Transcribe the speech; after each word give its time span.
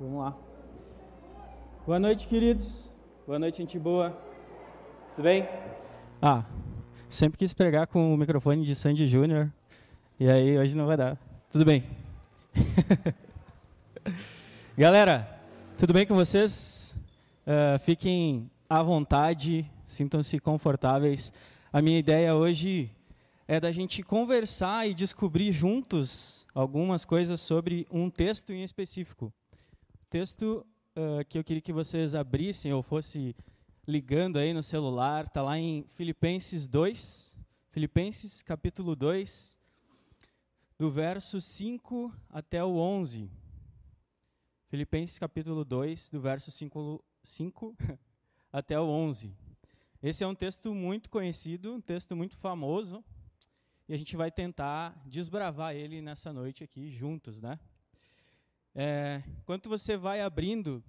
Vamos 0.00 0.20
lá. 0.20 0.36
Boa 1.84 1.98
noite, 1.98 2.28
queridos. 2.28 2.88
Boa 3.26 3.36
noite, 3.36 3.58
gente 3.58 3.80
boa. 3.80 4.16
Tudo 5.16 5.24
bem? 5.24 5.48
Ah, 6.22 6.44
sempre 7.08 7.36
quis 7.36 7.52
pregar 7.52 7.88
com 7.88 8.14
o 8.14 8.16
microfone 8.16 8.64
de 8.64 8.76
Sandy 8.76 9.08
Júnior. 9.08 9.52
E 10.20 10.30
aí, 10.30 10.56
hoje 10.56 10.76
não 10.76 10.86
vai 10.86 10.96
dar. 10.96 11.18
Tudo 11.50 11.64
bem. 11.64 11.82
Galera, 14.78 15.28
tudo 15.76 15.92
bem 15.92 16.06
com 16.06 16.14
vocês? 16.14 16.94
Uh, 17.44 17.76
fiquem 17.80 18.48
à 18.70 18.80
vontade, 18.84 19.68
sintam-se 19.84 20.38
confortáveis. 20.38 21.32
A 21.72 21.82
minha 21.82 21.98
ideia 21.98 22.36
hoje 22.36 22.88
é 23.48 23.58
da 23.58 23.72
gente 23.72 24.04
conversar 24.04 24.88
e 24.88 24.94
descobrir 24.94 25.50
juntos 25.50 26.46
algumas 26.54 27.04
coisas 27.04 27.40
sobre 27.40 27.84
um 27.90 28.08
texto 28.08 28.52
em 28.52 28.62
específico. 28.62 29.32
Texto 30.10 30.66
uh, 30.96 31.22
que 31.28 31.38
eu 31.38 31.44
queria 31.44 31.60
que 31.60 31.70
vocês 31.70 32.14
abrissem 32.14 32.72
ou 32.72 32.82
fosse 32.82 33.36
ligando 33.86 34.38
aí 34.38 34.54
no 34.54 34.62
celular, 34.62 35.26
está 35.26 35.42
lá 35.42 35.58
em 35.58 35.84
Filipenses 35.90 36.66
2, 36.66 37.36
Filipenses 37.68 38.42
capítulo 38.42 38.96
2, 38.96 39.58
do 40.78 40.90
verso 40.90 41.42
5 41.42 42.10
até 42.30 42.64
o 42.64 42.76
11. 42.76 43.30
Filipenses 44.68 45.18
capítulo 45.18 45.62
2, 45.62 46.08
do 46.08 46.22
verso 46.22 46.50
5, 46.50 47.04
5 47.22 47.76
até 48.50 48.80
o 48.80 48.84
11. 48.84 49.36
Esse 50.02 50.24
é 50.24 50.26
um 50.26 50.34
texto 50.34 50.72
muito 50.72 51.10
conhecido, 51.10 51.74
um 51.74 51.82
texto 51.82 52.16
muito 52.16 52.34
famoso, 52.34 53.04
e 53.86 53.92
a 53.92 53.96
gente 53.98 54.16
vai 54.16 54.30
tentar 54.30 54.98
desbravar 55.04 55.74
ele 55.74 56.00
nessa 56.00 56.32
noite 56.32 56.64
aqui 56.64 56.90
juntos, 56.90 57.40
né? 57.40 57.60
É, 58.80 59.24
enquanto 59.40 59.68
você 59.68 59.96
vai 59.96 60.20
abrindo, 60.20 60.84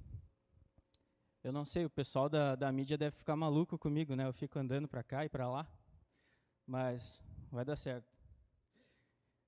eu 1.43 1.51
não 1.51 1.65
sei, 1.65 1.85
o 1.85 1.89
pessoal 1.89 2.29
da, 2.29 2.53
da 2.55 2.71
mídia 2.71 2.95
deve 2.95 3.15
ficar 3.15 3.35
maluco 3.35 3.79
comigo, 3.79 4.15
né? 4.15 4.27
Eu 4.27 4.31
fico 4.31 4.59
andando 4.59 4.87
para 4.87 5.01
cá 5.01 5.25
e 5.25 5.29
para 5.29 5.49
lá, 5.49 5.67
mas 6.67 7.23
vai 7.51 7.65
dar 7.65 7.75
certo. 7.75 8.15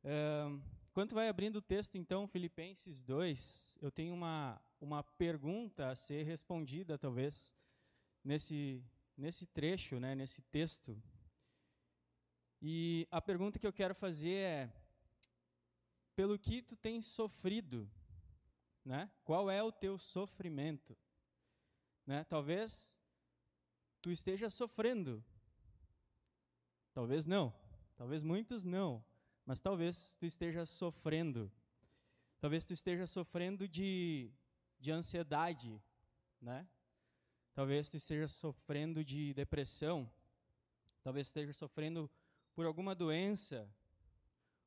É, 0.04 0.46
enquanto 0.90 1.14
vai 1.14 1.30
abrindo 1.30 1.58
o 1.58 1.62
texto, 1.62 2.00
então, 2.00 2.28
Filipenses 2.28 3.04
2, 3.04 3.78
eu 3.80 3.92
tenho 3.92 4.12
uma, 4.12 4.60
uma 4.80 5.04
pergunta 5.04 5.92
a 5.92 5.96
ser 5.96 6.24
respondida, 6.24 6.98
talvez, 6.98 7.54
nesse, 8.24 8.84
nesse 9.16 9.46
trecho, 9.46 10.00
né, 10.00 10.16
nesse 10.16 10.42
texto. 10.42 11.00
E 12.60 13.08
a 13.12 13.22
pergunta 13.22 13.60
que 13.60 13.68
eu 13.68 13.74
quero 13.74 13.94
fazer 13.94 14.34
é: 14.34 14.74
pelo 16.16 16.40
que 16.40 16.64
tu 16.64 16.76
tens 16.76 17.06
sofrido, 17.06 17.88
né? 18.84 19.10
Qual 19.24 19.50
é 19.50 19.62
o 19.62 19.72
teu 19.72 19.98
sofrimento? 19.98 20.98
Né? 22.06 22.24
Talvez 22.26 22.98
tu 24.02 24.12
esteja 24.12 24.50
sofrendo. 24.50 25.24
Talvez 26.94 27.26
não. 27.26 27.54
Talvez 27.96 28.24
muitos 28.24 28.64
não, 28.64 29.04
mas 29.46 29.60
talvez 29.60 30.16
tu 30.16 30.26
esteja 30.26 30.66
sofrendo. 30.66 31.52
Talvez 32.40 32.66
tu 32.66 32.74
esteja 32.74 33.06
sofrendo 33.06 33.68
de 33.68 34.34
de 34.82 34.92
ansiedade, 34.92 35.80
né? 36.42 36.68
Talvez 37.54 37.88
tu 37.88 37.98
esteja 37.98 38.28
sofrendo 38.28 39.06
de 39.06 39.32
depressão. 39.36 40.12
Talvez 41.04 41.28
esteja 41.28 41.54
sofrendo 41.54 42.10
por 42.56 42.66
alguma 42.66 42.96
doença, 42.96 43.70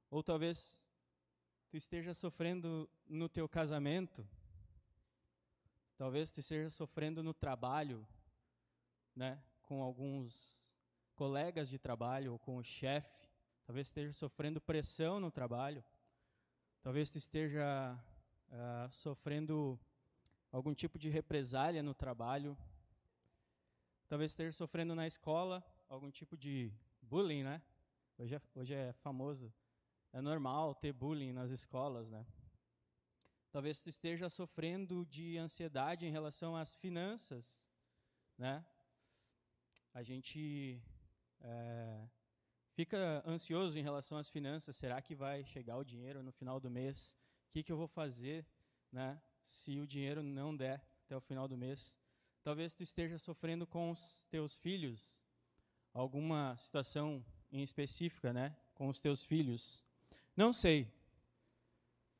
ou 0.09 0.23
talvez 0.23 0.84
tu 1.75 1.79
esteja 1.79 2.15
sofrendo 2.15 2.89
no 3.05 3.29
teu 3.29 3.49
casamento, 3.49 4.25
talvez 5.97 6.31
tu 6.31 6.39
esteja 6.39 6.71
sofrendo 6.71 7.21
no 7.21 7.35
trabalho, 7.35 8.07
né, 9.13 9.43
com 9.61 9.83
alguns 9.83 10.73
colegas 11.17 11.69
de 11.69 11.77
trabalho 11.77 12.31
ou 12.31 12.39
com 12.39 12.59
o 12.59 12.63
chefe, 12.63 13.29
talvez 13.67 13.89
esteja 13.89 14.13
sofrendo 14.13 14.61
pressão 14.61 15.19
no 15.19 15.33
trabalho, 15.33 15.83
talvez 16.81 17.11
tu 17.11 17.19
esteja 17.19 17.99
uh, 18.51 18.93
sofrendo 18.93 19.77
algum 20.53 20.73
tipo 20.73 20.97
de 20.97 21.09
represália 21.09 21.83
no 21.83 21.93
trabalho, 21.93 22.57
talvez 24.07 24.31
esteja 24.31 24.53
sofrendo 24.53 24.95
na 24.95 25.09
escola 25.09 25.61
algum 25.89 26.09
tipo 26.09 26.37
de 26.37 26.73
bullying, 27.03 27.43
né? 27.43 27.61
Hoje 28.17 28.37
é, 28.37 28.43
hoje 28.55 28.75
é 28.75 28.93
famoso, 28.93 29.53
é 30.15 30.21
normal 30.21 30.77
ter 30.77 30.93
bullying 30.93 31.33
nas 31.33 31.51
escolas, 31.51 32.09
né? 32.09 32.25
Talvez 33.51 33.83
tu 33.83 33.89
esteja 33.89 34.29
sofrendo 34.31 35.05
de 35.07 35.37
ansiedade 35.37 36.07
em 36.07 36.11
relação 36.11 36.55
às 36.55 36.73
finanças, 36.73 37.61
né? 38.39 38.65
A 39.93 40.05
gente 40.05 40.81
é, 41.41 42.09
fica 42.75 43.25
ansioso 43.27 43.77
em 43.77 43.83
relação 43.83 44.17
às 44.17 44.29
finanças. 44.29 44.77
Será 44.77 45.03
que 45.03 45.17
vai 45.17 45.45
chegar 45.45 45.77
o 45.77 45.85
dinheiro 45.85 46.23
no 46.23 46.31
final 46.31 46.61
do 46.61 46.71
mês? 46.71 47.19
O 47.49 47.53
que, 47.53 47.65
que 47.65 47.73
eu 47.73 47.77
vou 47.77 47.89
fazer, 47.89 48.47
né? 48.93 49.21
Se 49.43 49.81
o 49.81 49.87
dinheiro 49.87 50.23
não 50.23 50.57
der 50.57 50.81
até 51.05 51.17
o 51.17 51.21
final 51.21 51.49
do 51.49 51.57
mês? 51.57 51.99
Talvez 52.45 52.73
tu 52.73 52.85
esteja 52.85 53.19
sofrendo 53.19 53.67
com 53.67 53.91
os 53.91 54.29
teus 54.29 54.55
filhos, 54.55 55.25
alguma 55.93 56.57
situação 56.57 57.25
em 57.51 57.65
específica, 57.65 58.33
né, 58.33 58.57
com 58.75 58.89
os 58.89 59.01
teus 59.01 59.25
filhos? 59.25 59.84
Não 60.37 60.53
sei. 60.53 60.93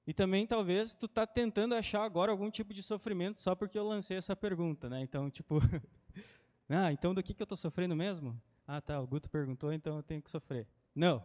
E 0.07 0.13
também 0.13 0.47
talvez 0.47 0.95
tu 0.95 1.09
tá 1.09 1.27
tentando 1.27 1.75
achar 1.75 2.05
agora 2.05 2.31
algum 2.31 2.51
tipo 2.51 2.75
de 2.75 2.83
sofrimento 2.83 3.41
só 3.41 3.55
porque 3.55 3.79
eu 3.79 3.87
lancei 3.87 4.17
essa 4.17 4.37
pergunta, 4.37 4.89
né? 4.89 5.01
Então, 5.01 5.31
tipo, 5.31 5.59
ah, 6.69 6.93
então 6.93 7.15
do 7.15 7.23
que 7.23 7.33
que 7.33 7.43
eu 7.43 7.45
estou 7.45 7.57
sofrendo 7.57 7.97
mesmo? 7.97 8.41
Ah, 8.67 8.81
tá, 8.81 9.01
o 9.01 9.07
Guto 9.07 9.31
perguntou, 9.31 9.73
então 9.73 9.97
eu 9.97 10.03
tenho 10.03 10.23
que 10.23 10.31
sofrer. 10.31 10.69
Não. 10.95 11.25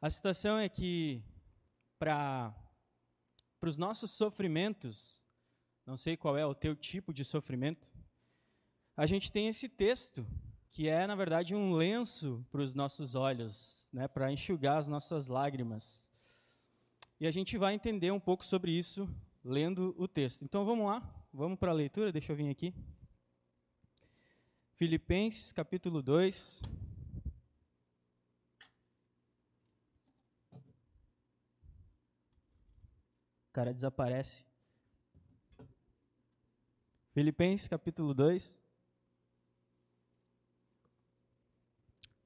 A 0.00 0.10
situação 0.10 0.58
é 0.58 0.68
que 0.68 1.22
para 1.98 2.54
para 3.60 3.68
os 3.68 3.76
nossos 3.76 4.10
sofrimentos, 4.10 5.22
não 5.86 5.96
sei 5.96 6.16
qual 6.16 6.36
é 6.36 6.44
o 6.44 6.52
teu 6.52 6.74
tipo 6.74 7.14
de 7.14 7.24
sofrimento, 7.24 7.88
a 8.96 9.06
gente 9.06 9.30
tem 9.30 9.46
esse 9.46 9.68
texto 9.68 10.26
que 10.72 10.88
é, 10.88 11.06
na 11.06 11.14
verdade, 11.14 11.54
um 11.54 11.74
lenço 11.74 12.44
para 12.50 12.62
os 12.62 12.72
nossos 12.72 13.14
olhos, 13.14 13.90
né, 13.92 14.08
para 14.08 14.32
enxugar 14.32 14.78
as 14.78 14.88
nossas 14.88 15.28
lágrimas. 15.28 16.10
E 17.20 17.26
a 17.26 17.30
gente 17.30 17.58
vai 17.58 17.74
entender 17.74 18.10
um 18.10 18.18
pouco 18.18 18.42
sobre 18.42 18.72
isso 18.72 19.06
lendo 19.44 19.94
o 19.98 20.08
texto. 20.08 20.46
Então 20.46 20.64
vamos 20.64 20.86
lá, 20.86 21.02
vamos 21.30 21.58
para 21.58 21.72
a 21.72 21.74
leitura, 21.74 22.10
deixa 22.10 22.32
eu 22.32 22.36
vir 22.36 22.48
aqui. 22.48 22.74
Filipenses 24.72 25.52
capítulo 25.52 26.00
2. 26.00 26.62
O 33.50 33.52
cara 33.52 33.74
desaparece. 33.74 34.42
Filipenses 37.12 37.68
capítulo 37.68 38.14
2. 38.14 38.61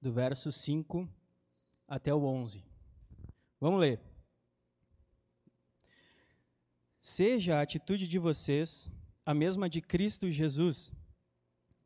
Do 0.06 0.12
verso 0.12 0.52
5 0.52 1.08
até 1.88 2.14
o 2.14 2.22
11. 2.22 2.62
Vamos 3.60 3.80
ler. 3.80 4.00
Seja 7.00 7.56
a 7.56 7.62
atitude 7.62 8.06
de 8.06 8.16
vocês 8.16 8.88
a 9.24 9.34
mesma 9.34 9.68
de 9.68 9.80
Cristo 9.80 10.30
Jesus, 10.30 10.92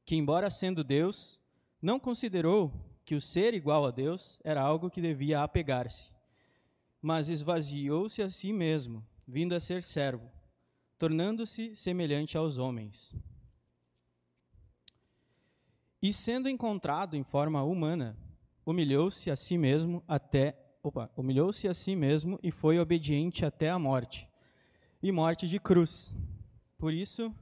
que, 0.05 0.17
embora 0.17 0.51
sendo 0.51 0.85
Deus, 0.85 1.41
não 1.81 1.99
considerou 1.99 2.71
que 3.07 3.15
o 3.15 3.23
ser 3.23 3.55
igual 3.55 3.87
a 3.87 3.91
Deus 3.91 4.39
era 4.45 4.61
algo 4.61 4.91
que 4.91 5.01
devia 5.01 5.43
apegar-se, 5.43 6.13
mas 7.01 7.31
esvaziou-se 7.31 8.21
a 8.21 8.29
si 8.29 8.53
mesmo, 8.53 9.03
vindo 9.27 9.55
a 9.55 9.61
ser 9.61 9.83
servo, 9.83 10.31
tornando-se 10.99 11.75
semelhante 11.75 12.37
aos 12.37 12.59
homens 12.59 13.15
e 16.03 16.13
sendo 16.13 16.49
encontrado 16.49 17.17
em 17.17 17.23
forma 17.23 17.63
humana, 17.63 18.17
humilhou-se 18.65 19.31
a 19.31 19.37
si 19.37 19.59
mesmo 19.59 20.03
até, 20.09 20.57
opa, 20.83 21.11
humilhou-se 21.17 21.69
a 21.69 21.75
si 21.75 21.95
mesmo 21.95 22.39
e 22.43 22.51
foi 22.51 22.79
obediente 22.79 23.45
até 23.45 23.69
a 23.69 23.79
morte, 23.79 24.29
e 25.03 25.13
morte 25.13 25.47
de 25.47 25.59
cruz. 25.59 26.15
Por 26.79 26.93
isso, 26.93 27.35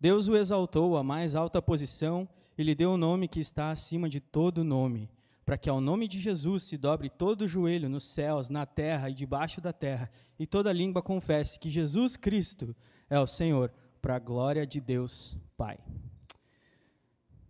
Deus 0.00 0.28
o 0.28 0.36
exaltou 0.36 0.96
à 0.96 1.02
mais 1.02 1.34
alta 1.34 1.60
posição 1.60 2.28
e 2.56 2.62
lhe 2.62 2.74
deu 2.74 2.92
o 2.92 2.96
nome 2.96 3.28
que 3.28 3.40
está 3.40 3.70
acima 3.70 4.08
de 4.08 4.20
todo 4.20 4.62
nome, 4.62 5.10
para 5.44 5.58
que 5.58 5.68
ao 5.68 5.80
nome 5.80 6.06
de 6.06 6.20
Jesus 6.20 6.64
se 6.64 6.76
dobre 6.76 7.08
todo 7.08 7.42
o 7.42 7.48
joelho 7.48 7.88
nos 7.88 8.04
céus, 8.04 8.48
na 8.48 8.64
terra 8.64 9.10
e 9.10 9.14
debaixo 9.14 9.60
da 9.60 9.72
terra, 9.72 10.10
e 10.38 10.46
toda 10.46 10.72
língua 10.72 11.02
confesse 11.02 11.58
que 11.58 11.70
Jesus 11.70 12.16
Cristo 12.16 12.76
é 13.10 13.18
o 13.18 13.26
Senhor, 13.26 13.72
para 14.00 14.16
a 14.16 14.20
glória 14.20 14.66
de 14.66 14.80
Deus 14.80 15.36
Pai. 15.56 15.78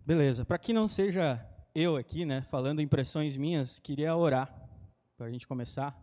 Beleza. 0.04 0.44
Para 0.44 0.58
que 0.58 0.72
não 0.72 0.88
seja 0.88 1.40
eu 1.72 1.96
aqui, 1.96 2.24
né, 2.24 2.42
falando 2.42 2.82
impressões 2.82 3.36
minhas, 3.36 3.78
queria 3.78 4.16
orar 4.16 4.52
para 5.16 5.26
a 5.26 5.30
gente 5.30 5.46
começar. 5.46 5.96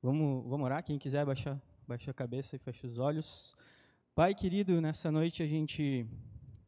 Vamos, 0.00 0.48
vamos 0.48 0.64
orar? 0.64 0.84
Quem 0.84 0.96
quiser 0.96 1.26
baixar 1.26 1.60
Baixa 1.88 2.12
a 2.12 2.14
cabeça 2.14 2.54
e 2.54 2.58
fecha 2.58 2.86
os 2.86 2.98
olhos. 2.98 3.56
Pai 4.14 4.32
querido, 4.32 4.80
nessa 4.80 5.10
noite 5.10 5.42
a 5.42 5.46
gente 5.46 6.06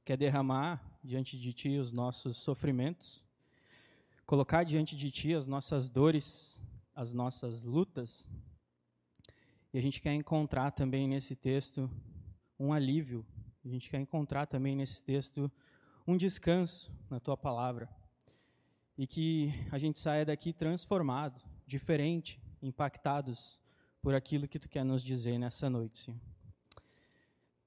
quer 0.05 0.17
derramar 0.17 0.83
diante 1.05 1.39
de 1.39 1.53
Ti 1.53 1.77
os 1.77 1.93
nossos 1.93 2.39
sofrimentos, 2.39 3.25
colocar 4.27 4.65
diante 4.65 4.97
de 4.97 5.13
Ti 5.13 5.35
as 5.35 5.47
nossas 5.47 5.89
dores, 5.89 6.61
as 6.93 7.13
nossas 7.13 7.63
lutas. 7.63 8.27
E 9.73 9.79
a 9.79 9.81
gente 9.81 10.01
quer 10.01 10.15
encontrar 10.15 10.73
também 10.73 11.07
nesse 11.07 11.37
texto 11.37 11.89
um 12.59 12.73
alívio. 12.73 13.25
A 13.65 13.69
gente 13.69 13.89
quer 13.89 14.01
encontrar 14.01 14.47
também 14.47 14.75
nesse 14.75 15.05
texto 15.05 15.49
um 16.11 16.17
descanso 16.17 16.93
na 17.09 17.21
Tua 17.21 17.37
palavra. 17.37 17.89
E 18.99 19.07
que 19.07 19.55
a 19.71 19.79
gente 19.79 19.99
saia 19.99 20.27
daqui 20.27 20.53
transformado, 20.53 21.41
diferente, 21.67 22.41
impactados 22.61 23.59
por 24.03 24.15
aquilo 24.15 24.49
que 24.49 24.59
Tu 24.59 24.69
quer 24.69 24.85
nos 24.85 25.05
dizer 25.05 25.39
nessa 25.39 25.71
noite, 25.71 25.99
Senhor. 25.99 26.21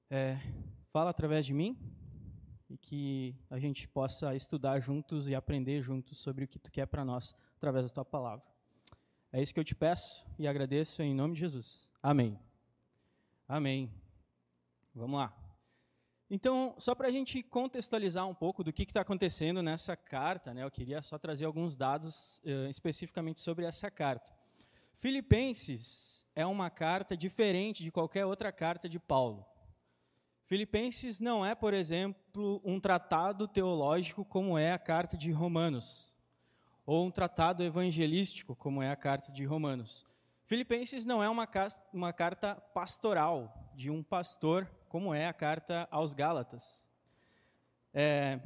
É, 0.09 0.37
fala 0.91 1.09
através 1.09 1.45
de 1.45 1.53
mim 1.53 1.75
e 2.69 2.77
que 2.77 3.35
a 3.49 3.57
gente 3.57 3.87
possa 3.87 4.35
estudar 4.35 4.79
juntos 4.79 5.27
e 5.27 5.33
aprender 5.33 5.81
juntos 5.81 6.19
sobre 6.19 6.45
o 6.45 6.47
que 6.47 6.59
tu 6.59 6.69
quer 6.69 6.85
para 6.85 7.03
nós 7.03 7.35
através 7.57 7.85
da 7.85 7.89
tua 7.89 8.05
palavra. 8.05 8.45
É 9.31 9.41
isso 9.41 9.53
que 9.53 9.59
eu 9.59 9.63
te 9.63 9.73
peço 9.73 10.23
e 10.37 10.47
agradeço 10.47 11.01
em 11.01 11.15
nome 11.15 11.33
de 11.33 11.39
Jesus. 11.39 11.89
Amém. 12.01 12.39
Amém. 13.47 13.91
Vamos 14.93 15.17
lá. 15.17 15.42
Então, 16.35 16.73
só 16.79 16.95
para 16.95 17.09
a 17.09 17.11
gente 17.11 17.43
contextualizar 17.43 18.27
um 18.27 18.33
pouco 18.33 18.63
do 18.63 18.73
que 18.73 18.81
está 18.81 19.01
acontecendo 19.01 19.61
nessa 19.61 19.95
carta, 19.95 20.51
né, 20.51 20.63
eu 20.63 20.71
queria 20.71 20.99
só 20.99 21.19
trazer 21.19 21.45
alguns 21.45 21.75
dados 21.75 22.41
uh, 22.43 22.67
especificamente 22.71 23.39
sobre 23.39 23.65
essa 23.65 23.91
carta. 23.91 24.35
Filipenses 24.95 26.25
é 26.35 26.43
uma 26.43 26.71
carta 26.71 27.15
diferente 27.15 27.83
de 27.83 27.91
qualquer 27.91 28.25
outra 28.25 28.51
carta 28.51 28.89
de 28.89 28.97
Paulo. 28.97 29.45
Filipenses 30.45 31.19
não 31.19 31.45
é, 31.45 31.53
por 31.53 31.71
exemplo, 31.71 32.59
um 32.65 32.79
tratado 32.79 33.47
teológico 33.47 34.25
como 34.25 34.57
é 34.57 34.73
a 34.73 34.79
carta 34.79 35.15
de 35.15 35.29
Romanos, 35.29 36.11
ou 36.83 37.05
um 37.05 37.11
tratado 37.11 37.61
evangelístico 37.61 38.55
como 38.55 38.81
é 38.81 38.89
a 38.89 38.95
carta 38.95 39.31
de 39.31 39.45
Romanos. 39.45 40.03
Filipenses 40.45 41.05
não 41.05 41.21
é 41.21 41.29
uma, 41.29 41.47
uma 41.93 42.11
carta 42.11 42.55
pastoral 42.55 43.71
de 43.75 43.91
um 43.91 44.01
pastor 44.01 44.67
como 44.93 45.11
é 45.11 45.25
a 45.25 45.33
carta 45.33 45.87
aos 45.89 46.13
Gálatas. 46.13 46.85
É, 47.91 48.39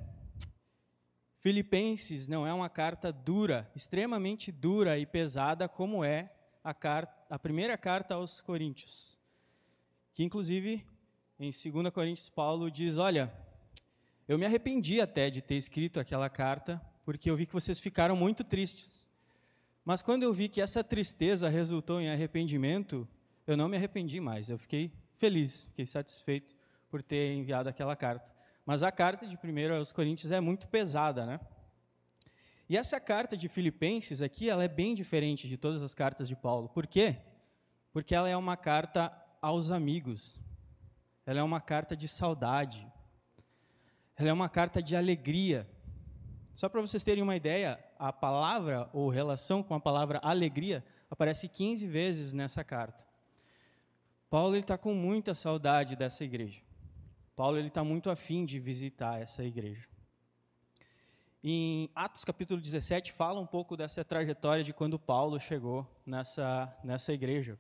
Filipenses 1.36 2.30
não 2.30 2.48
é 2.48 2.54
uma 2.54 2.70
carta 2.70 3.12
dura, 3.12 3.70
extremamente 3.76 4.50
dura 4.50 4.98
e 4.98 5.06
pesada 5.06 5.68
como 5.68 6.06
é 6.06 6.32
a, 6.64 6.74
carta, 6.74 7.14
a 7.30 7.38
primeira 7.38 7.78
carta 7.78 8.16
aos 8.16 8.40
Coríntios, 8.40 9.18
que 10.14 10.24
inclusive 10.24 10.88
em 11.38 11.52
2 11.52 11.90
Coríntios, 11.94 12.30
Paulo 12.30 12.72
diz: 12.72 12.98
Olha, 12.98 13.30
eu 14.26 14.38
me 14.38 14.46
arrependi 14.46 15.02
até 15.02 15.30
de 15.30 15.42
ter 15.42 15.56
escrito 15.56 16.00
aquela 16.00 16.30
carta, 16.30 16.82
porque 17.04 17.30
eu 17.30 17.36
vi 17.36 17.46
que 17.46 17.54
vocês 17.54 17.78
ficaram 17.78 18.16
muito 18.16 18.42
tristes. 18.46 19.10
Mas 19.84 20.02
quando 20.02 20.24
eu 20.24 20.34
vi 20.34 20.48
que 20.48 20.62
essa 20.62 20.82
tristeza 20.82 21.50
resultou 21.50 22.00
em 22.00 22.10
arrependimento, 22.10 23.06
eu 23.46 23.58
não 23.58 23.68
me 23.68 23.76
arrependi 23.76 24.22
mais. 24.22 24.50
Eu 24.50 24.58
fiquei 24.58 24.94
feliz, 25.18 25.66
fiquei 25.66 25.86
satisfeito 25.86 26.56
por 26.90 27.04
ter 27.04 27.34
enviado 27.34 27.68
aquela 27.68 27.96
carta. 27.96 28.31
Mas 28.66 28.84
a 28.84 28.92
carta 28.92 29.25
de 29.25 29.38
1 29.38 29.75
aos 29.75 29.92
Coríntios 29.92 30.31
é 30.31 30.40
muito 30.40 30.68
pesada, 30.68 31.25
né? 31.25 31.40
E 32.69 32.75
essa 32.75 33.00
carta 33.00 33.38
de 33.38 33.48
Filipenses 33.48 34.22
aqui, 34.22 34.50
ela 34.50 34.64
é 34.64 34.68
bem 34.68 34.94
diferente 34.94 35.48
de 35.48 35.58
todas 35.58 35.81
as 35.81 35.94
cartas 35.94 36.28
de 36.28 36.36
Paulo. 36.36 36.68
Por 36.68 36.86
quê? 36.86 37.16
Porque 37.94 38.14
ela 38.14 38.28
é 38.28 38.36
uma 38.36 38.58
carta 38.58 39.12
aos 39.42 39.72
amigos, 39.72 40.38
ela 41.25 41.40
é 41.40 41.44
uma 41.44 41.62
carta 41.62 41.96
de 41.96 42.08
saudade, 42.08 42.86
ela 44.18 44.30
é 44.30 44.34
uma 44.34 44.50
carta 44.50 44.84
de 44.84 44.96
alegria. 44.98 45.69
Só 46.54 46.68
para 46.68 46.81
vocês 46.81 47.04
terem 47.04 47.24
uma 47.24 47.38
ideia, 47.38 47.80
a 47.98 48.12
palavra 48.12 48.90
ou 48.92 49.10
relação 49.10 49.64
com 49.64 49.74
a 49.74 49.80
palavra 49.80 50.19
alegria 50.22 50.84
aparece 51.10 51.48
15 51.48 51.88
vezes 51.88 52.34
nessa 52.34 52.64
carta. 52.66 53.06
Paulo 54.30 54.58
está 54.58 54.78
com 54.78 54.94
muita 54.94 55.34
saudade 55.34 55.96
dessa 55.96 56.26
igreja. 56.26 56.62
Paulo 57.34 57.58
está 57.60 57.82
muito 57.82 58.10
afim 58.10 58.44
de 58.44 58.60
visitar 58.60 59.22
essa 59.22 59.42
igreja. 59.42 59.88
Em 61.42 61.90
Atos 61.96 62.26
capítulo 62.26 62.60
17 62.60 63.14
fala 63.14 63.40
um 63.40 63.46
pouco 63.46 63.78
dessa 63.78 64.04
trajetória 64.04 64.66
de 64.66 64.74
quando 64.74 65.00
Paulo 65.00 65.40
chegou 65.40 65.88
nessa, 66.06 66.76
nessa 66.84 67.14
igreja. 67.14 67.58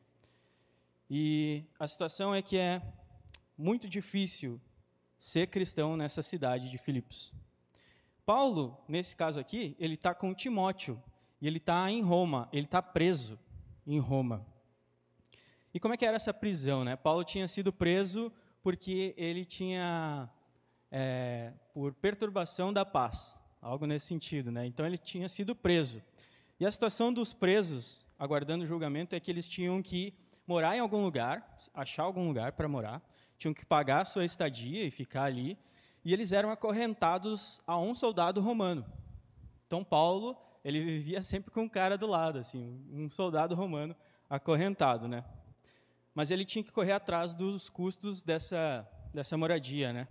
E 1.09 1.63
a 1.79 1.87
situação 1.87 2.35
é 2.35 2.41
que 2.41 2.57
é 2.57 2.81
muito 3.57 3.87
difícil 3.87 4.59
ser 5.17 5.47
cristão 5.47 5.95
nessa 5.95 6.21
cidade 6.21 6.69
de 6.69 6.77
Filipos. 6.77 7.33
Paulo, 8.25 8.77
nesse 8.89 9.15
caso 9.15 9.39
aqui, 9.39 9.73
ele 9.79 9.93
está 9.93 10.13
com 10.13 10.33
Timóteo 10.33 11.01
e 11.39 11.47
ele 11.47 11.59
está 11.59 11.89
em 11.89 12.01
Roma, 12.01 12.49
ele 12.51 12.65
está 12.65 12.81
preso 12.81 13.39
em 13.85 13.99
Roma. 13.99 14.45
E 15.73 15.79
como 15.79 15.93
é 15.93 15.97
que 15.97 16.05
era 16.05 16.15
essa 16.15 16.33
prisão? 16.33 16.83
Né? 16.83 16.95
Paulo 16.95 17.23
tinha 17.23 17.47
sido 17.47 17.71
preso 17.71 18.31
porque 18.63 19.13
ele 19.17 19.45
tinha, 19.45 20.29
é, 20.91 21.53
por 21.73 21.93
perturbação 21.93 22.73
da 22.73 22.85
paz, 22.85 23.37
algo 23.61 23.85
nesse 23.85 24.07
sentido. 24.07 24.51
Né? 24.51 24.65
Então 24.65 24.85
ele 24.85 24.97
tinha 24.97 25.29
sido 25.29 25.55
preso. 25.55 26.01
E 26.59 26.65
a 26.65 26.71
situação 26.71 27.13
dos 27.13 27.33
presos, 27.33 28.03
aguardando 28.17 28.63
o 28.63 28.67
julgamento, 28.67 29.15
é 29.15 29.19
que 29.19 29.29
eles 29.29 29.47
tinham 29.47 29.81
que 29.81 30.13
morar 30.47 30.75
em 30.75 30.79
algum 30.79 31.03
lugar, 31.03 31.57
achar 31.73 32.03
algum 32.03 32.27
lugar 32.27 32.53
para 32.53 32.67
morar, 32.67 33.01
tinham 33.37 33.53
que 33.53 33.65
pagar 33.65 34.01
a 34.01 34.05
sua 34.05 34.25
estadia 34.25 34.83
e 34.83 34.89
ficar 34.89 35.23
ali, 35.23 35.57
e 36.03 36.13
eles 36.13 36.31
eram 36.31 36.49
acorrentados 36.49 37.61
a 37.67 37.77
um 37.77 37.93
soldado 37.93 38.41
romano. 38.41 38.85
Então 39.67 39.83
Paulo, 39.83 40.37
ele 40.63 40.81
vivia 40.83 41.21
sempre 41.21 41.51
com 41.51 41.63
um 41.63 41.69
cara 41.69 41.97
do 41.97 42.07
lado, 42.07 42.39
assim, 42.39 42.81
um 42.91 43.09
soldado 43.09 43.53
romano 43.53 43.95
acorrentado, 44.29 45.07
né? 45.07 45.23
Mas 46.17 46.31
ele 46.31 46.43
tinha 46.43 46.63
que 46.63 46.71
correr 46.71 46.93
atrás 46.93 47.35
dos 47.35 47.69
custos 47.69 48.23
dessa 48.23 48.91
dessa 49.13 49.37
moradia, 49.37 49.93
né? 49.93 50.07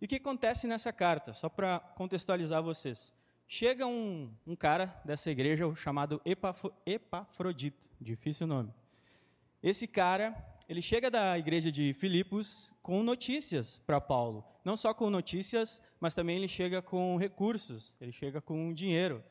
E 0.00 0.06
o 0.06 0.08
que 0.08 0.16
acontece 0.16 0.66
nessa 0.66 0.90
carta? 0.90 1.34
Só 1.34 1.50
para 1.50 1.80
contextualizar 1.80 2.62
vocês. 2.62 3.12
Chega 3.46 3.86
um, 3.86 4.32
um 4.46 4.56
cara 4.56 4.86
dessa 5.04 5.30
igreja 5.30 5.70
chamado 5.74 6.18
Epafrodito, 6.86 7.90
difícil 8.00 8.46
nome. 8.46 8.72
Esse 9.62 9.86
cara, 9.86 10.34
ele 10.66 10.80
chega 10.80 11.10
da 11.10 11.38
igreja 11.38 11.70
de 11.70 11.92
Filipos 11.92 12.72
com 12.82 13.02
notícias 13.02 13.82
para 13.86 14.00
Paulo. 14.00 14.42
Não 14.64 14.78
só 14.78 14.94
com 14.94 15.10
notícias, 15.10 15.82
mas 16.00 16.14
também 16.14 16.38
ele 16.38 16.48
chega 16.48 16.80
com 16.80 17.18
recursos, 17.18 17.94
ele 18.00 18.12
chega 18.12 18.40
com 18.40 18.72
dinheiro 18.72 19.22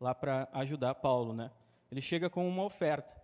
lá 0.00 0.16
para 0.16 0.48
ajudar 0.52 0.96
Paulo, 0.96 1.32
né? 1.32 1.48
Ele 1.92 2.00
chega 2.00 2.28
com 2.28 2.48
uma 2.48 2.64
oferta. 2.64 3.23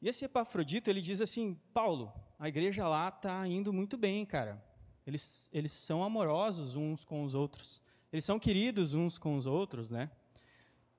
E 0.00 0.08
esse 0.08 0.24
Epafrodito, 0.24 0.88
ele 0.88 1.00
diz 1.00 1.20
assim: 1.20 1.58
Paulo, 1.72 2.12
a 2.38 2.48
igreja 2.48 2.86
lá 2.88 3.08
está 3.08 3.46
indo 3.46 3.72
muito 3.72 3.96
bem, 3.96 4.24
cara. 4.24 4.62
Eles, 5.06 5.48
eles 5.52 5.72
são 5.72 6.02
amorosos 6.04 6.76
uns 6.76 7.04
com 7.04 7.22
os 7.22 7.34
outros. 7.34 7.82
Eles 8.12 8.24
são 8.24 8.38
queridos 8.38 8.94
uns 8.94 9.18
com 9.18 9.36
os 9.36 9.46
outros, 9.46 9.90
né? 9.90 10.10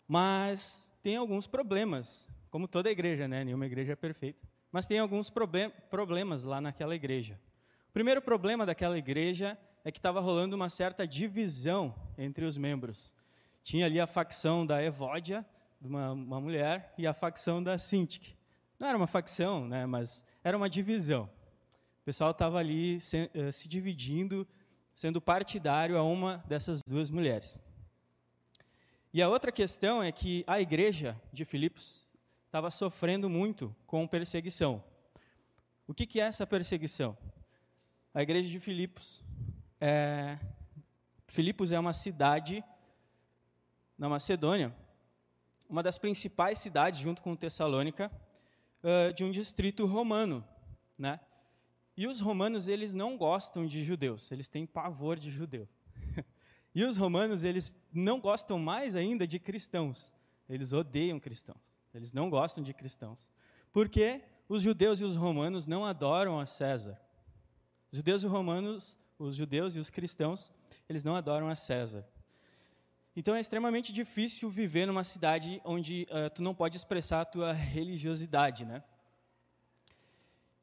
Mas 0.08 0.92
tem 1.02 1.16
alguns 1.16 1.48
problemas, 1.48 2.28
como 2.50 2.68
toda 2.68 2.90
igreja, 2.90 3.28
né? 3.28 3.44
Nenhuma 3.44 3.66
igreja 3.66 3.94
é 3.94 3.96
perfeita 3.96 4.52
mas 4.72 4.88
tem 4.88 5.00
alguns 5.00 5.30
problemas 5.30 6.44
lá 6.44 6.62
naquela 6.62 6.96
igreja. 6.96 7.40
O 7.90 7.92
primeiro 7.92 8.22
problema 8.22 8.66
daquela 8.66 8.98
igreja 8.98 9.58
é 9.84 9.92
que 9.92 10.00
estava 10.00 10.22
rolando 10.22 10.56
uma 10.56 10.70
certa 10.70 11.06
divisão 11.06 11.94
entre 12.18 12.46
os 12.46 12.58
membros. 12.58 13.14
Tinha 13.64 13.86
ali 13.86 14.00
a 14.00 14.08
facção 14.08 14.66
da 14.66 14.82
Evódia, 14.82 15.46
uma, 15.82 16.14
uma 16.14 16.40
mulher, 16.40 16.94
e 16.98 17.06
a 17.06 17.14
facção 17.14 17.62
da 17.62 17.78
Sintik. 17.78 18.36
Não 18.82 18.88
era 18.88 18.98
uma 18.98 19.06
facção, 19.06 19.68
né, 19.68 19.86
mas 19.86 20.26
era 20.44 20.58
uma 20.58 20.68
divisão. 20.68 21.30
O 22.02 22.04
pessoal 22.04 22.32
estava 22.32 22.58
ali 22.58 23.00
se, 23.00 23.30
uh, 23.36 23.52
se 23.52 23.70
dividindo, 23.70 24.48
sendo 24.96 25.22
partidário 25.22 26.00
a 26.00 26.04
uma 26.04 26.44
dessas 26.48 26.82
duas 26.82 27.12
mulheres. 27.12 27.62
E 29.14 29.22
a 29.22 29.30
outra 29.30 29.52
questão 29.52 30.02
é 30.02 30.12
que 30.12 30.44
a 30.48 30.60
igreja 30.60 31.16
de 31.32 31.46
Filipos 31.46 32.08
estava 32.48 32.72
sofrendo 32.72 33.30
muito 33.30 33.76
com 33.86 34.08
perseguição. 34.08 34.84
O 35.88 35.94
que, 35.94 36.08
que 36.08 36.20
é 36.20 36.24
essa 36.24 36.48
perseguição? 36.48 37.16
A 38.16 38.24
igreja 38.24 38.50
de 38.50 38.60
Filipos. 38.60 39.24
É, 39.80 40.40
Filipos 41.28 41.72
é 41.72 41.80
uma 41.80 41.94
cidade 41.94 42.64
na 43.96 44.10
Macedônia, 44.10 44.76
uma 45.70 45.84
das 45.84 46.00
principais 46.00 46.58
cidades, 46.58 47.00
junto 47.00 47.22
com 47.22 47.36
Tessalônica, 47.36 48.12
uh, 48.84 49.14
de 49.14 49.24
um 49.24 49.32
distrito 49.32 49.86
romano, 49.86 50.44
né? 50.98 51.20
E 51.96 52.08
os 52.08 52.20
romanos 52.20 52.68
eles 52.68 52.94
não 52.94 53.18
gostam 53.18 53.66
de 53.66 53.84
judeus, 53.84 54.32
eles 54.32 54.48
têm 54.48 54.66
pavor 54.66 55.18
de 55.18 55.30
judeu. 55.30 55.68
e 56.74 56.84
os 56.84 56.98
romanos 56.98 57.44
eles 57.44 57.86
não 57.94 58.20
gostam 58.20 58.58
mais 58.58 58.96
ainda 58.96 59.28
de 59.28 59.40
cristãos, 59.40 60.14
eles 60.50 60.74
odeiam 60.74 61.20
cristãos. 61.20 61.72
Eles 61.94 62.14
não 62.14 62.30
gostam 62.30 62.64
de 62.64 62.74
cristãos. 62.74 63.30
Porque 63.72 64.22
os 64.48 64.62
judeus 64.62 65.00
e 65.02 65.06
os 65.06 65.16
romanos 65.16 65.68
não 65.68 65.86
adoram 65.86 66.40
a 66.40 66.46
César. 66.46 67.00
Os 67.92 67.98
judeus 67.98 68.24
e 68.24 68.26
os 68.26 68.32
romanos, 68.32 69.00
os 69.20 69.36
judeus 69.36 69.76
e 69.76 69.80
os 69.80 69.90
cristãos, 69.90 70.52
eles 70.88 71.04
não 71.04 71.16
adoram 71.16 71.50
a 71.50 71.56
César. 71.56 72.08
Então 73.16 73.36
é 73.36 73.42
extremamente 73.42 73.92
difícil 73.92 74.50
viver 74.50 74.86
numa 74.86 75.04
cidade 75.04 75.62
onde 75.66 76.08
uh, 76.10 76.30
tu 76.30 76.42
não 76.42 76.56
pode 76.56 76.78
expressar 76.78 77.22
a 77.22 77.26
tua 77.26 77.52
religiosidade, 77.54 78.64
né? 78.66 78.84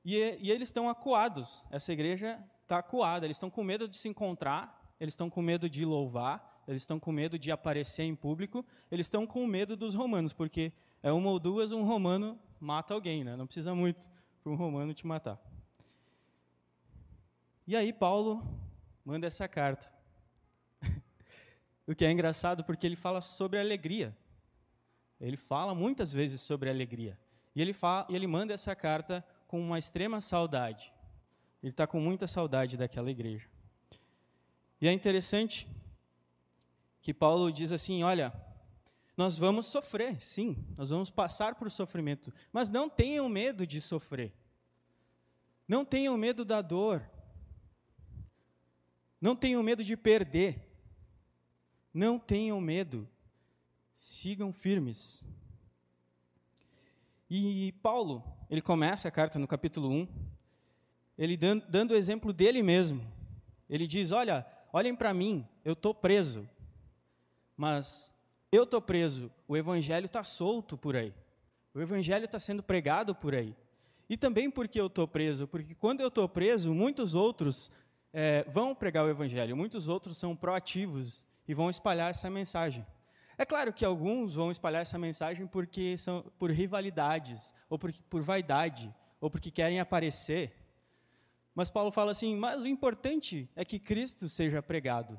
E, 0.05 0.17
e 0.41 0.51
eles 0.51 0.69
estão 0.69 0.89
acuados. 0.89 1.67
Essa 1.71 1.93
igreja 1.93 2.43
está 2.63 2.79
acuada. 2.79 3.27
Eles 3.27 3.37
estão 3.37 3.51
com 3.51 3.63
medo 3.63 3.87
de 3.87 3.97
se 3.97 4.09
encontrar. 4.09 4.95
Eles 4.99 5.13
estão 5.13 5.29
com 5.29 5.43
medo 5.43 5.69
de 5.69 5.85
louvar. 5.85 6.63
Eles 6.67 6.83
estão 6.83 6.99
com 6.99 7.13
medo 7.13 7.39
de 7.39 7.51
aparecer 7.51 8.05
em 8.05 8.15
público. 8.15 8.65
Eles 8.91 9.05
estão 9.07 9.27
com 9.27 9.47
medo 9.47 9.77
dos 9.77 9.95
romanos, 9.95 10.33
porque 10.33 10.73
é 11.03 11.13
uma 11.13 11.29
ou 11.31 11.39
duas 11.39 11.73
um 11.73 11.85
romano 11.85 12.39
mata 12.59 12.95
alguém, 12.95 13.23
né? 13.23 13.37
Não 13.37 13.47
precisa 13.47 13.75
muito 13.75 14.09
para 14.43 14.53
um 14.53 14.57
romano 14.57 14.95
te 14.95 15.07
matar. 15.07 15.39
E 17.67 17.77
aí 17.77 17.93
Paulo 17.93 18.43
manda 19.05 19.27
essa 19.27 19.47
carta. 19.47 19.98
O 21.89 21.95
que 21.95 22.05
é 22.05 22.11
engraçado 22.11 22.63
porque 22.63 22.87
ele 22.87 22.97
fala 22.97 23.21
sobre 23.23 23.59
alegria. 23.59 24.15
Ele 25.19 25.37
fala 25.37 25.75
muitas 25.75 26.13
vezes 26.13 26.41
sobre 26.41 26.69
alegria. 26.69 27.19
E 27.55 27.63
ele, 27.63 27.73
fala, 27.73 28.07
ele 28.11 28.27
manda 28.27 28.53
essa 28.53 28.77
carta 28.77 29.25
com 29.47 29.59
uma 29.61 29.79
extrema 29.79 30.21
saudade. 30.21 30.93
Ele 31.63 31.73
está 31.73 31.87
com 31.87 31.99
muita 31.99 32.29
saudade 32.29 32.77
daquela 32.77 33.11
igreja. 33.11 33.49
E 34.81 34.87
é 34.87 34.93
interessante 34.93 35.67
que 37.01 37.15
Paulo 37.15 37.51
diz 37.51 37.73
assim: 37.73 38.03
olha, 38.03 38.33
nós 39.17 39.39
vamos 39.39 39.67
sofrer, 39.67 40.21
sim, 40.21 40.63
nós 40.77 40.91
vamos 40.91 41.11
passar 41.11 41.55
por 41.55 41.71
sofrimento, 41.71 42.33
mas 42.53 42.71
não 42.71 42.89
tenham 42.89 43.29
medo 43.29 43.67
de 43.67 43.81
sofrer. 43.81 44.33
Não 45.67 45.85
tenham 45.85 46.17
medo 46.17 46.45
da 46.45 46.61
dor. 46.63 47.03
Não 49.21 49.35
tenham 49.35 49.63
medo 49.63 49.83
de 49.83 49.97
perder. 49.97 50.68
Não 51.93 52.19
tenham 52.19 52.61
medo. 52.61 53.09
Sigam 53.95 54.53
firmes. 54.53 55.25
E 57.31 57.73
Paulo, 57.83 58.25
ele 58.49 58.63
começa 58.63 59.09
a 59.09 59.11
carta 59.11 59.39
no 59.39 59.47
capítulo 59.47 59.91
1, 59.91 60.09
ele 61.19 61.37
dando, 61.37 61.91
o 61.91 61.97
exemplo 61.97 62.33
dele 62.33 62.63
mesmo. 62.63 63.05
Ele 63.69 63.87
diz: 63.87 64.13
Olha, 64.13 64.47
olhem 64.73 64.97
para 64.97 65.13
mim, 65.13 65.47
eu 65.63 65.75
estou 65.75 65.93
preso, 65.93 66.49
mas 67.55 68.15
eu 68.51 68.63
estou 68.63 68.81
preso, 68.81 69.31
o 69.47 69.57
evangelho 69.57 70.07
está 70.07 70.25
solto 70.25 70.79
por 70.79 70.97
aí. 70.97 71.13
O 71.75 71.81
evangelho 71.81 72.25
está 72.25 72.39
sendo 72.39 72.63
pregado 72.63 73.15
por 73.15 73.35
aí. 73.35 73.55
E 74.09 74.17
também 74.17 74.51
porque 74.51 74.81
eu 74.81 74.87
estou 74.87 75.07
preso, 75.07 75.47
porque 75.47 75.75
quando 75.75 76.01
eu 76.01 76.09
estou 76.09 76.27
preso, 76.27 76.73
muitos 76.73 77.15
outros 77.15 77.71
é, 78.11 78.43
vão 78.45 78.75
pregar 78.75 79.05
o 79.05 79.11
evangelho, 79.11 79.55
muitos 79.55 79.87
outros 79.87 80.17
são 80.17 80.35
proativos 80.35 81.27
e 81.49 81.55
vão 81.55 81.71
espalhar 81.71 82.11
essa 82.11 82.29
mensagem. 82.29 82.87
É 83.39 83.47
claro 83.47 83.73
que 83.73 83.85
alguns 83.85 84.35
vão 84.35 84.51
espalhar 84.51 84.83
essa 84.83 84.99
mensagem 84.99 85.47
porque 85.47 85.97
são 85.97 86.23
por 86.39 86.51
rivalidades, 86.51 87.55
ou 87.71 87.79
por, 87.79 87.91
por 88.11 88.21
vaidade, 88.21 88.95
ou 89.21 89.31
porque 89.31 89.51
querem 89.51 89.81
aparecer. 89.81 90.53
Mas 91.55 91.71
Paulo 91.71 91.91
fala 91.91 92.13
assim: 92.13 92.37
mas 92.37 92.63
o 92.63 92.69
importante 92.69 93.49
é 93.57 93.65
que 93.65 93.79
Cristo 93.79 94.29
seja 94.29 94.63
pregado, 94.63 95.19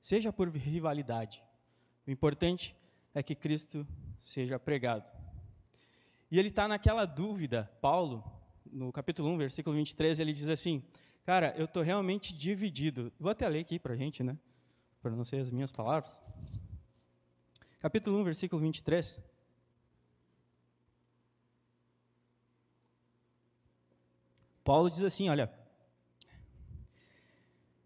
seja 0.00 0.32
por 0.32 0.48
rivalidade. 0.48 1.42
O 2.06 2.10
importante 2.10 2.74
é 3.12 3.22
que 3.22 3.34
Cristo 3.34 3.86
seja 4.18 4.58
pregado. 4.58 5.04
E 6.30 6.38
ele 6.38 6.48
está 6.48 6.66
naquela 6.66 7.04
dúvida, 7.04 7.70
Paulo, 7.80 8.24
no 8.64 8.90
capítulo 8.92 9.28
1, 9.30 9.38
versículo 9.38 9.76
23, 9.76 10.18
ele 10.18 10.32
diz 10.32 10.48
assim: 10.48 10.82
Cara, 11.24 11.54
eu 11.56 11.64
estou 11.64 11.82
realmente 11.82 12.32
dividido. 12.32 13.12
Vou 13.18 13.32
até 13.32 13.48
ler 13.48 13.60
aqui 13.60 13.78
para 13.78 13.94
a 13.94 13.96
gente, 13.96 14.22
né? 14.22 14.38
Ser 15.24 15.36
as 15.40 15.50
minhas 15.50 15.70
palavras. 15.70 16.20
Capítulo 17.78 18.18
1, 18.20 18.24
versículo 18.24 18.60
23. 18.60 19.20
Paulo 24.64 24.90
diz 24.90 25.04
assim: 25.04 25.28
Olha, 25.28 25.48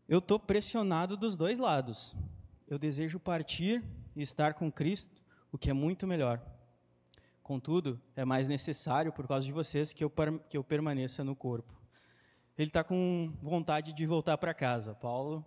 eu 0.08 0.18
estou 0.18 0.40
pressionado 0.40 1.14
dos 1.16 1.36
dois 1.36 1.58
lados. 1.58 2.16
Eu 2.66 2.78
desejo 2.78 3.20
partir 3.20 3.84
e 4.16 4.22
estar 4.22 4.54
com 4.54 4.72
Cristo, 4.72 5.22
o 5.52 5.58
que 5.58 5.68
é 5.68 5.74
muito 5.74 6.06
melhor. 6.06 6.40
Contudo, 7.42 8.00
é 8.16 8.24
mais 8.24 8.48
necessário, 8.48 9.12
por 9.12 9.28
causa 9.28 9.44
de 9.44 9.52
vocês, 9.52 9.92
que 9.92 10.02
eu, 10.02 10.10
que 10.48 10.56
eu 10.56 10.64
permaneça 10.64 11.22
no 11.22 11.36
corpo. 11.36 11.78
Ele 12.56 12.68
está 12.68 12.82
com 12.82 13.32
vontade 13.42 13.92
de 13.92 14.06
voltar 14.06 14.38
para 14.38 14.54
casa. 14.54 14.94
Paulo, 14.94 15.44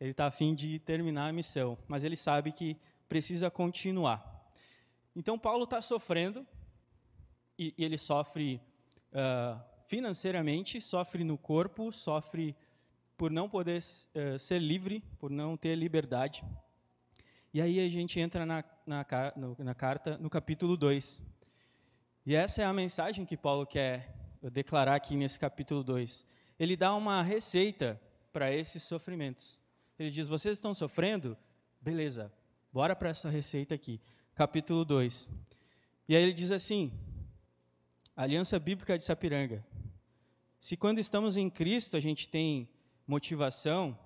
ele 0.00 0.10
está 0.10 0.26
afim 0.26 0.54
de 0.54 0.78
terminar 0.78 1.28
a 1.28 1.32
missão, 1.32 1.78
mas 1.86 2.04
ele 2.04 2.16
sabe 2.16 2.52
que 2.52 2.76
precisa 3.08 3.50
continuar. 3.50 4.52
Então, 5.14 5.38
Paulo 5.38 5.64
está 5.64 5.80
sofrendo, 5.80 6.46
e, 7.58 7.72
e, 7.78 7.84
ele 7.84 7.96
sofre 7.96 8.60
uh, 9.12 9.60
financeiramente, 9.86 10.80
sofre 10.80 11.22
no 11.22 11.38
corpo, 11.38 11.92
sofre 11.92 12.56
por 13.16 13.30
não 13.30 13.48
poder 13.48 13.78
uh, 13.78 14.38
ser 14.38 14.58
livre, 14.58 15.02
por 15.18 15.30
não 15.30 15.56
ter 15.56 15.76
liberdade. 15.76 16.44
E 17.52 17.60
aí 17.62 17.78
a 17.78 17.88
gente 17.88 18.18
entra 18.18 18.44
na, 18.44 18.64
na, 18.84 19.06
na 19.58 19.74
carta, 19.74 20.18
no 20.18 20.28
capítulo 20.28 20.76
2. 20.76 21.22
E 22.26 22.34
essa 22.34 22.62
é 22.62 22.64
a 22.64 22.72
mensagem 22.72 23.24
que 23.24 23.36
Paulo 23.36 23.64
quer 23.64 24.12
declarar 24.50 24.96
aqui 24.96 25.16
nesse 25.16 25.38
capítulo 25.38 25.84
2. 25.84 26.26
Ele 26.58 26.76
dá 26.76 26.94
uma 26.94 27.22
receita 27.22 28.00
para 28.32 28.52
esses 28.52 28.82
sofrimentos. 28.82 29.60
Ele 29.98 30.10
diz: 30.10 30.28
Vocês 30.28 30.58
estão 30.58 30.74
sofrendo? 30.74 31.36
Beleza, 31.80 32.32
bora 32.72 32.96
para 32.96 33.10
essa 33.10 33.30
receita 33.30 33.74
aqui. 33.74 34.00
Capítulo 34.34 34.84
2. 34.84 35.30
E 36.08 36.16
aí 36.16 36.22
ele 36.22 36.32
diz 36.32 36.50
assim: 36.50 36.92
Aliança 38.16 38.58
Bíblica 38.58 38.98
de 38.98 39.04
Sapiranga. 39.04 39.64
Se 40.60 40.76
quando 40.76 40.98
estamos 40.98 41.36
em 41.36 41.50
Cristo 41.50 41.96
a 41.96 42.00
gente 42.00 42.28
tem 42.28 42.68
motivação, 43.06 43.98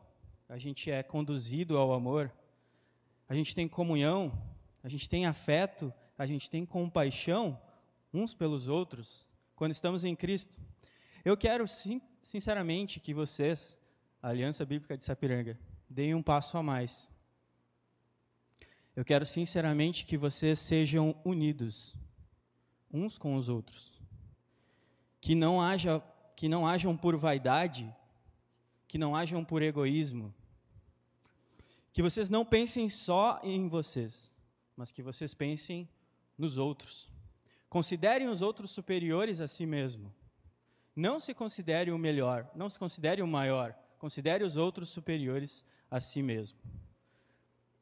a 0.48 0.58
gente 0.58 0.90
é 0.90 1.02
conduzido 1.02 1.78
ao 1.78 1.92
amor, 1.92 2.32
a 3.28 3.34
gente 3.34 3.54
tem 3.54 3.68
comunhão, 3.68 4.32
a 4.82 4.88
gente 4.88 5.08
tem 5.08 5.24
afeto, 5.26 5.92
a 6.16 6.26
gente 6.26 6.50
tem 6.50 6.66
compaixão 6.66 7.60
uns 8.12 8.34
pelos 8.34 8.66
outros 8.66 9.28
quando 9.54 9.72
estamos 9.72 10.04
em 10.04 10.16
Cristo. 10.16 10.56
Eu 11.24 11.36
quero, 11.36 11.64
sinceramente, 12.22 13.00
que 13.00 13.12
vocês, 13.14 13.78
Aliança 14.22 14.64
Bíblica 14.64 14.96
de 14.96 15.04
Sapiranga, 15.04 15.58
deem 15.88 16.14
um 16.14 16.22
passo 16.22 16.56
a 16.58 16.62
mais. 16.62 17.10
Eu 18.94 19.04
quero, 19.04 19.24
sinceramente, 19.24 20.04
que 20.04 20.16
vocês 20.16 20.58
sejam 20.58 21.14
unidos 21.24 21.96
uns 22.92 23.16
com 23.16 23.36
os 23.36 23.48
outros. 23.48 24.00
Que 25.20 25.34
não 25.34 25.60
haja 25.60 26.02
que 26.34 26.48
não 26.48 26.64
hajam 26.64 26.96
por 26.96 27.16
vaidade, 27.16 27.92
que 28.86 28.96
não 28.96 29.16
hajam 29.16 29.44
por 29.44 29.60
egoísmo, 29.60 30.32
que 31.92 32.00
vocês 32.00 32.30
não 32.30 32.44
pensem 32.44 32.88
só 32.88 33.40
em 33.42 33.66
vocês, 33.66 34.32
mas 34.76 34.92
que 34.92 35.02
vocês 35.02 35.34
pensem 35.34 35.88
nos 36.38 36.56
outros. 36.56 37.10
Considerem 37.68 38.28
os 38.28 38.40
outros 38.40 38.70
superiores 38.70 39.40
a 39.40 39.48
si 39.48 39.66
mesmo. 39.66 40.14
Não 40.94 41.18
se 41.18 41.34
considere 41.34 41.90
o 41.90 41.98
melhor, 41.98 42.48
não 42.54 42.70
se 42.70 42.78
considere 42.78 43.20
o 43.20 43.26
maior, 43.26 43.76
considere 43.98 44.44
os 44.44 44.54
outros 44.54 44.90
superiores 44.90 45.64
a 45.90 46.00
si 46.00 46.22
mesmo. 46.22 46.58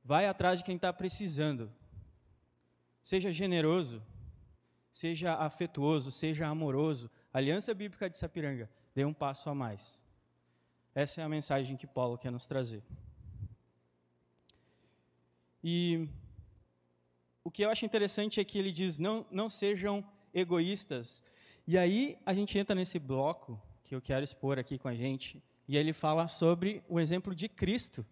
Vai 0.05 0.27
atrás 0.27 0.61
de 0.61 0.65
quem 0.65 0.77
está 0.77 0.93
precisando. 0.93 1.73
Seja 3.03 3.33
generoso, 3.33 4.03
seja 4.93 5.35
afetuoso, 5.35 6.11
seja 6.11 6.47
amoroso. 6.47 7.11
Aliança 7.33 7.75
Bíblica 7.75 8.09
de 8.09 8.17
Sapiranga, 8.17 8.71
dê 8.95 9.05
um 9.05 9.13
passo 9.13 9.51
a 9.51 9.55
mais. 9.55 10.05
Essa 10.95 11.21
é 11.21 11.25
a 11.25 11.29
mensagem 11.29 11.77
que 11.77 11.87
Paulo 11.87 12.17
quer 12.17 12.31
nos 12.31 12.47
trazer. 12.47 12.83
E 15.63 16.09
o 17.43 17.51
que 17.51 17.63
eu 17.63 17.71
acho 17.71 17.85
interessante 17.85 18.41
é 18.41 18.45
que 18.45 18.59
ele 18.59 18.73
diz: 18.73 18.99
não, 18.99 19.27
não 19.31 19.49
sejam 19.49 20.05
egoístas. 20.33 21.23
E 21.67 21.77
aí 21.77 22.19
a 22.25 22.33
gente 22.33 22.59
entra 22.59 22.75
nesse 22.75 22.99
bloco 22.99 23.61
que 23.85 23.95
eu 23.95 24.01
quero 24.01 24.25
expor 24.25 24.59
aqui 24.59 24.79
com 24.79 24.89
a 24.89 24.95
gente, 24.95 25.43
e 25.69 25.77
ele 25.77 25.93
fala 25.93 26.29
sobre 26.29 26.83
o 26.89 27.01
exemplo 27.01 27.35
de 27.35 27.49
Cristo, 27.49 28.07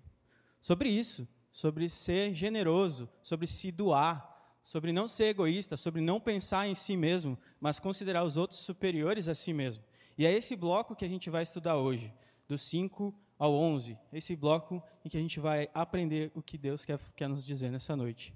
sobre 0.61 0.89
isso, 0.89 1.29
sobre 1.53 1.89
ser 1.89 2.35
generoso, 2.35 3.09
sobre 3.23 3.47
se 3.47 3.71
doar, 3.71 4.35
sobre 4.63 4.93
não 4.93 5.07
ser 5.07 5.27
egoísta, 5.27 5.77
sobre 5.77 6.01
não 6.01 6.19
pensar 6.19 6.67
em 6.67 6.75
si 6.75 6.97
mesmo, 6.97 7.39
mas 7.61 7.79
considerar 7.79 8.25
os 8.25 8.37
outros 8.37 8.61
superiores 8.61 9.29
a 9.29 9.35
si 9.35 9.53
mesmo. 9.53 9.85
E 10.17 10.27
é 10.27 10.33
esse 10.33 10.57
bloco 10.57 10.97
que 10.97 11.05
a 11.05 11.09
gente 11.09 11.29
vai 11.31 11.43
estudar 11.43 11.77
hoje, 11.77 12.13
dos 12.49 12.63
5 12.63 13.15
ao 13.39 13.55
11, 13.55 13.99
esse 14.13 14.35
bloco 14.35 14.83
em 15.05 15.09
que 15.09 15.17
a 15.17 15.21
gente 15.21 15.39
vai 15.39 15.69
aprender 15.75 16.33
o 16.35 16.43
que 16.43 16.57
Deus 16.57 16.85
quer, 16.85 16.99
quer 17.15 17.29
nos 17.29 17.45
dizer 17.45 17.71
nessa 17.71 17.95
noite. 17.95 18.33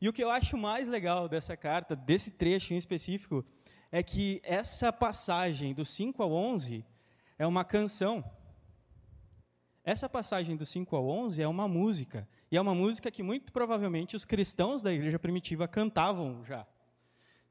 E 0.00 0.08
o 0.08 0.12
que 0.12 0.22
eu 0.22 0.30
acho 0.30 0.56
mais 0.56 0.86
legal 0.86 1.28
dessa 1.28 1.56
carta, 1.56 1.96
desse 1.96 2.32
trecho 2.32 2.74
em 2.74 2.76
específico, 2.76 3.44
é 3.90 4.02
que 4.02 4.40
essa 4.44 4.92
passagem 4.92 5.72
do 5.72 5.84
5 5.84 6.22
ao 6.22 6.32
11 6.32 6.84
é 7.38 7.46
uma 7.46 7.64
canção. 7.64 8.24
Essa 9.84 10.08
passagem 10.08 10.56
do 10.56 10.64
5 10.64 10.96
ao 10.96 11.06
11 11.06 11.42
é 11.42 11.46
uma 11.46 11.68
música. 11.68 12.26
E 12.50 12.56
é 12.56 12.60
uma 12.60 12.74
música 12.74 13.10
que 13.10 13.22
muito 13.22 13.52
provavelmente 13.52 14.16
os 14.16 14.24
cristãos 14.24 14.80
da 14.80 14.92
igreja 14.92 15.18
primitiva 15.18 15.68
cantavam 15.68 16.42
já. 16.46 16.66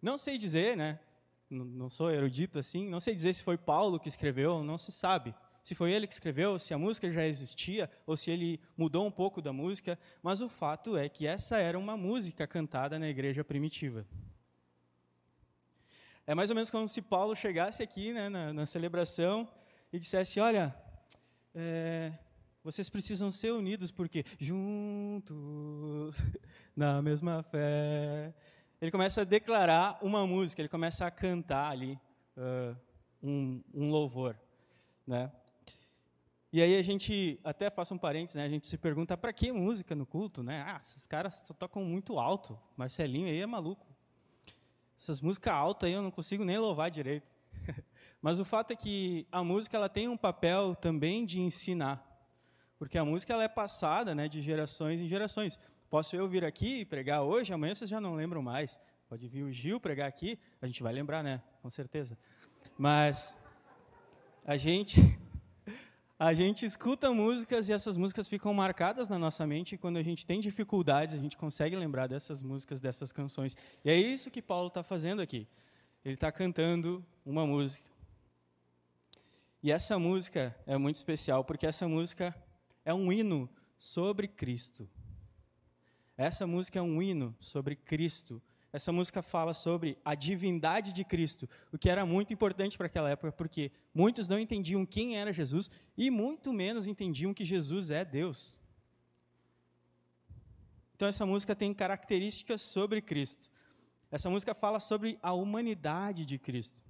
Não 0.01 0.17
sei 0.17 0.37
dizer, 0.37 0.75
né? 0.75 0.99
Não 1.47 1.87
sou 1.89 2.09
erudito 2.09 2.57
assim, 2.57 2.89
não 2.89 2.99
sei 2.99 3.13
dizer 3.13 3.35
se 3.35 3.43
foi 3.43 3.57
Paulo 3.57 3.99
que 3.99 4.09
escreveu, 4.09 4.63
não 4.63 4.79
se 4.79 4.91
sabe. 4.91 5.35
Se 5.61 5.75
foi 5.75 5.93
ele 5.93 6.07
que 6.07 6.13
escreveu, 6.13 6.57
se 6.57 6.73
a 6.73 6.77
música 6.77 7.09
já 7.11 7.25
existia, 7.25 7.89
ou 8.07 8.17
se 8.17 8.31
ele 8.31 8.59
mudou 8.75 9.05
um 9.05 9.11
pouco 9.11 9.41
da 9.41 9.53
música, 9.53 9.97
mas 10.21 10.41
o 10.41 10.49
fato 10.49 10.97
é 10.97 11.07
que 11.07 11.27
essa 11.27 11.57
era 11.57 11.77
uma 11.77 11.95
música 11.95 12.47
cantada 12.47 12.97
na 12.97 13.07
igreja 13.07 13.43
primitiva. 13.43 14.05
É 16.25 16.33
mais 16.33 16.49
ou 16.49 16.55
menos 16.55 16.71
como 16.71 16.89
se 16.89 17.01
Paulo 17.01 17.35
chegasse 17.35 17.83
aqui 17.83 18.11
né, 18.11 18.27
na, 18.27 18.51
na 18.51 18.65
celebração 18.65 19.47
e 19.91 19.99
dissesse: 19.99 20.39
Olha, 20.39 20.75
é, 21.53 22.11
vocês 22.63 22.89
precisam 22.89 23.31
ser 23.31 23.51
unidos 23.51 23.91
porque 23.91 24.23
juntos 24.39 26.17
na 26.75 27.01
mesma 27.01 27.43
fé. 27.43 28.33
Ele 28.81 28.91
começa 28.91 29.21
a 29.21 29.25
declarar 29.25 29.97
uma 30.01 30.25
música, 30.25 30.61
ele 30.61 30.69
começa 30.69 31.05
a 31.05 31.11
cantar 31.11 31.71
ali 31.71 31.99
uh, 32.37 32.75
um, 33.21 33.61
um, 33.73 33.89
louvor, 33.89 34.35
né? 35.05 35.31
E 36.51 36.61
aí 36.61 36.77
a 36.77 36.81
gente 36.81 37.39
até 37.43 37.69
faça 37.69 37.93
um 37.93 37.97
parênteses, 37.97 38.35
né? 38.35 38.43
A 38.43 38.49
gente 38.49 38.67
se 38.67 38.77
pergunta 38.77 39.17
para 39.17 39.33
que 39.33 39.51
música 39.51 39.95
no 39.95 40.05
culto, 40.05 40.43
né? 40.43 40.63
Ah, 40.67 40.79
esses 40.81 41.07
caras 41.07 41.41
só 41.45 41.53
tocam 41.53 41.83
muito 41.83 42.19
alto. 42.19 42.59
Marcelinho 42.77 43.27
aí 43.27 43.39
é 43.39 43.45
maluco. 43.45 43.87
Essas 44.97 45.19
músicas 45.19 45.53
altas 45.53 45.87
aí 45.87 45.93
eu 45.93 46.01
não 46.01 46.11
consigo 46.11 46.43
nem 46.43 46.57
louvar 46.57 46.91
direito. 46.91 47.27
Mas 48.23 48.39
o 48.39 48.45
fato 48.45 48.71
é 48.71 48.75
que 48.77 49.27
a 49.29 49.43
música 49.43 49.75
ela 49.75 49.89
tem 49.89 50.07
um 50.07 50.15
papel 50.15 50.73
também 50.75 51.25
de 51.25 51.41
ensinar. 51.41 52.01
Porque 52.79 52.97
a 52.97 53.03
música 53.03 53.33
ela 53.33 53.43
é 53.43 53.49
passada 53.49 54.15
né, 54.15 54.29
de 54.29 54.41
gerações 54.41 55.01
em 55.01 55.09
gerações. 55.09 55.59
Posso 55.89 56.15
eu 56.15 56.25
vir 56.25 56.45
aqui 56.45 56.79
e 56.79 56.85
pregar 56.85 57.21
hoje, 57.21 57.51
amanhã 57.51 57.75
vocês 57.75 57.89
já 57.89 57.99
não 57.99 58.15
lembram 58.15 58.41
mais. 58.41 58.79
Pode 59.09 59.27
vir 59.27 59.43
o 59.43 59.51
Gil 59.51 59.77
pregar 59.77 60.07
aqui, 60.07 60.39
a 60.61 60.67
gente 60.67 60.81
vai 60.81 60.93
lembrar, 60.93 61.21
né? 61.21 61.43
Com 61.61 61.69
certeza. 61.69 62.17
Mas 62.77 63.37
a 64.45 64.55
gente 64.55 65.01
a 66.17 66.33
gente 66.33 66.65
escuta 66.65 67.11
músicas 67.11 67.67
e 67.67 67.73
essas 67.73 67.97
músicas 67.97 68.29
ficam 68.29 68.53
marcadas 68.53 69.09
na 69.09 69.19
nossa 69.19 69.45
mente 69.45 69.75
e 69.75 69.77
quando 69.77 69.97
a 69.97 70.01
gente 70.01 70.25
tem 70.25 70.39
dificuldades, 70.39 71.13
a 71.13 71.17
gente 71.17 71.35
consegue 71.35 71.75
lembrar 71.75 72.07
dessas 72.07 72.41
músicas, 72.41 72.79
dessas 72.79 73.11
canções. 73.11 73.57
E 73.83 73.89
é 73.89 73.97
isso 73.97 74.31
que 74.31 74.41
Paulo 74.41 74.69
está 74.69 74.81
fazendo 74.81 75.21
aqui. 75.21 75.45
Ele 76.05 76.13
está 76.13 76.31
cantando 76.31 77.05
uma 77.25 77.45
música. 77.45 77.92
E 79.63 79.71
essa 79.71 79.97
música 79.97 80.53
é 80.67 80.77
muito 80.77 80.97
especial 80.97 81.45
porque 81.45 81.65
essa 81.65 81.87
música 81.87 82.35
é 82.83 82.93
um 82.93 83.13
hino 83.13 83.49
sobre 83.77 84.27
Cristo. 84.27 84.89
Essa 86.17 86.45
música 86.45 86.79
é 86.79 86.81
um 86.81 87.01
hino 87.01 87.33
sobre 87.39 87.77
Cristo. 87.77 88.41
Essa 88.73 88.91
música 88.91 89.21
fala 89.21 89.53
sobre 89.53 89.97
a 90.03 90.15
divindade 90.15 90.91
de 90.91 91.05
Cristo, 91.05 91.47
o 91.71 91.77
que 91.77 91.89
era 91.89 92.05
muito 92.05 92.33
importante 92.33 92.75
para 92.75 92.87
aquela 92.87 93.09
época, 93.09 93.31
porque 93.31 93.71
muitos 93.93 94.27
não 94.27 94.37
entendiam 94.37 94.85
quem 94.85 95.17
era 95.17 95.31
Jesus 95.31 95.69
e 95.95 96.09
muito 96.09 96.51
menos 96.51 96.85
entendiam 96.85 97.33
que 97.33 97.45
Jesus 97.45 97.89
é 97.89 98.03
Deus. 98.03 98.59
Então 100.95 101.07
essa 101.07 101.25
música 101.25 101.55
tem 101.55 101.73
características 101.73 102.61
sobre 102.61 103.01
Cristo. 103.01 103.49
Essa 104.11 104.29
música 104.29 104.53
fala 104.53 104.81
sobre 104.81 105.17
a 105.21 105.31
humanidade 105.31 106.25
de 106.25 106.37
Cristo. 106.37 106.83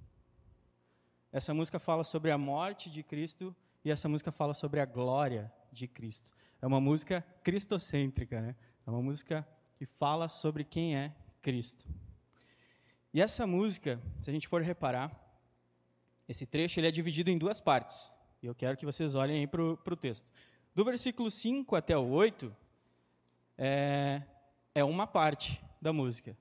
Essa 1.34 1.52
música 1.52 1.80
fala 1.80 2.04
sobre 2.04 2.30
a 2.30 2.38
morte 2.38 2.88
de 2.88 3.02
Cristo 3.02 3.52
e 3.84 3.90
essa 3.90 4.08
música 4.08 4.30
fala 4.30 4.54
sobre 4.54 4.78
a 4.78 4.84
glória 4.84 5.52
de 5.72 5.88
Cristo. 5.88 6.32
É 6.62 6.66
uma 6.66 6.80
música 6.80 7.26
cristocêntrica, 7.42 8.40
né? 8.40 8.54
É 8.86 8.90
uma 8.90 9.02
música 9.02 9.44
que 9.74 9.84
fala 9.84 10.28
sobre 10.28 10.62
quem 10.62 10.96
é 10.96 11.12
Cristo. 11.42 11.88
E 13.12 13.20
essa 13.20 13.48
música, 13.48 14.00
se 14.16 14.30
a 14.30 14.32
gente 14.32 14.46
for 14.46 14.62
reparar, 14.62 15.10
esse 16.28 16.46
trecho 16.46 16.78
ele 16.78 16.86
é 16.86 16.92
dividido 16.92 17.32
em 17.32 17.36
duas 17.36 17.60
partes. 17.60 18.12
E 18.40 18.46
eu 18.46 18.54
quero 18.54 18.76
que 18.76 18.86
vocês 18.86 19.16
olhem 19.16 19.40
aí 19.40 19.46
para 19.48 19.60
o 19.60 19.96
texto. 19.96 20.30
Do 20.72 20.84
versículo 20.84 21.28
5 21.32 21.74
até 21.74 21.98
o 21.98 22.10
8, 22.10 22.56
é, 23.58 24.22
é 24.72 24.84
uma 24.84 25.08
parte 25.08 25.60
da 25.82 25.92
música. 25.92 26.38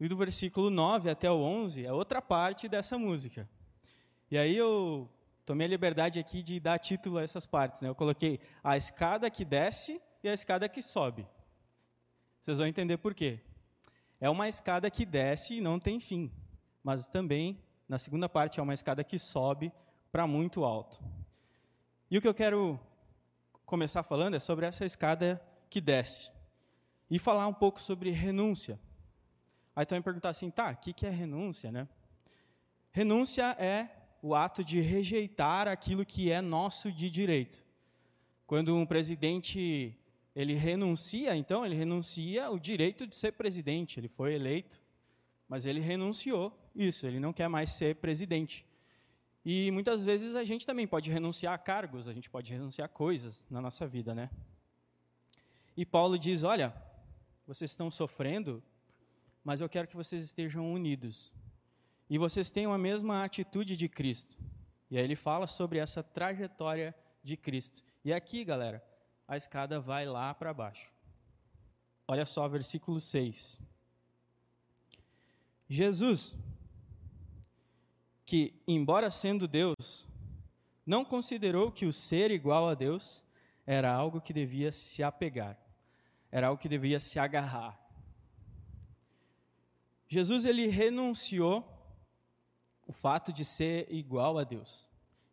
E 0.00 0.08
do 0.08 0.16
versículo 0.16 0.70
9 0.70 1.10
até 1.10 1.30
o 1.30 1.42
11 1.42 1.84
é 1.84 1.92
outra 1.92 2.22
parte 2.22 2.70
dessa 2.70 2.96
música. 2.96 3.46
E 4.30 4.38
aí 4.38 4.56
eu 4.56 5.10
tomei 5.44 5.66
a 5.66 5.70
liberdade 5.70 6.20
aqui 6.20 6.40
de 6.40 6.60
dar 6.60 6.78
título 6.78 7.18
a 7.18 7.22
essas 7.22 7.46
partes. 7.46 7.82
Né? 7.82 7.88
Eu 7.88 7.94
coloquei 7.94 8.38
a 8.62 8.76
escada 8.76 9.28
que 9.28 9.44
desce 9.44 10.00
e 10.22 10.28
a 10.28 10.32
escada 10.32 10.68
que 10.68 10.80
sobe. 10.80 11.26
Vocês 12.40 12.58
vão 12.58 12.66
entender 12.66 12.98
por 12.98 13.12
quê. 13.12 13.40
É 14.20 14.30
uma 14.30 14.48
escada 14.48 14.88
que 14.88 15.04
desce 15.04 15.56
e 15.56 15.60
não 15.60 15.80
tem 15.80 15.98
fim, 15.98 16.30
mas 16.82 17.08
também, 17.08 17.58
na 17.88 17.98
segunda 17.98 18.28
parte, 18.28 18.60
é 18.60 18.62
uma 18.62 18.74
escada 18.74 19.02
que 19.02 19.18
sobe 19.18 19.72
para 20.12 20.26
muito 20.26 20.64
alto. 20.64 21.02
E 22.08 22.16
o 22.16 22.20
que 22.20 22.28
eu 22.28 22.34
quero 22.34 22.78
começar 23.66 24.02
falando 24.02 24.34
é 24.34 24.40
sobre 24.40 24.66
essa 24.66 24.84
escada 24.84 25.42
que 25.68 25.80
desce. 25.80 26.30
E 27.10 27.18
falar 27.18 27.48
um 27.48 27.54
pouco 27.54 27.80
sobre 27.80 28.10
renúncia. 28.10 28.78
Aí 29.74 29.84
tu 29.84 29.90
vai 29.90 29.98
me 29.98 30.04
perguntar 30.04 30.28
assim, 30.28 30.50
tá, 30.50 30.70
o 30.70 30.76
que, 30.76 30.92
que 30.92 31.06
é 31.06 31.10
renúncia, 31.10 31.72
né? 31.72 31.88
Renúncia 32.92 33.56
é 33.58 33.99
o 34.22 34.34
ato 34.34 34.62
de 34.62 34.80
rejeitar 34.80 35.68
aquilo 35.68 36.04
que 36.04 36.30
é 36.30 36.40
nosso 36.40 36.92
de 36.92 37.10
direito. 37.10 37.64
Quando 38.46 38.76
um 38.76 38.84
presidente 38.84 39.96
ele 40.34 40.54
renuncia, 40.54 41.36
então, 41.36 41.66
ele 41.66 41.74
renuncia 41.74 42.50
o 42.50 42.58
direito 42.58 43.06
de 43.06 43.16
ser 43.16 43.32
presidente. 43.32 43.98
Ele 43.98 44.08
foi 44.08 44.34
eleito, 44.34 44.82
mas 45.48 45.66
ele 45.66 45.80
renunciou 45.80 46.56
isso, 46.74 47.06
ele 47.06 47.18
não 47.18 47.32
quer 47.32 47.48
mais 47.48 47.70
ser 47.70 47.96
presidente. 47.96 48.64
E 49.44 49.70
muitas 49.70 50.04
vezes 50.04 50.34
a 50.34 50.44
gente 50.44 50.66
também 50.66 50.86
pode 50.86 51.10
renunciar 51.10 51.54
a 51.54 51.58
cargos, 51.58 52.06
a 52.06 52.12
gente 52.12 52.28
pode 52.28 52.52
renunciar 52.52 52.86
a 52.86 52.88
coisas 52.88 53.46
na 53.50 53.60
nossa 53.60 53.86
vida, 53.86 54.14
né? 54.14 54.30
E 55.76 55.84
Paulo 55.84 56.18
diz: 56.18 56.42
Olha, 56.42 56.74
vocês 57.46 57.70
estão 57.70 57.90
sofrendo, 57.90 58.62
mas 59.42 59.60
eu 59.60 59.68
quero 59.68 59.88
que 59.88 59.96
vocês 59.96 60.22
estejam 60.22 60.70
unidos. 60.70 61.32
E 62.10 62.18
vocês 62.18 62.50
tenham 62.50 62.72
a 62.72 62.78
mesma 62.78 63.24
atitude 63.24 63.76
de 63.76 63.88
Cristo. 63.88 64.36
E 64.90 64.98
aí 64.98 65.04
ele 65.04 65.14
fala 65.14 65.46
sobre 65.46 65.78
essa 65.78 66.02
trajetória 66.02 66.92
de 67.22 67.36
Cristo. 67.36 67.84
E 68.04 68.12
aqui, 68.12 68.44
galera, 68.44 68.84
a 69.28 69.36
escada 69.36 69.78
vai 69.78 70.06
lá 70.06 70.34
para 70.34 70.52
baixo. 70.52 70.92
Olha 72.08 72.26
só, 72.26 72.48
versículo 72.48 72.98
6. 73.00 73.60
Jesus, 75.68 76.34
que, 78.26 78.60
embora 78.66 79.08
sendo 79.08 79.46
Deus, 79.46 80.04
não 80.84 81.04
considerou 81.04 81.70
que 81.70 81.86
o 81.86 81.92
ser 81.92 82.32
igual 82.32 82.68
a 82.68 82.74
Deus 82.74 83.24
era 83.64 83.92
algo 83.92 84.20
que 84.20 84.32
devia 84.32 84.72
se 84.72 85.04
apegar, 85.04 85.56
era 86.32 86.48
algo 86.48 86.60
que 86.60 86.68
devia 86.68 86.98
se 86.98 87.20
agarrar. 87.20 87.78
Jesus 90.08 90.44
ele 90.44 90.66
renunciou 90.66 91.69
o 92.90 92.92
fato 92.92 93.32
de 93.32 93.44
ser 93.44 93.86
igual 93.88 94.36
a 94.36 94.42
Deus 94.42 94.84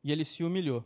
e 0.04 0.12
ele 0.12 0.24
se 0.24 0.44
humilhou. 0.44 0.84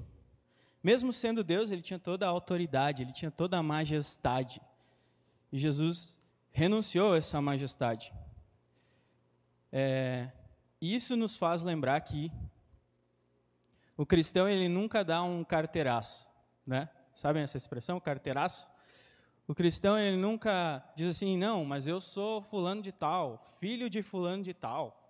Mesmo 0.82 1.12
sendo 1.12 1.44
Deus, 1.44 1.70
ele 1.70 1.82
tinha 1.82 2.00
toda 2.00 2.26
a 2.26 2.30
autoridade, 2.30 3.04
ele 3.04 3.12
tinha 3.12 3.30
toda 3.30 3.58
a 3.58 3.62
majestade. 3.62 4.62
E 5.52 5.60
Jesus 5.60 6.18
renunciou 6.50 7.14
a 7.14 7.18
essa 7.18 7.42
majestade. 7.42 8.14
É, 9.70 10.32
isso 10.80 11.18
nos 11.18 11.36
faz 11.36 11.62
lembrar 11.62 12.00
que 12.00 12.32
o 13.98 14.06
cristão 14.06 14.48
ele 14.48 14.70
nunca 14.70 15.04
dá 15.04 15.22
um 15.22 15.44
carteiraço, 15.44 16.26
né? 16.66 16.90
Sabem 17.14 17.44
essa 17.44 17.58
expressão, 17.58 18.00
carteiraço? 18.00 18.72
O 19.46 19.54
cristão 19.54 20.00
ele 20.00 20.16
nunca 20.16 20.82
diz 20.96 21.18
assim, 21.18 21.36
não, 21.38 21.66
mas 21.66 21.86
eu 21.86 22.00
sou 22.00 22.42
fulano 22.42 22.82
de 22.82 22.94
tal, 22.94 23.44
filho 23.60 23.90
de 23.90 24.02
fulano 24.02 24.42
de 24.42 24.54
tal, 24.54 25.01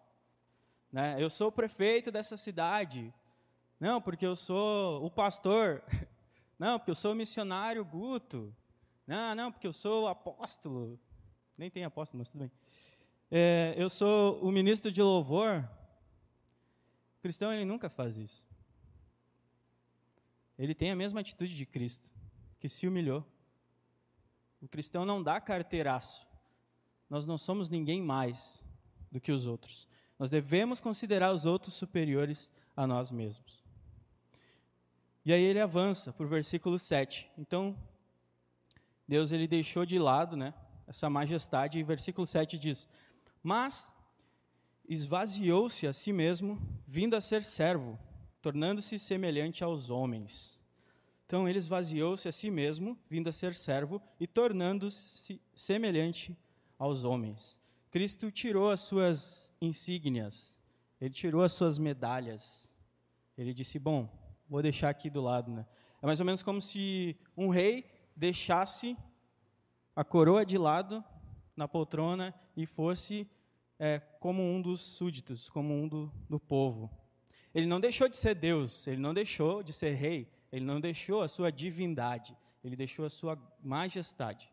né? 0.91 1.15
Eu 1.17 1.29
sou 1.29 1.47
o 1.47 1.51
prefeito 1.51 2.11
dessa 2.11 2.37
cidade, 2.37 3.13
não, 3.81 3.99
porque 3.99 4.25
eu 4.25 4.35
sou 4.35 5.03
o 5.03 5.09
pastor. 5.09 5.83
Não, 6.59 6.77
porque 6.77 6.91
eu 6.91 6.95
sou 6.95 7.13
o 7.13 7.15
missionário 7.15 7.83
Guto. 7.83 8.55
Não, 9.07 9.33
não, 9.33 9.51
porque 9.51 9.65
eu 9.65 9.73
sou 9.73 10.03
o 10.03 10.07
apóstolo. 10.07 10.99
Nem 11.57 11.71
tem 11.71 11.83
apóstolo, 11.83 12.19
mas 12.19 12.29
tudo 12.29 12.41
bem. 12.41 12.51
É, 13.31 13.73
eu 13.75 13.89
sou 13.89 14.39
o 14.43 14.51
ministro 14.51 14.91
de 14.91 15.01
louvor. 15.01 15.67
O 17.17 17.21
cristão 17.23 17.51
ele 17.51 17.65
nunca 17.65 17.89
faz 17.89 18.15
isso. 18.15 18.47
Ele 20.55 20.75
tem 20.75 20.91
a 20.91 20.95
mesma 20.95 21.21
atitude 21.21 21.55
de 21.55 21.65
Cristo, 21.65 22.11
que 22.59 22.69
se 22.69 22.87
humilhou. 22.87 23.25
O 24.61 24.67
cristão 24.67 25.03
não 25.03 25.23
dá 25.23 25.41
carteiraço. 25.41 26.27
Nós 27.09 27.25
não 27.25 27.39
somos 27.39 27.67
ninguém 27.69 28.03
mais 28.03 28.63
do 29.11 29.19
que 29.19 29.31
os 29.31 29.47
outros. 29.47 29.87
Nós 30.21 30.29
devemos 30.29 30.79
considerar 30.79 31.33
os 31.33 31.45
outros 31.45 31.73
superiores 31.73 32.51
a 32.77 32.85
nós 32.85 33.09
mesmos. 33.09 33.63
E 35.25 35.33
aí 35.33 35.41
ele 35.41 35.59
avança 35.59 36.13
para 36.13 36.23
o 36.23 36.29
versículo 36.29 36.77
7. 36.77 37.27
Então, 37.39 37.75
Deus 39.07 39.31
ele 39.31 39.47
deixou 39.47 39.83
de 39.83 39.97
lado 39.97 40.37
né, 40.37 40.53
essa 40.85 41.09
majestade, 41.09 41.79
e 41.79 41.83
versículo 41.83 42.27
7 42.27 42.59
diz: 42.59 42.87
Mas 43.41 43.95
esvaziou-se 44.87 45.87
a 45.87 45.93
si 45.93 46.13
mesmo, 46.13 46.61
vindo 46.85 47.15
a 47.15 47.21
ser 47.21 47.43
servo, 47.43 47.97
tornando-se 48.43 48.99
semelhante 48.99 49.63
aos 49.63 49.89
homens. 49.89 50.63
Então 51.25 51.49
ele 51.49 51.57
esvaziou-se 51.57 52.27
a 52.27 52.31
si 52.31 52.51
mesmo, 52.51 52.95
vindo 53.09 53.27
a 53.27 53.33
ser 53.33 53.55
servo 53.55 53.99
e 54.19 54.27
tornando-se 54.27 55.41
semelhante 55.55 56.37
aos 56.77 57.05
homens. 57.05 57.60
Cristo 57.91 58.31
tirou 58.31 58.71
as 58.71 58.79
suas 58.79 59.53
insígnias, 59.61 60.57
ele 60.99 61.13
tirou 61.13 61.43
as 61.43 61.51
suas 61.51 61.77
medalhas. 61.77 62.73
Ele 63.37 63.53
disse: 63.53 63.77
Bom, 63.77 64.09
vou 64.47 64.61
deixar 64.61 64.89
aqui 64.89 65.09
do 65.09 65.21
lado. 65.21 65.51
Né? 65.51 65.65
É 66.01 66.05
mais 66.05 66.21
ou 66.21 66.25
menos 66.25 66.41
como 66.41 66.61
se 66.61 67.17
um 67.35 67.49
rei 67.49 67.85
deixasse 68.15 68.97
a 69.93 70.05
coroa 70.05 70.45
de 70.45 70.57
lado 70.57 71.03
na 71.53 71.67
poltrona 71.67 72.33
e 72.55 72.65
fosse 72.65 73.29
é, 73.77 73.99
como 73.99 74.41
um 74.41 74.61
dos 74.61 74.79
súditos, 74.79 75.49
como 75.49 75.73
um 75.73 75.85
do, 75.85 76.09
do 76.29 76.39
povo. 76.39 76.89
Ele 77.53 77.65
não 77.65 77.81
deixou 77.81 78.07
de 78.07 78.15
ser 78.15 78.35
Deus, 78.35 78.87
ele 78.87 79.01
não 79.01 79.13
deixou 79.13 79.61
de 79.61 79.73
ser 79.73 79.95
rei, 79.95 80.31
ele 80.49 80.63
não 80.63 80.79
deixou 80.79 81.21
a 81.21 81.27
sua 81.27 81.51
divindade, 81.51 82.37
ele 82.63 82.77
deixou 82.77 83.05
a 83.05 83.09
sua 83.09 83.37
majestade. 83.61 84.49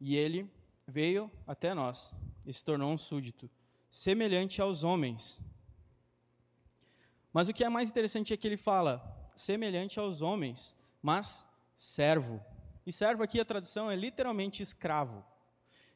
E 0.00 0.16
ele 0.16 0.50
veio 0.90 1.30
até 1.46 1.72
nós 1.72 2.12
e 2.44 2.52
se 2.52 2.64
tornou 2.64 2.92
um 2.92 2.98
súdito, 2.98 3.48
semelhante 3.90 4.60
aos 4.60 4.82
homens. 4.82 5.40
Mas 7.32 7.48
o 7.48 7.54
que 7.54 7.64
é 7.64 7.68
mais 7.68 7.88
interessante 7.88 8.34
é 8.34 8.36
que 8.36 8.46
ele 8.46 8.56
fala 8.56 9.30
semelhante 9.36 9.98
aos 9.98 10.20
homens, 10.20 10.76
mas 11.00 11.48
servo. 11.76 12.40
E 12.84 12.92
servo 12.92 13.22
aqui 13.22 13.40
a 13.40 13.44
tradução 13.44 13.90
é 13.90 13.96
literalmente 13.96 14.62
escravo. 14.62 15.24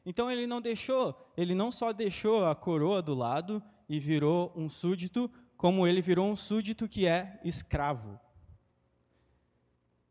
Então 0.05 0.31
ele 0.31 0.47
não 0.47 0.61
deixou, 0.61 1.15
ele 1.35 1.53
não 1.53 1.71
só 1.71 1.91
deixou 1.91 2.45
a 2.45 2.55
coroa 2.55 3.01
do 3.01 3.13
lado 3.13 3.61
e 3.89 3.99
virou 3.99 4.51
um 4.55 4.69
súdito, 4.69 5.29
como 5.57 5.85
ele 5.85 6.01
virou 6.01 6.29
um 6.29 6.35
súdito 6.35 6.87
que 6.87 7.07
é 7.07 7.39
escravo. 7.43 8.19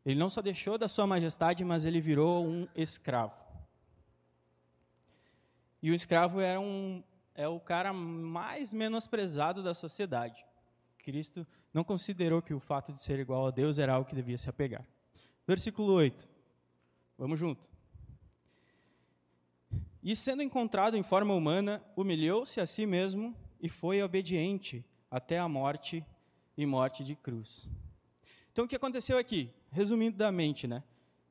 Ele 0.04 0.18
não 0.18 0.28
só 0.28 0.42
deixou 0.42 0.76
da 0.76 0.88
sua 0.88 1.06
majestade, 1.06 1.64
mas 1.64 1.84
ele 1.84 2.00
virou 2.00 2.44
um 2.44 2.68
escravo. 2.74 3.43
E 5.84 5.90
o 5.90 5.94
escravo 5.94 6.40
era 6.40 6.58
um, 6.58 7.04
é 7.34 7.46
o 7.46 7.60
cara 7.60 7.92
mais 7.92 8.72
menosprezado 8.72 9.62
da 9.62 9.74
sociedade. 9.74 10.42
Cristo 10.96 11.46
não 11.74 11.84
considerou 11.84 12.40
que 12.40 12.54
o 12.54 12.58
fato 12.58 12.90
de 12.90 12.98
ser 12.98 13.18
igual 13.18 13.48
a 13.48 13.50
Deus 13.50 13.78
era 13.78 13.92
algo 13.92 14.08
que 14.08 14.14
devia 14.14 14.38
se 14.38 14.48
apegar. 14.48 14.82
Versículo 15.46 15.92
8. 15.92 16.26
Vamos 17.18 17.38
junto. 17.38 17.68
E 20.02 20.16
sendo 20.16 20.42
encontrado 20.42 20.96
em 20.96 21.02
forma 21.02 21.34
humana, 21.34 21.84
humilhou-se 21.94 22.58
a 22.62 22.66
si 22.66 22.86
mesmo 22.86 23.36
e 23.60 23.68
foi 23.68 24.02
obediente 24.02 24.82
até 25.10 25.38
a 25.38 25.46
morte 25.46 26.02
e 26.56 26.64
morte 26.64 27.04
de 27.04 27.14
cruz. 27.14 27.68
Então 28.50 28.64
o 28.64 28.68
que 28.68 28.76
aconteceu 28.76 29.18
aqui? 29.18 29.50
Resumidamente, 29.70 30.66
né? 30.66 30.82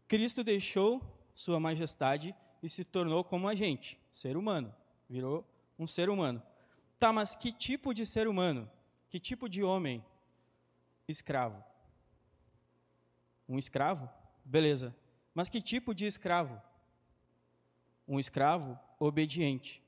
Cristo 0.08 0.44
deixou 0.44 1.02
sua 1.34 1.60
majestade 1.60 2.36
e 2.62 2.70
se 2.70 2.84
tornou 2.84 3.24
como 3.24 3.48
a 3.48 3.56
gente, 3.56 3.98
ser 4.14 4.38
humano, 4.38 4.74
virou 5.10 5.44
um 5.78 5.88
ser 5.88 6.08
humano. 6.08 6.42
Tá, 7.00 7.12
mas 7.12 7.36
que 7.36 7.52
tipo 7.52 7.94
de 7.94 8.06
ser 8.06 8.28
humano? 8.28 8.70
Que 9.10 9.20
tipo 9.20 9.50
de 9.50 9.64
homem? 9.64 10.06
Escravo. 11.08 11.62
Um 13.50 13.58
escravo? 13.58 14.10
Beleza. 14.46 14.96
Mas 15.34 15.50
que 15.50 15.60
tipo 15.60 15.94
de 15.96 16.06
escravo? 16.06 16.62
Um 18.08 18.20
escravo 18.20 18.80
obediente. 19.00 19.84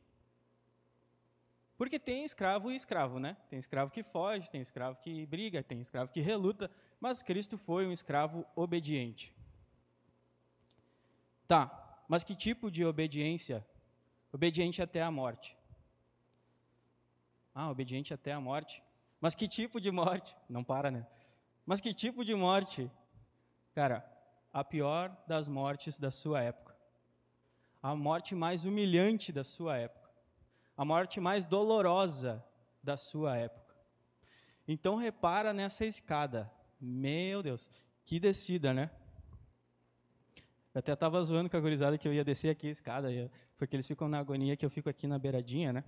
Porque 1.77 1.99
tem 1.99 2.25
escravo 2.25 2.71
e 2.71 2.75
escravo, 2.75 3.19
né? 3.19 3.37
Tem 3.49 3.59
escravo 3.59 3.91
que 3.91 4.01
foge, 4.01 4.49
tem 4.49 4.61
escravo 4.61 4.97
que 4.99 5.25
briga, 5.27 5.61
tem 5.61 5.79
escravo 5.81 6.11
que 6.11 6.21
reluta, 6.21 6.71
mas 6.99 7.21
Cristo 7.21 7.57
foi 7.57 7.85
um 7.85 7.91
escravo 7.91 8.45
obediente. 8.55 9.35
Tá, 11.47 12.03
mas 12.07 12.23
que 12.23 12.35
tipo 12.35 12.71
de 12.71 12.83
obediência? 12.83 13.65
Obediente 14.35 14.81
até 14.81 15.01
a 15.01 15.09
morte. 15.09 15.55
Ah, 17.53 17.69
obediente 17.71 18.13
até 18.13 18.33
a 18.33 18.41
morte. 18.41 18.83
Mas 19.21 19.33
que 19.33 19.47
tipo 19.47 19.79
de 19.79 19.89
morte? 19.89 20.35
Não 20.49 20.61
para, 20.61 20.91
né? 20.91 21.07
Mas 21.65 21.79
que 21.79 21.93
tipo 21.93 22.25
de 22.25 22.35
morte? 22.35 22.91
Cara, 23.73 24.05
a 24.51 24.61
pior 24.61 25.15
das 25.25 25.47
mortes 25.47 25.97
da 25.97 26.11
sua 26.11 26.41
época. 26.41 26.75
A 27.81 27.95
morte 27.95 28.35
mais 28.35 28.65
humilhante 28.65 29.31
da 29.31 29.41
sua 29.41 29.77
época. 29.77 30.09
A 30.75 30.83
morte 30.83 31.21
mais 31.21 31.45
dolorosa 31.45 32.43
da 32.83 32.97
sua 32.97 33.37
época. 33.37 33.73
Então 34.67 34.97
repara 34.97 35.53
nessa 35.53 35.85
escada. 35.85 36.51
Meu 36.77 37.41
Deus, 37.41 37.69
que 38.03 38.19
descida, 38.19 38.73
né? 38.73 38.91
Eu 40.75 40.79
até 40.79 40.93
estava 40.93 41.23
zoando 41.23 41.49
com 41.49 41.57
a 41.57 41.59
gurizada 41.59 41.97
que 41.97 42.07
eu 42.07 42.13
ia 42.13 42.23
descer 42.23 42.49
aqui 42.49 42.67
a 42.67 42.71
escada, 42.71 43.09
porque 43.57 43.75
eles 43.75 43.87
ficam 43.87 44.07
na 44.07 44.19
agonia 44.19 44.55
que 44.55 44.63
eu 44.65 44.69
fico 44.69 44.87
aqui 44.87 45.07
na 45.07 45.17
beiradinha, 45.17 45.73
né? 45.73 45.83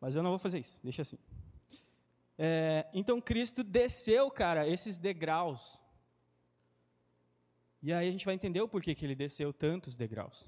Mas 0.00 0.14
eu 0.14 0.22
não 0.22 0.30
vou 0.30 0.38
fazer 0.38 0.60
isso, 0.60 0.78
deixa 0.84 1.02
assim. 1.02 1.18
É, 2.38 2.86
então 2.94 3.20
Cristo 3.20 3.64
desceu, 3.64 4.30
cara, 4.30 4.68
esses 4.68 4.98
degraus 4.98 5.80
e 7.86 7.92
aí 7.92 8.08
a 8.08 8.10
gente 8.10 8.24
vai 8.24 8.34
entender 8.34 8.60
o 8.60 8.66
porquê 8.66 8.96
que 8.96 9.04
ele 9.04 9.14
desceu 9.14 9.52
tantos 9.52 9.94
degraus. 9.94 10.44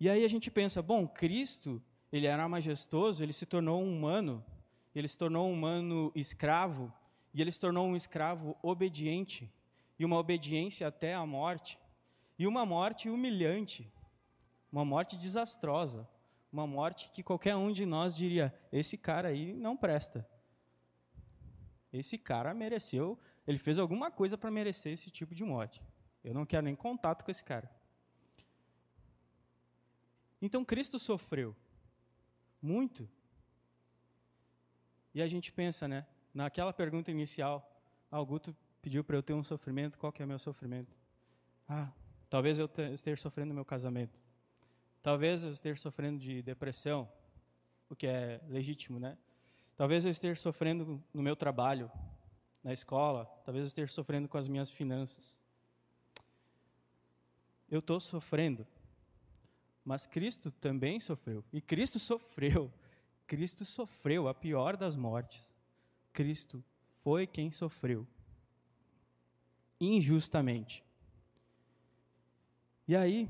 E 0.00 0.10
aí 0.10 0.24
a 0.24 0.28
gente 0.28 0.50
pensa, 0.50 0.82
bom, 0.82 1.06
Cristo, 1.06 1.80
ele 2.12 2.26
era 2.26 2.48
majestoso, 2.48 3.22
ele 3.22 3.32
se 3.32 3.46
tornou 3.46 3.80
um 3.80 3.96
humano, 3.96 4.44
ele 4.92 5.06
se 5.06 5.16
tornou 5.16 5.48
um 5.48 5.52
humano 5.52 6.10
escravo, 6.12 6.92
e 7.32 7.40
ele 7.40 7.52
se 7.52 7.60
tornou 7.60 7.86
um 7.86 7.94
escravo 7.94 8.56
obediente, 8.60 9.48
e 9.98 10.04
uma 10.04 10.18
obediência 10.18 10.86
até 10.86 11.14
a 11.14 11.24
morte, 11.24 11.78
e 12.38 12.46
uma 12.46 12.66
morte 12.66 13.08
humilhante, 13.08 13.90
uma 14.70 14.84
morte 14.84 15.16
desastrosa, 15.16 16.08
uma 16.52 16.66
morte 16.66 17.10
que 17.10 17.22
qualquer 17.22 17.56
um 17.56 17.72
de 17.72 17.86
nós 17.86 18.14
diria: 18.14 18.54
esse 18.70 18.98
cara 18.98 19.28
aí 19.28 19.52
não 19.52 19.76
presta. 19.76 20.28
Esse 21.92 22.18
cara 22.18 22.52
mereceu 22.52 23.18
ele 23.46 23.58
fez 23.58 23.78
alguma 23.78 24.10
coisa 24.10 24.36
para 24.36 24.50
merecer 24.50 24.92
esse 24.92 25.10
tipo 25.10 25.34
de 25.34 25.44
morte. 25.44 25.80
Eu 26.24 26.34
não 26.34 26.44
quero 26.44 26.64
nem 26.64 26.74
contato 26.74 27.24
com 27.24 27.30
esse 27.30 27.44
cara. 27.44 27.70
Então 30.42 30.64
Cristo 30.64 30.98
sofreu 30.98 31.54
muito. 32.60 33.08
E 35.14 35.22
a 35.22 35.28
gente 35.28 35.52
pensa, 35.52 35.86
né? 35.86 36.04
Naquela 36.34 36.72
pergunta 36.72 37.10
inicial, 37.10 37.72
Augusto 38.10 38.54
pediu 38.86 39.02
para 39.02 39.16
eu 39.16 39.22
ter 39.22 39.34
um 39.34 39.42
sofrimento, 39.42 39.98
qual 39.98 40.12
que 40.12 40.22
é 40.22 40.24
o 40.24 40.28
meu 40.28 40.38
sofrimento? 40.38 40.96
Ah, 41.68 41.90
talvez 42.30 42.56
eu 42.56 42.70
esteja 42.94 43.20
sofrendo 43.20 43.48
no 43.48 43.54
meu 43.56 43.64
casamento. 43.64 44.16
Talvez 45.02 45.42
eu 45.42 45.50
esteja 45.50 45.80
sofrendo 45.80 46.20
de 46.20 46.40
depressão, 46.40 47.10
o 47.90 47.96
que 47.96 48.06
é 48.06 48.40
legítimo, 48.46 49.00
né? 49.00 49.18
Talvez 49.76 50.04
eu 50.04 50.10
esteja 50.12 50.40
sofrendo 50.40 51.02
no 51.12 51.20
meu 51.20 51.34
trabalho, 51.34 51.90
na 52.62 52.72
escola, 52.72 53.24
talvez 53.44 53.64
eu 53.64 53.66
esteja 53.66 53.92
sofrendo 53.92 54.28
com 54.28 54.38
as 54.38 54.46
minhas 54.46 54.70
finanças. 54.70 55.42
Eu 57.68 57.80
estou 57.80 57.98
sofrendo, 57.98 58.64
mas 59.84 60.06
Cristo 60.06 60.52
também 60.52 61.00
sofreu. 61.00 61.44
E 61.52 61.60
Cristo 61.60 61.98
sofreu. 61.98 62.72
Cristo 63.26 63.64
sofreu 63.64 64.28
a 64.28 64.34
pior 64.34 64.76
das 64.76 64.94
mortes. 64.94 65.52
Cristo 66.12 66.62
foi 66.92 67.26
quem 67.26 67.50
sofreu. 67.50 68.06
Injustamente. 69.80 70.84
E 72.88 72.94
aí, 72.94 73.28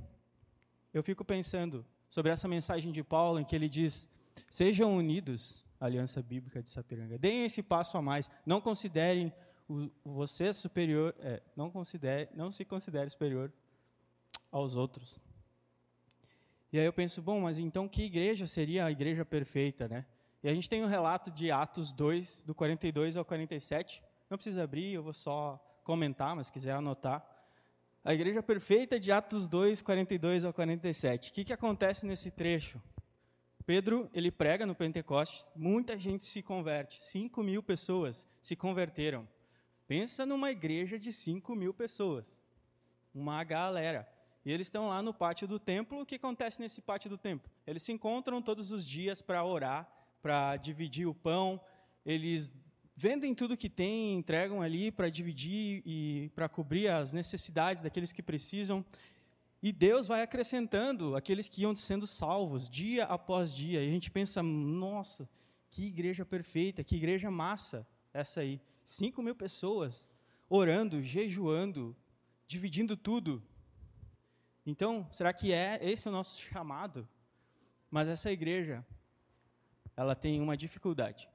eu 0.92 1.02
fico 1.02 1.24
pensando 1.24 1.84
sobre 2.08 2.30
essa 2.30 2.46
mensagem 2.46 2.92
de 2.92 3.02
Paulo 3.02 3.38
em 3.38 3.44
que 3.44 3.54
ele 3.56 3.68
diz: 3.68 4.08
Sejam 4.50 4.96
unidos 4.96 5.64
Aliança 5.80 6.22
Bíblica 6.22 6.62
de 6.62 6.70
Sapiranga. 6.70 7.18
Deem 7.18 7.44
esse 7.44 7.62
passo 7.62 7.96
a 7.98 8.02
mais. 8.02 8.30
Não 8.44 8.60
considerem 8.60 9.32
o, 9.68 9.90
você 10.04 10.52
superior, 10.52 11.14
é, 11.20 11.42
não, 11.54 11.70
considere, 11.70 12.28
não 12.34 12.50
se 12.50 12.64
considere 12.64 13.08
superior 13.10 13.52
aos 14.50 14.76
outros. 14.76 15.20
E 16.72 16.78
aí 16.78 16.84
eu 16.84 16.92
penso, 16.92 17.22
bom, 17.22 17.40
mas 17.40 17.58
então 17.58 17.88
que 17.88 18.02
igreja 18.02 18.46
seria 18.46 18.84
a 18.84 18.90
igreja 18.90 19.24
perfeita, 19.24 19.88
né? 19.88 20.04
E 20.42 20.48
a 20.48 20.54
gente 20.54 20.68
tem 20.68 20.82
um 20.82 20.86
relato 20.86 21.30
de 21.30 21.50
Atos 21.50 21.92
2, 21.92 22.44
do 22.44 22.54
42 22.54 23.16
ao 23.16 23.24
47. 23.24 24.02
Não 24.28 24.36
precisa 24.36 24.62
abrir, 24.62 24.92
eu 24.92 25.02
vou 25.02 25.12
só 25.12 25.62
comentar, 25.86 26.34
mas 26.34 26.48
se 26.48 26.52
quiser 26.52 26.72
anotar. 26.72 27.24
A 28.04 28.12
igreja 28.12 28.42
perfeita 28.42 28.98
de 28.98 29.12
Atos 29.12 29.46
2, 29.46 29.82
42 29.82 30.44
ao 30.44 30.52
47. 30.52 31.30
O 31.30 31.32
que, 31.32 31.44
que 31.44 31.52
acontece 31.52 32.04
nesse 32.04 32.32
trecho? 32.32 32.82
Pedro, 33.64 34.10
ele 34.12 34.32
prega 34.32 34.66
no 34.66 34.74
Pentecostes, 34.74 35.52
muita 35.54 35.96
gente 35.96 36.24
se 36.24 36.42
converte, 36.42 37.00
5 37.00 37.40
mil 37.42 37.62
pessoas 37.62 38.28
se 38.42 38.56
converteram. 38.56 39.28
Pensa 39.86 40.26
numa 40.26 40.50
igreja 40.50 40.98
de 40.98 41.12
5 41.12 41.54
mil 41.54 41.72
pessoas, 41.72 42.40
uma 43.14 43.42
galera. 43.44 44.08
E 44.44 44.50
eles 44.50 44.66
estão 44.66 44.88
lá 44.88 45.00
no 45.02 45.14
pátio 45.14 45.46
do 45.46 45.58
templo. 45.58 46.00
O 46.00 46.06
que 46.06 46.16
acontece 46.16 46.60
nesse 46.60 46.80
pátio 46.80 47.10
do 47.10 47.18
templo? 47.18 47.50
Eles 47.66 47.82
se 47.82 47.92
encontram 47.92 48.42
todos 48.42 48.72
os 48.72 48.84
dias 48.84 49.20
para 49.22 49.44
orar, 49.44 49.88
para 50.22 50.56
dividir 50.56 51.06
o 51.06 51.14
pão. 51.14 51.60
Eles 52.04 52.54
vendem 52.96 53.34
tudo 53.34 53.56
que 53.56 53.68
têm, 53.68 54.14
entregam 54.14 54.62
ali 54.62 54.90
para 54.90 55.10
dividir 55.10 55.82
e 55.84 56.30
para 56.34 56.48
cobrir 56.48 56.88
as 56.88 57.12
necessidades 57.12 57.82
daqueles 57.82 58.10
que 58.10 58.22
precisam. 58.22 58.82
E 59.62 59.70
Deus 59.70 60.06
vai 60.06 60.22
acrescentando 60.22 61.14
aqueles 61.14 61.46
que 61.48 61.62
iam 61.62 61.74
sendo 61.74 62.06
salvos 62.06 62.68
dia 62.68 63.04
após 63.04 63.54
dia. 63.54 63.82
E 63.84 63.88
a 63.88 63.90
gente 63.90 64.10
pensa, 64.10 64.42
nossa, 64.42 65.28
que 65.70 65.84
igreja 65.84 66.24
perfeita, 66.24 66.82
que 66.82 66.96
igreja 66.96 67.30
massa 67.30 67.86
essa 68.14 68.40
aí. 68.40 68.60
Cinco 68.82 69.22
mil 69.22 69.34
pessoas 69.34 70.08
orando, 70.48 71.02
jejuando, 71.02 71.94
dividindo 72.46 72.96
tudo. 72.96 73.42
Então, 74.64 75.06
será 75.12 75.32
que 75.32 75.52
é 75.52 75.78
esse 75.82 76.08
o 76.08 76.12
nosso 76.12 76.40
chamado? 76.40 77.06
Mas 77.90 78.08
essa 78.08 78.32
igreja, 78.32 78.84
ela 79.96 80.14
tem 80.14 80.40
uma 80.40 80.56
dificuldade. 80.56 81.28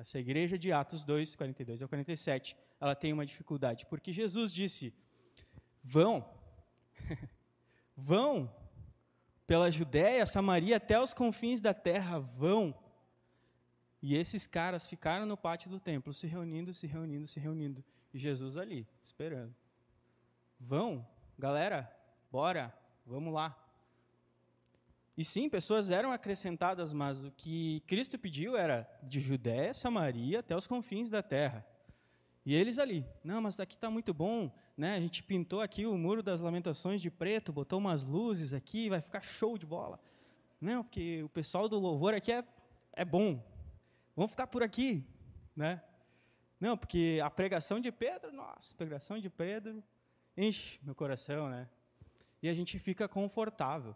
Essa 0.00 0.18
igreja 0.18 0.58
de 0.58 0.72
Atos 0.72 1.04
2, 1.04 1.36
42 1.36 1.82
ao 1.82 1.88
47, 1.88 2.56
ela 2.80 2.94
tem 2.94 3.12
uma 3.12 3.26
dificuldade, 3.26 3.84
porque 3.84 4.14
Jesus 4.14 4.50
disse: 4.50 4.94
vão 5.82 6.26
Vão 7.94 8.50
pela 9.46 9.70
Judéia, 9.70 10.24
Samaria, 10.24 10.78
até 10.78 10.98
os 10.98 11.12
confins 11.12 11.60
da 11.60 11.74
terra, 11.74 12.18
vão. 12.18 12.74
E 14.00 14.16
esses 14.16 14.46
caras 14.46 14.86
ficaram 14.86 15.26
no 15.26 15.36
pátio 15.36 15.68
do 15.68 15.78
templo, 15.78 16.14
se 16.14 16.26
reunindo, 16.26 16.72
se 16.72 16.86
reunindo, 16.86 17.26
se 17.26 17.38
reunindo. 17.38 17.84
E 18.14 18.18
Jesus 18.18 18.56
ali, 18.56 18.88
esperando. 19.04 19.54
Vão, 20.58 21.06
galera, 21.38 21.94
bora, 22.32 22.74
vamos 23.04 23.34
lá. 23.34 23.54
E 25.20 25.24
sim, 25.24 25.50
pessoas 25.50 25.90
eram 25.90 26.12
acrescentadas, 26.12 26.94
mas 26.94 27.22
o 27.22 27.30
que 27.30 27.80
Cristo 27.86 28.18
pediu 28.18 28.56
era 28.56 28.90
de 29.02 29.20
Judéia, 29.20 29.74
Samaria, 29.74 30.40
até 30.40 30.56
os 30.56 30.66
confins 30.66 31.10
da 31.10 31.22
terra. 31.22 31.62
E 32.42 32.54
eles 32.54 32.78
ali, 32.78 33.04
não, 33.22 33.42
mas 33.42 33.60
aqui 33.60 33.74
está 33.74 33.90
muito 33.90 34.14
bom, 34.14 34.50
né? 34.74 34.96
A 34.96 35.00
gente 35.00 35.22
pintou 35.22 35.60
aqui 35.60 35.84
o 35.84 35.94
muro 35.98 36.22
das 36.22 36.40
lamentações 36.40 37.02
de 37.02 37.10
preto, 37.10 37.52
botou 37.52 37.78
umas 37.78 38.02
luzes 38.02 38.54
aqui, 38.54 38.88
vai 38.88 39.02
ficar 39.02 39.20
show 39.20 39.58
de 39.58 39.66
bola. 39.66 40.00
Não, 40.58 40.82
porque 40.82 41.22
o 41.22 41.28
pessoal 41.28 41.68
do 41.68 41.78
louvor 41.78 42.14
aqui 42.14 42.32
é, 42.32 42.42
é 42.94 43.04
bom. 43.04 43.44
Vamos 44.16 44.30
ficar 44.30 44.46
por 44.46 44.62
aqui, 44.62 45.06
né? 45.54 45.82
Não, 46.58 46.78
porque 46.78 47.20
a 47.22 47.28
pregação 47.28 47.78
de 47.78 47.92
Pedro, 47.92 48.32
nossa, 48.32 48.74
pregação 48.74 49.18
de 49.18 49.28
Pedro 49.28 49.84
enche 50.34 50.80
meu 50.82 50.94
coração, 50.94 51.50
né? 51.50 51.68
E 52.42 52.48
a 52.48 52.54
gente 52.54 52.78
fica 52.78 53.06
confortável 53.06 53.94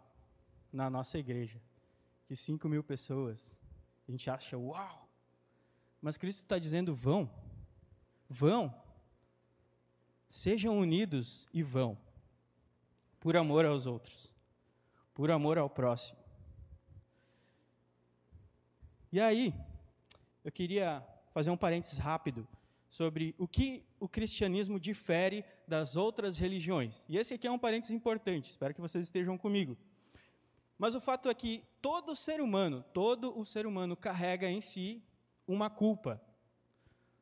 na 0.75 0.89
nossa 0.89 1.17
igreja, 1.17 1.61
de 2.27 2.35
5 2.35 2.67
mil 2.67 2.83
pessoas. 2.83 3.59
A 4.07 4.11
gente 4.11 4.29
acha, 4.29 4.57
uau! 4.57 5.09
Mas 6.01 6.17
Cristo 6.17 6.41
está 6.43 6.59
dizendo, 6.59 6.93
vão 6.93 7.31
Vão. 8.29 8.73
Sejam 10.27 10.77
unidos 10.77 11.47
e 11.53 11.61
vão. 11.61 11.97
Por 13.19 13.37
amor 13.37 13.65
aos 13.65 13.85
outros. 13.85 14.31
Por 15.13 15.31
amor 15.31 15.57
ao 15.57 15.69
próximo. 15.69 16.19
E 19.11 19.19
aí, 19.19 19.53
eu 20.43 20.51
queria 20.51 21.05
fazer 21.31 21.49
um 21.49 21.57
parênteses 21.57 21.97
rápido 21.97 22.47
sobre 22.89 23.33
o 23.37 23.47
que 23.47 23.85
o 23.99 24.09
cristianismo 24.09 24.79
difere 24.79 25.45
das 25.67 25.95
outras 25.95 26.37
religiões. 26.37 27.05
E 27.07 27.17
esse 27.17 27.33
aqui 27.33 27.47
é 27.47 27.51
um 27.51 27.59
parênteses 27.59 27.95
importante, 27.95 28.49
espero 28.49 28.73
que 28.73 28.81
vocês 28.81 29.05
estejam 29.05 29.37
comigo. 29.37 29.77
Mas 30.77 30.93
o 30.95 31.01
fato 31.01 31.29
é 31.29 31.33
que 31.33 31.63
todo 31.81 32.15
ser 32.15 32.41
humano, 32.41 32.83
todo 32.93 33.37
o 33.37 33.45
ser 33.45 33.65
humano 33.65 33.95
carrega 33.95 34.49
em 34.49 34.59
si 34.59 35.03
uma 35.47 35.69
culpa. 35.69 36.21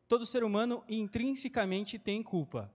Todo 0.08 0.26
ser 0.26 0.44
humano 0.44 0.84
intrinsecamente 0.88 2.00
tem 2.00 2.24
culpa. 2.24 2.74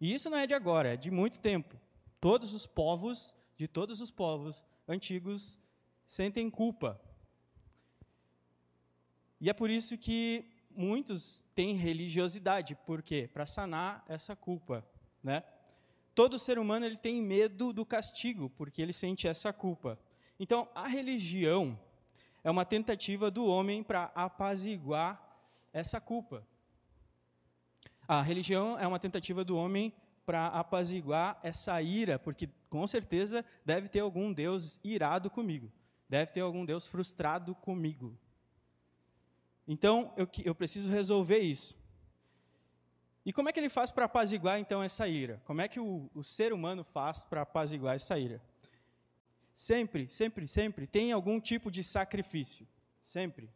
E 0.00 0.14
isso 0.14 0.30
não 0.30 0.38
é 0.38 0.46
de 0.46 0.54
agora, 0.54 0.94
é 0.94 0.96
de 0.96 1.10
muito 1.10 1.40
tempo. 1.40 1.76
Todos 2.20 2.54
os 2.54 2.66
povos, 2.66 3.34
de 3.56 3.66
todos 3.66 4.00
os 4.00 4.10
povos 4.10 4.64
antigos, 4.88 5.58
sentem 6.06 6.48
culpa. 6.48 7.00
E 9.40 9.48
é 9.50 9.52
por 9.52 9.70
isso 9.70 9.96
que 9.96 10.44
muitos 10.70 11.44
têm 11.54 11.74
religiosidade, 11.74 12.74
por 12.86 13.02
quê? 13.02 13.28
Para 13.32 13.46
sanar 13.46 14.04
essa 14.08 14.36
culpa, 14.36 14.86
né? 15.22 15.42
Todo 16.20 16.38
ser 16.38 16.58
humano 16.58 16.84
ele 16.84 16.98
tem 16.98 17.22
medo 17.22 17.72
do 17.72 17.82
castigo, 17.82 18.50
porque 18.50 18.82
ele 18.82 18.92
sente 18.92 19.26
essa 19.26 19.54
culpa. 19.54 19.98
Então, 20.38 20.68
a 20.74 20.86
religião 20.86 21.80
é 22.44 22.50
uma 22.50 22.62
tentativa 22.62 23.30
do 23.30 23.46
homem 23.46 23.82
para 23.82 24.12
apaziguar 24.14 25.18
essa 25.72 25.98
culpa. 25.98 26.46
A 28.06 28.20
religião 28.20 28.78
é 28.78 28.86
uma 28.86 28.98
tentativa 28.98 29.42
do 29.42 29.56
homem 29.56 29.94
para 30.26 30.48
apaziguar 30.48 31.40
essa 31.42 31.80
ira, 31.80 32.18
porque 32.18 32.50
com 32.68 32.86
certeza 32.86 33.42
deve 33.64 33.88
ter 33.88 34.00
algum 34.00 34.30
Deus 34.30 34.78
irado 34.84 35.30
comigo, 35.30 35.72
deve 36.06 36.32
ter 36.32 36.40
algum 36.40 36.66
Deus 36.66 36.86
frustrado 36.86 37.54
comigo. 37.54 38.14
Então 39.66 40.12
eu, 40.18 40.28
eu 40.44 40.54
preciso 40.54 40.90
resolver 40.90 41.38
isso. 41.38 41.79
E 43.24 43.32
como 43.32 43.48
é 43.48 43.52
que 43.52 43.60
ele 43.60 43.68
faz 43.68 43.90
para 43.90 44.06
apaziguar 44.06 44.58
então 44.58 44.82
essa 44.82 45.06
ira? 45.06 45.40
Como 45.44 45.60
é 45.60 45.68
que 45.68 45.78
o, 45.78 46.10
o 46.14 46.22
ser 46.24 46.52
humano 46.52 46.82
faz 46.82 47.24
para 47.24 47.42
apaziguar 47.42 47.94
essa 47.94 48.18
ira? 48.18 48.40
Sempre, 49.52 50.08
sempre, 50.08 50.48
sempre 50.48 50.86
tem 50.86 51.12
algum 51.12 51.38
tipo 51.38 51.70
de 51.70 51.82
sacrifício. 51.82 52.66
Sempre. 53.02 53.50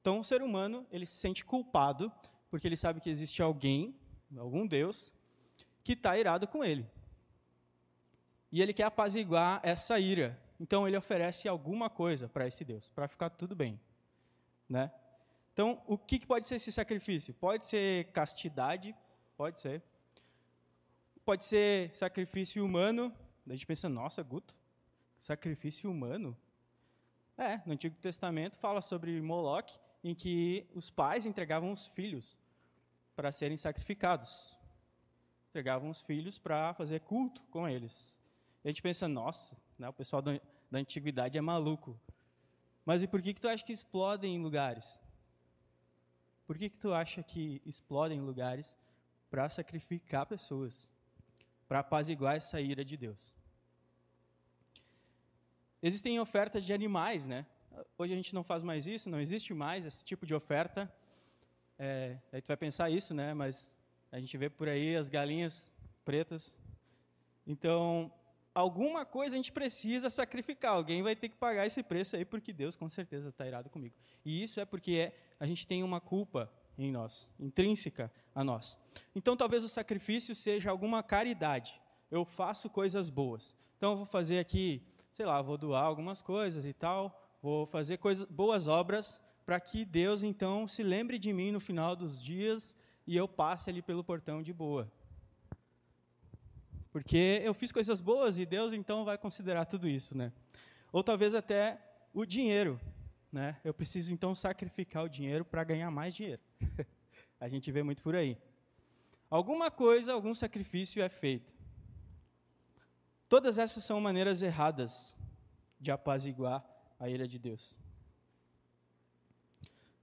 Então, 0.00 0.18
o 0.18 0.24
ser 0.24 0.42
humano, 0.42 0.86
ele 0.90 1.06
se 1.06 1.14
sente 1.14 1.44
culpado, 1.44 2.12
porque 2.50 2.68
ele 2.68 2.76
sabe 2.76 3.00
que 3.00 3.08
existe 3.08 3.40
alguém, 3.40 3.96
algum 4.36 4.66
Deus, 4.66 5.12
que 5.82 5.94
está 5.94 6.18
irado 6.18 6.46
com 6.46 6.62
ele. 6.62 6.86
E 8.52 8.60
ele 8.60 8.74
quer 8.74 8.84
apaziguar 8.84 9.60
essa 9.62 9.98
ira. 9.98 10.38
Então, 10.60 10.86
ele 10.86 10.96
oferece 10.96 11.48
alguma 11.48 11.88
coisa 11.88 12.28
para 12.28 12.46
esse 12.46 12.64
Deus, 12.64 12.90
para 12.90 13.08
ficar 13.08 13.30
tudo 13.30 13.56
bem. 13.56 13.80
Né? 14.68 14.92
Então, 15.54 15.80
o 15.86 15.96
que, 15.96 16.18
que 16.18 16.26
pode 16.26 16.46
ser 16.48 16.56
esse 16.56 16.72
sacrifício? 16.72 17.32
Pode 17.32 17.66
ser 17.66 18.06
castidade, 18.06 18.92
pode 19.36 19.60
ser. 19.60 19.80
Pode 21.24 21.44
ser 21.44 21.94
sacrifício 21.94 22.64
humano. 22.64 23.14
A 23.48 23.52
gente 23.52 23.64
pensa, 23.64 23.88
nossa, 23.88 24.20
Guto, 24.20 24.56
sacrifício 25.16 25.88
humano? 25.88 26.36
É, 27.38 27.58
no 27.64 27.72
Antigo 27.72 27.94
Testamento 27.96 28.56
fala 28.56 28.82
sobre 28.82 29.20
Moloque, 29.22 29.78
em 30.02 30.12
que 30.12 30.66
os 30.74 30.90
pais 30.90 31.24
entregavam 31.24 31.70
os 31.70 31.86
filhos 31.86 32.36
para 33.14 33.30
serem 33.30 33.56
sacrificados. 33.56 34.58
Entregavam 35.50 35.88
os 35.88 36.02
filhos 36.02 36.36
para 36.36 36.74
fazer 36.74 36.98
culto 37.02 37.44
com 37.44 37.68
eles. 37.68 38.20
A 38.64 38.68
gente 38.68 38.82
pensa, 38.82 39.06
nossa, 39.06 39.56
né, 39.78 39.88
o 39.88 39.92
pessoal 39.92 40.20
da, 40.20 40.32
da 40.68 40.80
antiguidade 40.80 41.38
é 41.38 41.40
maluco. 41.40 41.96
Mas 42.84 43.02
e 43.02 43.06
por 43.06 43.22
que, 43.22 43.32
que 43.32 43.40
tu 43.40 43.46
acha 43.46 43.64
que 43.64 43.72
explodem 43.72 44.34
em 44.34 44.42
lugares? 44.42 45.00
Por 46.46 46.58
que, 46.58 46.68
que 46.68 46.76
tu 46.76 46.92
acha 46.92 47.22
que 47.22 47.62
explodem 47.64 48.18
em 48.18 48.22
lugares 48.22 48.76
para 49.30 49.48
sacrificar 49.48 50.26
pessoas? 50.26 50.90
Para 51.66 51.80
apaziguar 51.80 52.36
essa 52.36 52.60
ira 52.60 52.84
de 52.84 52.96
Deus? 52.96 53.34
Existem 55.82 56.18
ofertas 56.20 56.64
de 56.64 56.72
animais, 56.72 57.26
né? 57.26 57.46
Hoje 57.98 58.12
a 58.12 58.16
gente 58.16 58.34
não 58.34 58.44
faz 58.44 58.62
mais 58.62 58.86
isso, 58.86 59.10
não 59.10 59.20
existe 59.20 59.52
mais 59.52 59.84
esse 59.84 60.04
tipo 60.04 60.24
de 60.24 60.34
oferta. 60.34 60.92
É, 61.78 62.18
aí 62.32 62.40
tu 62.40 62.48
vai 62.48 62.56
pensar 62.56 62.90
isso, 62.90 63.14
né? 63.14 63.34
Mas 63.34 63.80
a 64.12 64.20
gente 64.20 64.36
vê 64.36 64.48
por 64.48 64.68
aí 64.68 64.96
as 64.96 65.10
galinhas 65.10 65.76
pretas. 66.04 66.60
Então, 67.46 68.12
alguma 68.54 69.04
coisa 69.04 69.34
a 69.34 69.38
gente 69.38 69.52
precisa 69.52 70.08
sacrificar. 70.08 70.72
Alguém 70.72 71.02
vai 71.02 71.16
ter 71.16 71.28
que 71.28 71.36
pagar 71.36 71.66
esse 71.66 71.82
preço 71.82 72.16
aí, 72.16 72.24
porque 72.24 72.52
Deus 72.52 72.76
com 72.76 72.88
certeza 72.88 73.28
está 73.28 73.46
irado 73.46 73.68
comigo. 73.68 73.94
E 74.24 74.42
isso 74.42 74.60
é 74.60 74.64
porque 74.64 74.92
é, 74.92 75.16
a 75.40 75.46
gente 75.46 75.66
tem 75.66 75.82
uma 75.82 76.00
culpa 76.00 76.50
em 76.78 76.90
nós, 76.90 77.28
intrínseca 77.38 78.10
a 78.34 78.42
nós. 78.44 78.78
Então, 79.14 79.36
talvez 79.36 79.64
o 79.64 79.68
sacrifício 79.68 80.34
seja 80.34 80.70
alguma 80.70 81.02
caridade. 81.02 81.80
Eu 82.10 82.24
faço 82.24 82.70
coisas 82.70 83.10
boas. 83.10 83.54
Então, 83.76 83.92
eu 83.92 83.96
vou 83.98 84.06
fazer 84.06 84.38
aqui, 84.38 84.82
sei 85.12 85.26
lá, 85.26 85.40
vou 85.42 85.58
doar 85.58 85.84
algumas 85.84 86.22
coisas 86.22 86.64
e 86.64 86.72
tal 86.72 87.20
vou 87.44 87.66
fazer 87.66 87.98
coisas, 87.98 88.26
boas 88.30 88.66
obras 88.66 89.20
para 89.44 89.60
que 89.60 89.84
Deus 89.84 90.22
então 90.22 90.66
se 90.66 90.82
lembre 90.82 91.18
de 91.18 91.30
mim 91.30 91.52
no 91.52 91.60
final 91.60 91.94
dos 91.94 92.22
dias 92.22 92.74
e 93.06 93.14
eu 93.14 93.28
passe 93.28 93.68
ali 93.68 93.82
pelo 93.82 94.02
portão 94.02 94.42
de 94.42 94.50
boa. 94.50 94.90
Porque 96.94 97.40
eu 97.42 97.52
fiz 97.52 97.72
coisas 97.72 98.00
boas 98.00 98.38
e 98.38 98.46
Deus 98.46 98.72
então 98.72 99.04
vai 99.04 99.18
considerar 99.18 99.64
tudo 99.64 99.88
isso, 99.88 100.16
né? 100.16 100.32
Ou 100.92 101.02
talvez 101.02 101.34
até 101.34 101.76
o 102.12 102.24
dinheiro. 102.24 102.80
Né? 103.32 103.60
Eu 103.64 103.74
preciso 103.74 104.14
então 104.14 104.32
sacrificar 104.32 105.02
o 105.02 105.08
dinheiro 105.08 105.44
para 105.44 105.64
ganhar 105.64 105.90
mais 105.90 106.14
dinheiro. 106.14 106.40
a 107.40 107.48
gente 107.48 107.72
vê 107.72 107.82
muito 107.82 108.00
por 108.00 108.14
aí. 108.14 108.38
Alguma 109.28 109.72
coisa, 109.72 110.12
algum 110.12 110.32
sacrifício 110.32 111.02
é 111.02 111.08
feito. 111.08 111.52
Todas 113.28 113.58
essas 113.58 113.82
são 113.82 114.00
maneiras 114.00 114.40
erradas 114.40 115.16
de 115.80 115.90
apaziguar 115.90 116.64
a 116.96 117.08
ira 117.08 117.26
de 117.26 117.40
Deus. 117.40 117.76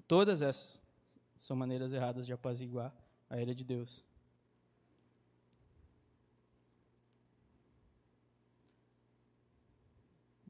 Todas 0.10 0.42
essas 0.42 0.82
são 1.38 1.56
maneiras 1.56 1.94
erradas 1.94 2.26
de 2.26 2.34
apaziguar 2.34 2.94
a 3.30 3.40
ira 3.40 3.56
de 3.56 3.64
Deus. 3.64 4.04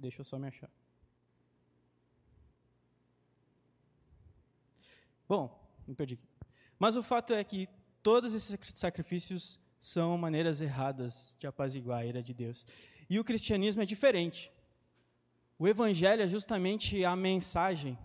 Deixa 0.01 0.21
eu 0.21 0.25
só 0.25 0.39
me 0.39 0.47
achar. 0.47 0.69
Bom, 5.29 5.43
me 5.87 5.93
perdi 5.93 6.15
aqui. 6.15 6.27
Mas 6.79 6.95
o 6.95 7.03
fato 7.03 7.33
é 7.33 7.43
que 7.43 7.69
todos 8.01 8.33
esses 8.33 8.59
sacrifícios 8.73 9.59
são 9.79 10.17
maneiras 10.17 10.59
erradas 10.59 11.35
de 11.39 11.45
apaziguar 11.45 11.99
a 11.99 12.05
ira 12.05 12.23
de 12.23 12.33
Deus. 12.33 12.65
E 13.07 13.19
o 13.19 13.23
cristianismo 13.23 13.83
é 13.83 13.85
diferente. 13.85 14.51
O 15.59 15.67
evangelho 15.67 16.23
é 16.23 16.27
justamente 16.27 17.05
a 17.05 17.15
mensagem. 17.15 17.97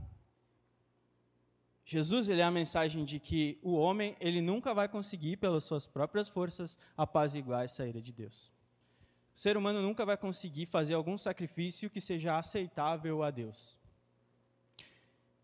Jesus 1.87 2.28
ele 2.28 2.42
é 2.42 2.44
a 2.44 2.50
mensagem 2.50 3.04
de 3.04 3.18
que 3.18 3.59
o 3.62 3.74
homem 3.74 4.14
ele 4.20 4.42
nunca 4.42 4.74
vai 4.74 4.88
conseguir 4.88 5.38
pelas 5.38 5.64
suas 5.64 5.87
próprias 5.87 6.28
forças 6.28 6.78
apaziguar 6.94 7.64
essa 7.64 7.87
ira 7.87 8.02
de 8.02 8.12
Deus. 8.12 8.56
O 9.37 9.38
ser 9.38 9.55
humano 9.55 9.83
nunca 9.83 10.07
vai 10.07 10.16
conseguir 10.16 10.64
fazer 10.64 10.94
algum 10.94 11.18
sacrifício 11.18 11.90
que 11.90 12.01
seja 12.01 12.38
aceitável 12.38 13.22
a 13.22 13.31
Deus. 13.31 13.79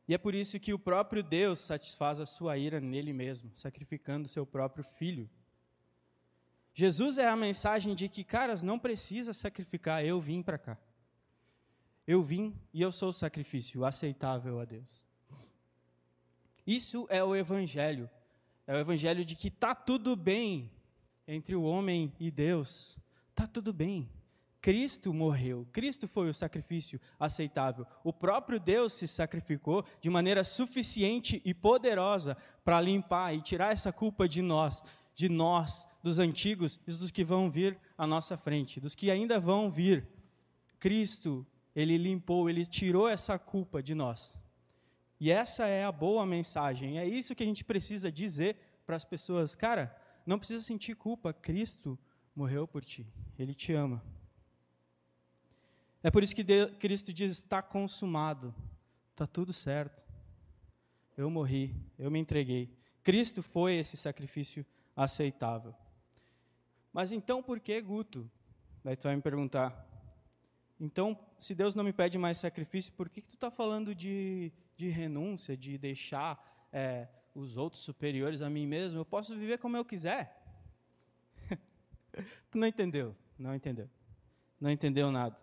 E 0.09 0.14
é 0.14 0.18
por 0.18 0.35
isso 0.35 0.59
que 0.59 0.72
o 0.72 0.78
próprio 0.78 1.22
Deus 1.22 1.61
satisfaz 1.61 2.18
a 2.18 2.24
sua 2.24 2.57
ira 2.57 2.81
nele 2.81 3.12
mesmo, 3.12 3.52
sacrificando 3.55 4.31
seu 4.31 4.46
próprio 4.46 4.83
filho. 4.83 5.28
Jesus 6.72 7.18
é 7.18 7.28
a 7.28 7.37
mensagem 7.37 7.94
de 7.94 8.09
que, 8.09 8.24
caras, 8.24 8.62
não 8.62 8.78
precisa 8.78 9.35
sacrificar, 9.35 10.02
eu 10.02 10.18
vim 10.18 10.42
para 10.42 10.57
cá. 10.57 10.78
Eu 12.07 12.22
vim 12.22 12.59
e 12.72 12.81
eu 12.81 12.90
sou 12.90 13.11
o 13.11 13.12
sacrifício 13.12 13.85
aceitável 13.85 14.59
a 14.59 14.64
Deus. 14.64 15.05
Isso 16.66 17.07
é 17.11 17.22
o 17.22 17.37
evangelho. 17.37 18.09
É 18.66 18.74
o 18.74 18.78
evangelho 18.78 19.22
de 19.22 19.37
que 19.37 19.50
tá 19.50 19.74
tudo 19.74 20.16
bem 20.16 20.70
entre 21.28 21.55
o 21.55 21.62
homem 21.62 22.11
e 22.18 22.31
Deus. 22.31 22.98
Tá 23.35 23.47
tudo 23.47 23.73
bem. 23.73 24.09
Cristo 24.62 25.12
morreu. 25.12 25.66
Cristo 25.73 26.07
foi 26.07 26.29
o 26.29 26.35
sacrifício 26.35 27.01
aceitável. 27.18 27.85
O 28.05 28.12
próprio 28.12 28.61
Deus 28.61 28.92
se 28.92 29.09
sacrificou 29.09 29.85
de 30.01 30.09
maneira 30.09 30.45
suficiente 30.45 31.42
e 31.45 31.53
poderosa 31.53 32.37
para 32.64 32.81
limpar 32.81 33.35
e 33.35 33.42
tirar 33.42 33.73
essa 33.73 33.92
culpa 33.92 34.29
de 34.29 34.40
nós, 34.40 34.81
de 35.16 35.29
nós, 35.29 35.85
dos 36.01 36.21
antigos 36.21 36.79
e 36.87 36.92
dos 36.92 37.11
que 37.11 37.25
vão 37.25 37.51
vir 37.51 37.77
à 37.99 38.07
nossa 38.07 38.37
frente, 38.37 38.79
dos 38.79 38.95
que 38.95 39.11
ainda 39.11 39.40
vão 39.40 39.68
vir. 39.68 40.07
Cristo, 40.79 41.45
ele 41.75 41.99
limpou, 41.99 42.49
ele 42.49 42.64
tirou 42.64 43.09
essa 43.09 43.37
culpa 43.40 43.83
de 43.83 43.97
nós. 43.97 44.38
E 45.18 45.31
essa 45.31 45.66
é 45.66 45.85
a 45.85 45.90
boa 45.90 46.25
mensagem. 46.25 47.01
É 47.01 47.07
isso 47.07 47.35
que 47.35 47.42
a 47.42 47.47
gente 47.47 47.64
precisa 47.64 48.12
dizer 48.12 48.57
para 48.87 48.95
as 48.95 49.05
pessoas, 49.05 49.57
cara, 49.57 49.97
não 50.25 50.38
precisa 50.38 50.62
sentir 50.62 50.95
culpa, 50.95 51.33
Cristo 51.33 51.90
morreu 51.90 52.12
por 52.71 52.85
ti. 52.85 53.07
Ele 53.38 53.55
te 53.55 53.73
ama. 53.73 54.03
É 56.03 56.11
por 56.11 56.23
isso 56.23 56.35
que 56.35 56.42
Deus, 56.42 56.73
Cristo 56.79 57.12
diz: 57.12 57.33
está 57.38 57.62
consumado, 57.62 58.55
está 59.11 59.27
tudo 59.27 59.53
certo. 59.53 60.05
Eu 61.16 61.31
morri, 61.31 61.75
eu 61.99 62.11
me 62.11 62.18
entreguei. 62.18 62.77
Cristo 63.03 63.42
foi 63.42 63.77
esse 63.77 63.97
sacrifício 63.97 64.64
aceitável. 64.97 65.75
Mas 66.92 67.12
então 67.12 67.42
por 67.42 67.61
que 67.61 67.81
Guto? 67.81 68.31
Daí 68.83 68.97
tu 68.97 69.05
vai 69.05 69.16
me 69.16 69.23
perguntar. 69.23 69.88
Então, 70.81 71.16
se 71.38 71.55
Deus 71.55 71.77
não 71.77 71.85
me 71.85 71.92
pede 71.92 72.18
mais 72.18 72.38
sacrifício, 72.38 72.92
por 72.95 73.09
que, 73.09 73.21
que 73.21 73.29
tu 73.29 73.37
está 73.37 73.53
falando 73.53 73.95
de, 73.95 74.53
de 74.77 74.88
renúncia, 74.88 75.57
de 75.57 75.79
deixar 75.79 76.68
é, 76.73 77.07
os 77.35 77.57
outros 77.57 77.85
superiores 77.85 78.42
a 78.42 78.51
mim 78.51 78.66
mesmo? 78.66 78.99
Eu 78.99 79.05
posso 79.05 79.37
viver 79.37 79.59
como 79.59 79.77
eu 79.77 79.85
quiser. 79.85 80.41
tu 82.51 82.59
não 82.59 82.66
entendeu? 82.66 83.16
Não 83.38 83.55
entendeu. 83.55 83.88
Não 84.61 84.70
entendeu 84.70 85.11
nada. 85.11 85.37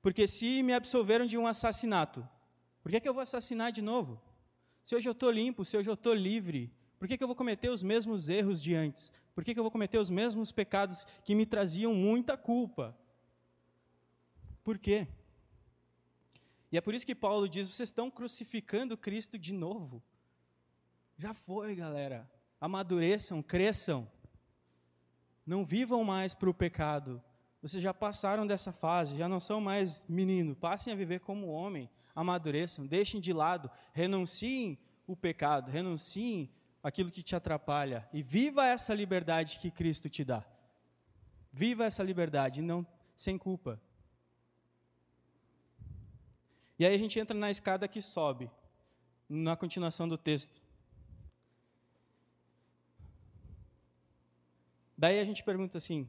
Porque 0.00 0.26
se 0.26 0.62
me 0.62 0.72
absolveram 0.72 1.26
de 1.26 1.38
um 1.38 1.46
assassinato, 1.46 2.26
por 2.82 2.90
que, 2.90 3.00
que 3.00 3.08
eu 3.08 3.14
vou 3.14 3.22
assassinar 3.22 3.72
de 3.72 3.82
novo? 3.82 4.20
Se 4.82 4.94
hoje 4.94 5.08
eu 5.08 5.12
estou 5.12 5.30
limpo, 5.30 5.64
se 5.64 5.76
hoje 5.76 5.88
eu 5.88 5.94
estou 5.94 6.12
livre, 6.12 6.70
por 6.98 7.08
que, 7.08 7.16
que 7.16 7.24
eu 7.24 7.28
vou 7.28 7.36
cometer 7.36 7.70
os 7.70 7.82
mesmos 7.82 8.28
erros 8.28 8.62
de 8.62 8.74
antes? 8.74 9.12
Por 9.34 9.42
que, 9.42 9.52
que 9.52 9.58
eu 9.58 9.64
vou 9.64 9.70
cometer 9.70 9.98
os 9.98 10.10
mesmos 10.10 10.52
pecados 10.52 11.04
que 11.24 11.34
me 11.34 11.46
traziam 11.46 11.94
muita 11.94 12.36
culpa? 12.36 12.96
Por 14.62 14.78
quê? 14.78 15.06
E 16.70 16.76
é 16.76 16.80
por 16.80 16.94
isso 16.94 17.06
que 17.06 17.14
Paulo 17.14 17.48
diz: 17.48 17.68
vocês 17.68 17.88
estão 17.88 18.10
crucificando 18.10 18.96
Cristo 18.96 19.38
de 19.38 19.52
novo. 19.52 20.02
Já 21.16 21.32
foi, 21.32 21.74
galera. 21.74 22.28
Amadureçam, 22.60 23.42
cresçam. 23.42 24.10
Não 25.46 25.64
vivam 25.64 26.02
mais 26.04 26.34
para 26.34 26.48
o 26.48 26.54
pecado. 26.54 27.22
Vocês 27.60 27.82
já 27.82 27.94
passaram 27.94 28.46
dessa 28.46 28.72
fase, 28.72 29.16
já 29.16 29.28
não 29.28 29.40
são 29.40 29.60
mais 29.60 30.04
menino. 30.08 30.54
Passem 30.54 30.92
a 30.92 30.96
viver 30.96 31.20
como 31.20 31.48
homem. 31.48 31.88
Amadureçam, 32.14 32.86
deixem 32.86 33.20
de 33.20 33.32
lado, 33.32 33.70
renunciem 33.92 34.78
o 35.06 35.16
pecado, 35.16 35.70
renunciem 35.70 36.50
aquilo 36.82 37.10
que 37.10 37.22
te 37.22 37.34
atrapalha 37.34 38.08
e 38.12 38.22
viva 38.22 38.66
essa 38.66 38.94
liberdade 38.94 39.58
que 39.58 39.70
Cristo 39.70 40.08
te 40.08 40.24
dá. 40.24 40.44
Viva 41.52 41.84
essa 41.84 42.02
liberdade, 42.02 42.62
não 42.62 42.86
sem 43.16 43.38
culpa. 43.38 43.80
E 46.78 46.84
aí 46.84 46.94
a 46.94 46.98
gente 46.98 47.18
entra 47.18 47.36
na 47.36 47.50
escada 47.50 47.88
que 47.88 48.02
sobe, 48.02 48.50
na 49.28 49.56
continuação 49.56 50.08
do 50.08 50.18
texto. 50.18 50.63
Daí 54.96 55.18
a 55.18 55.24
gente 55.24 55.42
pergunta 55.42 55.78
assim: 55.78 56.06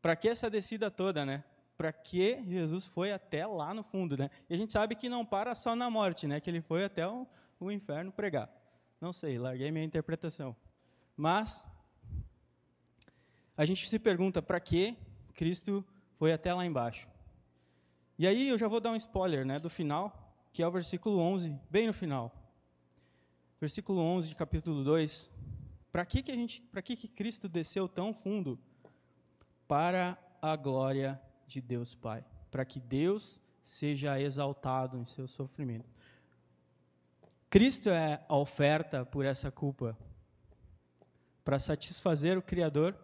para 0.00 0.16
que 0.16 0.28
essa 0.28 0.50
descida 0.50 0.90
toda, 0.90 1.24
né? 1.24 1.44
Para 1.76 1.92
que 1.92 2.42
Jesus 2.46 2.86
foi 2.86 3.12
até 3.12 3.46
lá 3.46 3.72
no 3.72 3.82
fundo, 3.82 4.16
né? 4.16 4.30
E 4.48 4.54
a 4.54 4.56
gente 4.56 4.72
sabe 4.72 4.94
que 4.94 5.08
não 5.08 5.24
para 5.24 5.54
só 5.54 5.74
na 5.74 5.88
morte, 5.90 6.26
né? 6.26 6.40
Que 6.40 6.50
ele 6.50 6.60
foi 6.60 6.84
até 6.84 7.06
o, 7.06 7.26
o 7.58 7.70
inferno 7.70 8.12
pregar. 8.12 8.50
Não 9.00 9.12
sei, 9.12 9.38
larguei 9.38 9.70
minha 9.70 9.84
interpretação. 9.84 10.54
Mas 11.16 11.64
a 13.56 13.64
gente 13.64 13.88
se 13.88 13.98
pergunta 13.98 14.42
para 14.42 14.60
que 14.60 14.96
Cristo 15.34 15.84
foi 16.18 16.32
até 16.32 16.52
lá 16.52 16.66
embaixo. 16.66 17.08
E 18.18 18.26
aí 18.26 18.48
eu 18.48 18.58
já 18.58 18.68
vou 18.68 18.80
dar 18.80 18.90
um 18.90 18.96
spoiler, 18.96 19.46
né, 19.46 19.58
do 19.58 19.70
final, 19.70 20.34
que 20.52 20.62
é 20.62 20.66
o 20.66 20.70
versículo 20.70 21.18
11, 21.18 21.58
bem 21.70 21.86
no 21.86 21.94
final. 21.94 22.30
Versículo 23.58 24.00
11 24.00 24.28
de 24.28 24.34
capítulo 24.34 24.84
2 24.84 25.39
para 25.92 26.06
que, 26.06 26.22
que, 26.22 26.30
a 26.30 26.34
gente, 26.34 26.62
para 26.62 26.82
que, 26.82 26.96
que 26.96 27.08
Cristo 27.08 27.48
desceu 27.48 27.88
tão 27.88 28.14
fundo? 28.14 28.58
Para 29.66 30.18
a 30.40 30.54
glória 30.56 31.20
de 31.46 31.60
Deus 31.60 31.94
Pai. 31.94 32.24
Para 32.50 32.64
que 32.64 32.80
Deus 32.80 33.40
seja 33.62 34.20
exaltado 34.20 34.96
em 34.96 35.04
seu 35.04 35.26
sofrimento. 35.26 35.88
Cristo 37.48 37.88
é 37.90 38.24
a 38.28 38.36
oferta 38.36 39.04
por 39.04 39.24
essa 39.24 39.50
culpa. 39.50 39.98
Para 41.44 41.58
satisfazer 41.58 42.38
o 42.38 42.42
Criador, 42.42 42.96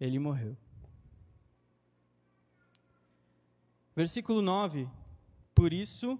ele 0.00 0.18
morreu. 0.18 0.56
Versículo 3.96 4.40
9: 4.40 4.88
Por 5.54 5.72
isso, 5.72 6.18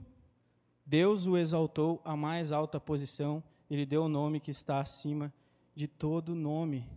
Deus 0.84 1.26
o 1.26 1.36
exaltou 1.36 2.03
à 2.05 2.16
mais 2.16 2.51
alta 2.51 2.80
posição, 2.80 3.42
ele 3.70 3.86
deu 3.86 4.05
o 4.05 4.09
nome 4.09 4.40
que 4.40 4.51
está 4.51 4.80
acima 4.80 5.28
de 5.28 5.43
todo 5.88 6.34
nome. 6.34 6.88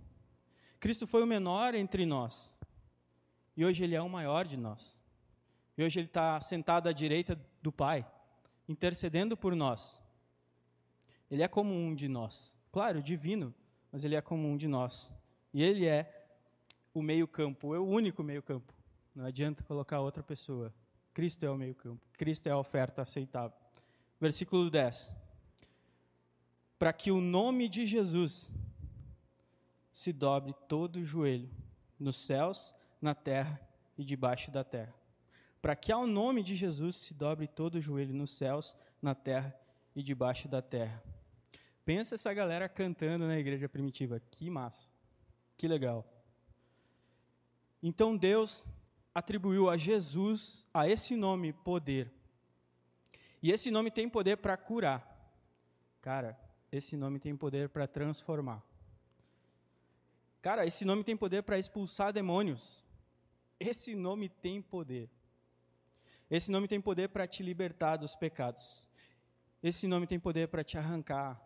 Cristo 0.80 1.08
foi 1.08 1.24
o 1.24 1.28
menor 1.28 1.74
entre 1.74 2.06
nós. 2.06 2.54
E 3.56 3.66
hoje 3.66 3.84
ele 3.84 3.96
é 3.96 4.02
o 4.02 4.10
maior 4.10 4.46
de 4.46 4.56
nós. 4.56 5.00
E 5.78 5.84
hoje 5.84 6.00
ele 6.00 6.08
está 6.08 6.40
sentado 6.40 6.88
à 6.88 6.94
direita 6.94 7.40
do 7.62 7.72
Pai, 7.72 8.06
intercedendo 8.68 9.36
por 9.36 9.56
nós. 9.56 10.02
Ele 11.30 11.44
é 11.44 11.48
como 11.48 11.74
um 11.74 11.94
de 11.94 12.08
nós. 12.08 12.60
Claro, 12.72 13.02
divino, 13.02 13.54
mas 13.92 14.04
ele 14.04 14.16
é 14.16 14.22
como 14.22 14.48
um 14.48 14.56
de 14.56 14.68
nós. 14.68 15.16
E 15.54 15.64
ele 15.64 15.86
é 15.86 16.28
o 16.94 17.02
meio-campo, 17.02 17.74
é 17.74 17.80
o 17.80 17.86
único 17.86 18.24
meio-campo. 18.24 18.74
Não 19.16 19.26
adianta 19.26 19.64
colocar 19.64 20.00
outra 20.00 20.22
pessoa. 20.22 20.74
Cristo 21.14 21.44
é 21.44 21.50
o 21.50 21.58
meio-campo. 21.58 22.02
Cristo 22.14 22.48
é 22.48 22.52
a 22.52 22.58
oferta 22.58 23.02
aceitável. 23.02 23.58
Versículo 24.20 24.70
10. 24.70 25.12
Para 26.78 26.94
que 26.94 27.12
o 27.12 27.20
nome 27.20 27.68
de 27.68 27.86
Jesus 27.88 28.52
se 29.98 30.14
dobre 30.14 30.54
todo 30.68 30.98
o 30.98 31.04
joelho, 31.04 31.50
nos 32.00 32.18
céus, 32.18 32.76
na 33.02 33.16
terra 33.16 33.60
e 33.98 34.06
debaixo 34.06 34.52
da 34.52 34.64
terra, 34.64 34.94
para 35.60 35.76
que 35.76 35.92
ao 35.92 36.06
nome 36.06 36.44
de 36.44 36.54
Jesus 36.54 36.98
se 36.98 37.16
dobre 37.16 37.48
todo 37.48 37.76
o 37.76 37.82
joelho 37.82 38.14
nos 38.14 38.30
céus, 38.30 38.78
na 39.02 39.16
terra 39.16 39.60
e 39.96 40.04
debaixo 40.04 40.48
da 40.48 40.62
terra. 40.62 41.04
Pensa 41.84 42.14
essa 42.14 42.32
galera 42.32 42.70
cantando 42.70 43.26
na 43.26 43.40
igreja 43.40 43.68
primitiva, 43.68 44.22
que 44.30 44.52
massa, 44.52 44.88
que 45.58 45.68
legal. 45.68 46.06
Então 47.82 48.16
Deus 48.16 48.68
atribuiu 49.16 49.68
a 49.68 49.78
Jesus, 49.78 50.68
a 50.72 50.88
esse 50.88 51.16
nome, 51.16 51.52
poder. 51.52 52.14
E 53.42 53.52
esse 53.52 53.72
nome 53.72 53.90
tem 53.90 54.08
poder 54.08 54.38
para 54.38 54.56
curar. 54.58 55.34
Cara, 56.04 56.40
esse 56.72 56.96
nome 56.96 57.18
tem 57.18 57.36
poder 57.36 57.70
para 57.70 57.88
transformar. 57.88 58.64
Cara, 60.42 60.66
esse 60.66 60.86
nome 60.86 61.04
tem 61.04 61.18
poder 61.18 61.44
para 61.44 61.60
expulsar 61.60 62.14
demônios. 62.14 62.86
Esse 63.60 63.96
nome 63.96 64.30
tem 64.30 64.62
poder. 64.62 65.10
Esse 66.30 66.52
nome 66.52 66.68
tem 66.68 66.80
poder 66.80 67.10
para 67.10 67.26
te 67.26 67.42
libertar 67.42 67.98
dos 67.98 68.16
pecados. 68.16 68.88
Esse 69.64 69.88
nome 69.88 70.06
tem 70.06 70.20
poder 70.20 70.48
para 70.48 70.64
te 70.64 70.78
arrancar 70.78 71.42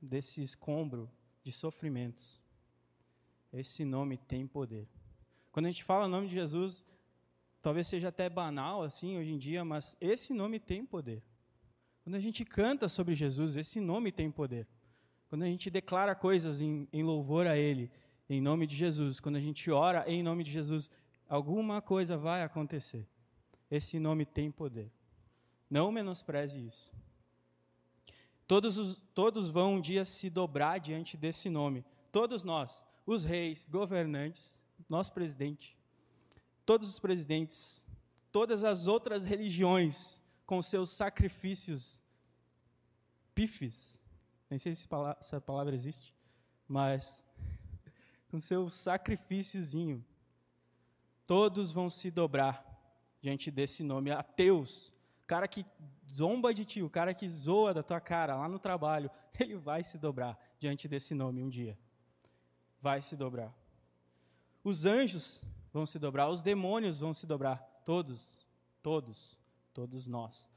desse 0.00 0.42
escombro 0.42 1.10
de 1.42 1.52
sofrimentos. 1.52 2.40
Esse 3.52 3.84
nome 3.84 4.18
tem 4.18 4.46
poder. 4.46 4.88
Quando 5.52 5.66
a 5.66 5.70
gente 5.70 5.84
fala 5.84 6.06
o 6.06 6.08
nome 6.08 6.26
de 6.26 6.34
Jesus, 6.34 6.84
talvez 7.62 7.86
seja 7.86 8.08
até 8.08 8.28
banal 8.28 8.82
assim 8.82 9.16
hoje 9.16 9.32
em 9.32 9.38
dia, 9.38 9.64
mas 9.64 9.96
esse 10.00 10.34
nome 10.34 10.58
tem 10.58 10.84
poder. 10.84 11.22
Quando 12.02 12.16
a 12.16 12.20
gente 12.20 12.44
canta 12.44 12.88
sobre 12.88 13.14
Jesus, 13.14 13.56
esse 13.56 13.80
nome 13.80 14.12
tem 14.12 14.30
poder. 14.30 14.66
Quando 15.28 15.42
a 15.42 15.46
gente 15.46 15.70
declara 15.70 16.14
coisas 16.14 16.60
em, 16.60 16.86
em 16.92 17.02
louvor 17.02 17.46
a 17.46 17.56
Ele, 17.56 17.90
em 18.28 18.40
nome 18.40 18.66
de 18.66 18.74
Jesus, 18.74 19.20
quando 19.20 19.36
a 19.36 19.40
gente 19.40 19.70
ora 19.70 20.04
em 20.08 20.22
nome 20.22 20.42
de 20.44 20.50
Jesus, 20.50 20.90
alguma 21.28 21.82
coisa 21.82 22.16
vai 22.16 22.42
acontecer. 22.42 23.06
Esse 23.70 23.98
nome 23.98 24.24
tem 24.24 24.50
poder. 24.50 24.90
Não 25.68 25.90
menospreze 25.90 26.64
isso. 26.64 26.92
Todos, 28.46 28.78
os, 28.78 29.02
todos 29.14 29.48
vão 29.48 29.74
um 29.74 29.80
dia 29.80 30.04
se 30.04 30.28
dobrar 30.28 30.78
diante 30.78 31.16
desse 31.16 31.48
nome. 31.48 31.84
Todos 32.12 32.44
nós, 32.44 32.84
os 33.06 33.24
reis, 33.24 33.68
governantes, 33.68 34.62
nosso 34.88 35.12
presidente, 35.12 35.76
todos 36.64 36.88
os 36.88 36.98
presidentes, 36.98 37.84
todas 38.30 38.62
as 38.64 38.86
outras 38.86 39.24
religiões, 39.24 40.22
com 40.46 40.60
seus 40.60 40.90
sacrifícios 40.90 42.02
pifes, 43.34 44.02
nem 44.50 44.58
sei 44.58 44.74
se 44.74 44.86
essa 45.18 45.40
palavra 45.40 45.74
existe, 45.74 46.14
mas 46.68 47.24
com 48.34 48.40
seu 48.40 48.68
sacrifíciozinho, 48.68 50.04
todos 51.24 51.70
vão 51.70 51.88
se 51.88 52.10
dobrar 52.10 52.66
diante 53.22 53.48
desse 53.48 53.84
nome. 53.84 54.10
Ateus, 54.10 54.92
cara 55.24 55.46
que 55.46 55.64
zomba 56.10 56.52
de 56.52 56.64
ti, 56.64 56.82
o 56.82 56.90
cara 56.90 57.14
que 57.14 57.28
zoa 57.28 57.72
da 57.72 57.80
tua 57.80 58.00
cara 58.00 58.34
lá 58.34 58.48
no 58.48 58.58
trabalho, 58.58 59.08
ele 59.38 59.54
vai 59.54 59.84
se 59.84 59.98
dobrar 59.98 60.36
diante 60.58 60.88
desse 60.88 61.14
nome 61.14 61.44
um 61.44 61.48
dia. 61.48 61.78
Vai 62.80 63.00
se 63.02 63.14
dobrar. 63.14 63.54
Os 64.64 64.84
anjos 64.84 65.44
vão 65.72 65.86
se 65.86 65.96
dobrar, 65.96 66.28
os 66.28 66.42
demônios 66.42 66.98
vão 66.98 67.14
se 67.14 67.28
dobrar, 67.28 67.58
todos, 67.84 68.36
todos 68.82 69.38
todos 69.72 70.08
nós. 70.08 70.50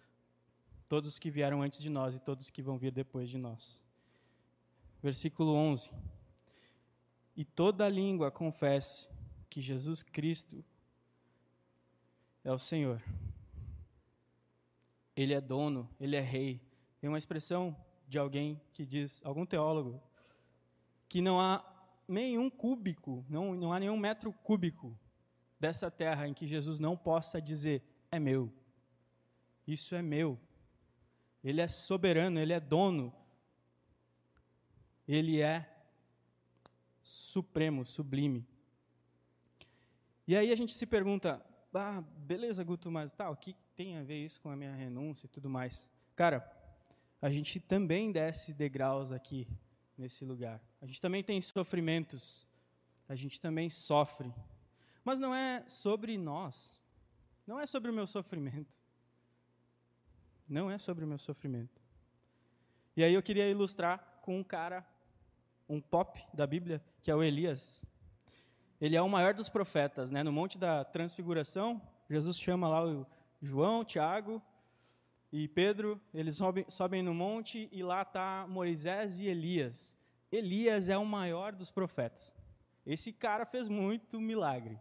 Todos 0.89 1.19
que 1.19 1.29
vieram 1.29 1.61
antes 1.61 1.79
de 1.79 1.91
nós 1.91 2.15
e 2.15 2.19
todos 2.19 2.49
que 2.49 2.63
vão 2.63 2.75
vir 2.75 2.91
depois 2.91 3.29
de 3.29 3.37
nós. 3.37 3.85
Versículo 4.99 5.53
11. 5.53 6.16
E 7.37 7.45
toda 7.45 7.87
língua 7.87 8.31
confesse 8.31 9.11
que 9.47 9.61
Jesus 9.61 10.01
Cristo 10.01 10.65
é 12.43 12.51
o 12.51 12.57
Senhor. 12.57 12.99
Ele 15.15 15.35
é 15.35 15.39
dono, 15.39 15.87
ele 15.99 16.15
é 16.15 16.19
rei. 16.19 16.59
Tem 16.99 17.07
uma 17.07 17.17
expressão 17.19 17.77
de 18.07 18.17
alguém 18.17 18.59
que 18.73 18.87
diz, 18.87 19.23
algum 19.23 19.45
teólogo, 19.45 20.01
que 21.07 21.21
não 21.21 21.39
há 21.39 21.63
nenhum 22.07 22.49
cúbico, 22.49 23.23
não, 23.29 23.53
não 23.53 23.71
há 23.71 23.79
nenhum 23.79 23.97
metro 23.97 24.33
cúbico 24.33 24.97
dessa 25.59 25.91
terra 25.91 26.27
em 26.27 26.33
que 26.33 26.47
Jesus 26.47 26.79
não 26.79 26.97
possa 26.97 27.39
dizer: 27.39 27.83
é 28.11 28.17
meu. 28.17 28.51
Isso 29.67 29.93
é 29.93 30.01
meu. 30.01 30.39
Ele 31.43 31.61
é 31.61 31.67
soberano, 31.67 32.39
ele 32.39 32.53
é 32.53 32.59
dono. 32.59 33.13
Ele 35.07 35.39
é 35.39 35.76
supremo, 37.07 37.85
sublime. 37.85 38.45
E 40.27 40.35
aí 40.35 40.51
a 40.51 40.55
gente 40.55 40.73
se 40.73 40.85
pergunta: 40.85 41.41
ah, 41.73 42.01
beleza, 42.01 42.63
Guto, 42.65 42.91
mas 42.91 43.13
tá, 43.13 43.29
o 43.29 43.35
que 43.35 43.55
tem 43.77 43.95
a 43.97 44.03
ver 44.03 44.25
isso 44.25 44.41
com 44.41 44.49
a 44.49 44.55
minha 44.57 44.75
renúncia 44.75 45.25
e 45.25 45.29
tudo 45.29 45.49
mais? 45.49 45.89
Cara, 46.17 46.45
a 47.21 47.29
gente 47.29 47.61
também 47.61 48.11
desce 48.11 48.53
degraus 48.53 49.11
aqui 49.11 49.47
nesse 49.97 50.25
lugar. 50.25 50.61
A 50.81 50.85
gente 50.85 50.99
também 50.99 51.23
tem 51.23 51.39
sofrimentos. 51.39 52.45
A 53.07 53.15
gente 53.15 53.39
também 53.39 53.69
sofre. 53.69 54.33
Mas 55.01 55.17
não 55.17 55.33
é 55.33 55.63
sobre 55.65 56.17
nós. 56.17 56.81
Não 57.45 57.57
é 57.57 57.65
sobre 57.65 57.89
o 57.89 57.93
meu 57.93 58.05
sofrimento. 58.05 58.81
Não 60.45 60.69
é 60.69 60.77
sobre 60.77 61.05
o 61.05 61.07
meu 61.07 61.17
sofrimento. 61.17 61.81
E 62.97 63.03
aí 63.03 63.13
eu 63.13 63.23
queria 63.23 63.49
ilustrar 63.49 64.19
com 64.21 64.37
um 64.37 64.43
cara, 64.43 64.85
um 65.67 65.81
pop 65.81 66.23
da 66.33 66.47
Bíblia, 66.47 66.83
que 67.01 67.11
é 67.11 67.15
o 67.15 67.23
Elias. 67.23 67.85
Ele 68.79 68.95
é 68.95 69.01
o 69.01 69.09
maior 69.09 69.33
dos 69.33 69.49
profetas, 69.49 70.11
né? 70.11 70.23
No 70.23 70.31
Monte 70.31 70.57
da 70.57 70.83
Transfiguração, 70.83 71.81
Jesus 72.09 72.39
chama 72.39 72.67
lá 72.67 72.85
o 72.85 73.05
João, 73.41 73.83
Tiago 73.83 74.41
e 75.31 75.47
Pedro, 75.47 76.01
eles 76.13 76.37
sobem, 76.37 76.65
sobem 76.69 77.03
no 77.03 77.13
monte 77.13 77.67
e 77.71 77.83
lá 77.83 78.01
está 78.01 78.45
Moisés 78.47 79.19
e 79.19 79.27
Elias. 79.27 79.95
Elias 80.31 80.89
é 80.89 80.97
o 80.97 81.05
maior 81.05 81.53
dos 81.53 81.69
profetas. 81.69 82.33
Esse 82.85 83.11
cara 83.11 83.45
fez 83.45 83.67
muito 83.67 84.19
milagre. 84.19 84.79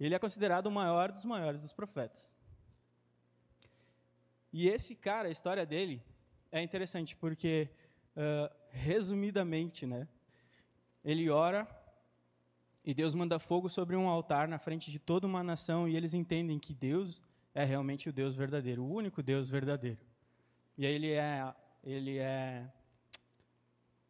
Ele 0.00 0.14
é 0.14 0.18
considerado 0.18 0.66
o 0.66 0.70
maior 0.70 1.12
dos 1.12 1.24
maiores 1.24 1.60
dos 1.60 1.72
profetas. 1.72 2.34
E 4.52 4.68
esse 4.68 4.94
cara, 4.94 5.28
a 5.28 5.30
história 5.30 5.66
dele 5.66 6.02
é 6.50 6.62
interessante 6.62 7.14
porque, 7.14 7.68
uh, 8.16 8.54
resumidamente, 8.78 9.86
né, 9.86 10.06
ele 11.04 11.28
ora 11.28 11.66
e 12.84 12.94
Deus 12.94 13.14
manda 13.14 13.38
fogo 13.38 13.68
sobre 13.68 13.96
um 13.96 14.08
altar 14.08 14.48
na 14.48 14.58
frente 14.58 14.90
de 14.90 14.98
toda 14.98 15.26
uma 15.26 15.42
nação 15.42 15.88
e 15.88 15.96
eles 15.96 16.14
entendem 16.14 16.58
que 16.58 16.72
Deus 16.72 17.22
é 17.54 17.64
realmente 17.64 18.08
o 18.08 18.12
Deus 18.12 18.34
verdadeiro, 18.34 18.82
o 18.82 18.90
único 18.90 19.22
Deus 19.22 19.50
verdadeiro. 19.50 19.98
E 20.76 20.86
aí 20.86 20.94
ele 20.94 21.12
é, 21.12 21.54
ele 21.82 22.18
é, 22.18 22.66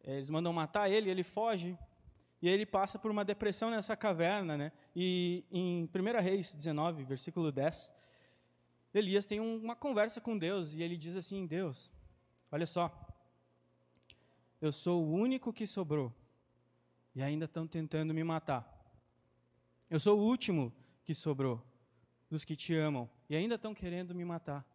eles 0.03 0.29
mandam 0.29 0.53
matar 0.53 0.89
ele, 0.89 1.09
ele 1.09 1.23
foge 1.23 1.77
e 2.41 2.47
aí 2.47 2.53
ele 2.53 2.65
passa 2.65 2.97
por 2.97 3.11
uma 3.11 3.25
depressão 3.25 3.69
nessa 3.69 3.97
caverna, 3.97 4.55
né? 4.55 4.71
E 4.95 5.43
em 5.51 5.89
1 5.93 6.21
Reis 6.21 6.53
19, 6.53 7.03
versículo 7.03 7.51
10, 7.51 7.91
Elias 8.93 9.25
tem 9.25 9.39
uma 9.39 9.75
conversa 9.75 10.21
com 10.21 10.37
Deus 10.37 10.73
e 10.73 10.81
ele 10.81 10.95
diz 10.95 11.15
assim: 11.15 11.45
Deus, 11.45 11.91
olha 12.51 12.65
só, 12.65 13.08
eu 14.61 14.71
sou 14.71 15.03
o 15.03 15.11
único 15.11 15.53
que 15.53 15.65
sobrou 15.65 16.13
e 17.15 17.21
ainda 17.21 17.45
estão 17.45 17.67
tentando 17.67 18.13
me 18.13 18.23
matar. 18.23 18.67
Eu 19.89 19.99
sou 19.99 20.19
o 20.19 20.23
último 20.23 20.73
que 21.03 21.13
sobrou 21.13 21.65
dos 22.29 22.45
que 22.45 22.55
te 22.55 22.75
amam 22.75 23.09
e 23.29 23.35
ainda 23.35 23.55
estão 23.55 23.73
querendo 23.73 24.13
me 24.13 24.23
matar. 24.23 24.65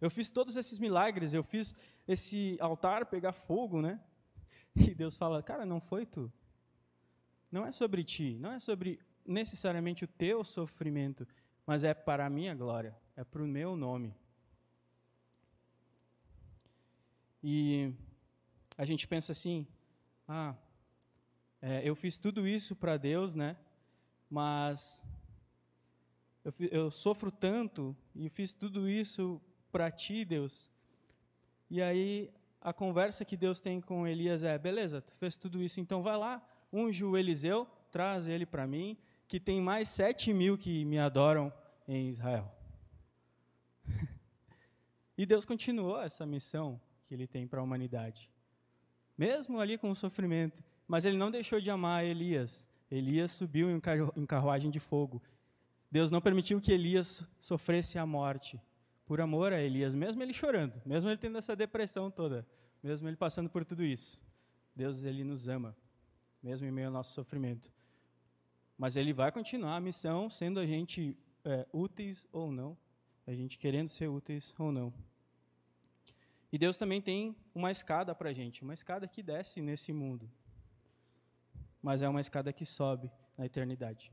Eu 0.00 0.10
fiz 0.10 0.30
todos 0.30 0.56
esses 0.56 0.78
milagres, 0.78 1.34
eu 1.34 1.42
fiz 1.42 1.74
esse 2.06 2.56
altar 2.60 3.06
pegar 3.06 3.32
fogo, 3.32 3.80
né? 3.80 4.00
E 4.74 4.94
Deus 4.94 5.16
fala: 5.16 5.42
Cara, 5.42 5.66
não 5.66 5.80
foi 5.80 6.06
tu. 6.06 6.32
Não 7.50 7.66
é 7.66 7.72
sobre 7.72 8.04
ti, 8.04 8.38
não 8.38 8.52
é 8.52 8.60
sobre 8.60 9.00
necessariamente 9.26 10.04
o 10.04 10.08
teu 10.08 10.44
sofrimento, 10.44 11.26
mas 11.66 11.82
é 11.82 11.92
para 11.92 12.24
a 12.24 12.30
minha 12.30 12.54
glória 12.54 12.96
é 13.20 13.24
para 13.24 13.42
o 13.42 13.46
meu 13.46 13.76
nome. 13.76 14.16
E 17.42 17.92
a 18.80 18.84
gente 18.86 19.06
pensa 19.06 19.32
assim, 19.32 19.66
ah, 20.26 20.54
é, 21.60 21.86
eu 21.86 21.94
fiz 21.94 22.16
tudo 22.16 22.48
isso 22.48 22.74
para 22.74 22.96
Deus, 22.96 23.34
né? 23.34 23.54
Mas 24.30 25.04
eu, 26.42 26.52
eu, 26.70 26.90
sofro 26.90 27.30
tanto 27.30 27.94
e 28.14 28.30
fiz 28.30 28.54
tudo 28.54 28.88
isso 28.88 29.38
para 29.70 29.90
ti, 29.90 30.24
Deus. 30.24 30.70
E 31.68 31.82
aí 31.82 32.32
a 32.58 32.72
conversa 32.72 33.22
que 33.22 33.36
Deus 33.36 33.60
tem 33.60 33.82
com 33.82 34.06
Elias 34.06 34.44
é: 34.44 34.56
beleza, 34.56 35.02
tu 35.02 35.12
fez 35.12 35.36
tudo 35.36 35.62
isso, 35.62 35.78
então 35.78 36.02
vai 36.02 36.16
lá, 36.16 36.42
unge 36.72 37.04
o 37.04 37.18
Eliseu, 37.18 37.66
traz 37.90 38.28
ele 38.28 38.46
para 38.46 38.66
mim, 38.66 38.96
que 39.28 39.38
tem 39.38 39.60
mais 39.60 39.90
sete 39.90 40.32
mil 40.32 40.56
que 40.56 40.86
me 40.86 40.98
adoram 40.98 41.52
em 41.86 42.08
Israel. 42.08 42.50
E 45.18 45.26
Deus 45.26 45.44
continuou 45.44 46.00
essa 46.00 46.24
missão 46.24 46.80
que 47.04 47.12
ele 47.12 47.26
tem 47.26 47.46
para 47.46 47.60
a 47.60 47.62
humanidade. 47.62 48.30
Mesmo 49.20 49.60
ali 49.60 49.76
com 49.76 49.90
o 49.90 49.94
sofrimento. 49.94 50.64
Mas 50.88 51.04
ele 51.04 51.18
não 51.18 51.30
deixou 51.30 51.60
de 51.60 51.70
amar 51.70 52.02
Elias. 52.02 52.66
Elias 52.90 53.32
subiu 53.32 53.68
em 53.70 54.24
carruagem 54.24 54.70
de 54.70 54.80
fogo. 54.80 55.22
Deus 55.90 56.10
não 56.10 56.22
permitiu 56.22 56.58
que 56.58 56.72
Elias 56.72 57.22
sofresse 57.38 57.98
a 57.98 58.06
morte 58.06 58.58
por 59.04 59.20
amor 59.20 59.52
a 59.52 59.60
Elias, 59.60 59.94
mesmo 59.94 60.22
ele 60.22 60.32
chorando, 60.32 60.80
mesmo 60.86 61.10
ele 61.10 61.18
tendo 61.18 61.36
essa 61.36 61.54
depressão 61.54 62.10
toda, 62.10 62.46
mesmo 62.82 63.08
ele 63.08 63.16
passando 63.16 63.50
por 63.50 63.62
tudo 63.62 63.84
isso. 63.84 64.18
Deus 64.74 65.04
ele 65.04 65.22
nos 65.22 65.48
ama, 65.48 65.76
mesmo 66.42 66.66
em 66.66 66.70
meio 66.70 66.86
ao 66.86 66.92
nosso 66.92 67.12
sofrimento. 67.12 67.70
Mas 68.78 68.96
ele 68.96 69.12
vai 69.12 69.30
continuar 69.30 69.76
a 69.76 69.80
missão, 69.80 70.30
sendo 70.30 70.58
a 70.58 70.64
gente 70.64 71.14
é, 71.44 71.66
úteis 71.74 72.26
ou 72.32 72.50
não, 72.50 72.74
a 73.26 73.34
gente 73.34 73.58
querendo 73.58 73.88
ser 73.88 74.08
úteis 74.08 74.54
ou 74.58 74.72
não. 74.72 74.94
E 76.52 76.58
Deus 76.58 76.76
também 76.76 77.00
tem 77.00 77.36
uma 77.54 77.70
escada 77.70 78.14
para 78.14 78.30
a 78.30 78.32
gente, 78.32 78.62
uma 78.62 78.74
escada 78.74 79.06
que 79.06 79.22
desce 79.22 79.60
nesse 79.60 79.92
mundo, 79.92 80.30
mas 81.80 82.02
é 82.02 82.08
uma 82.08 82.20
escada 82.20 82.52
que 82.52 82.66
sobe 82.66 83.10
na 83.36 83.46
eternidade. 83.46 84.12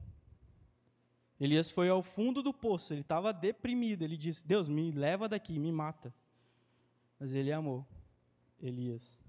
Elias 1.39 1.69
foi 1.69 1.89
ao 1.89 2.01
fundo 2.01 2.41
do 2.41 2.53
poço, 2.53 2.93
ele 2.93 3.01
estava 3.01 3.31
deprimido. 3.31 4.01
Ele 4.01 4.17
disse: 4.17 4.45
Deus, 4.45 4.67
me 4.67 4.91
leva 4.91 5.29
daqui, 5.29 5.59
me 5.59 5.71
mata. 5.71 6.13
Mas 7.19 7.33
ele 7.33 7.51
amou 7.51 7.85
Elias. 8.59 9.19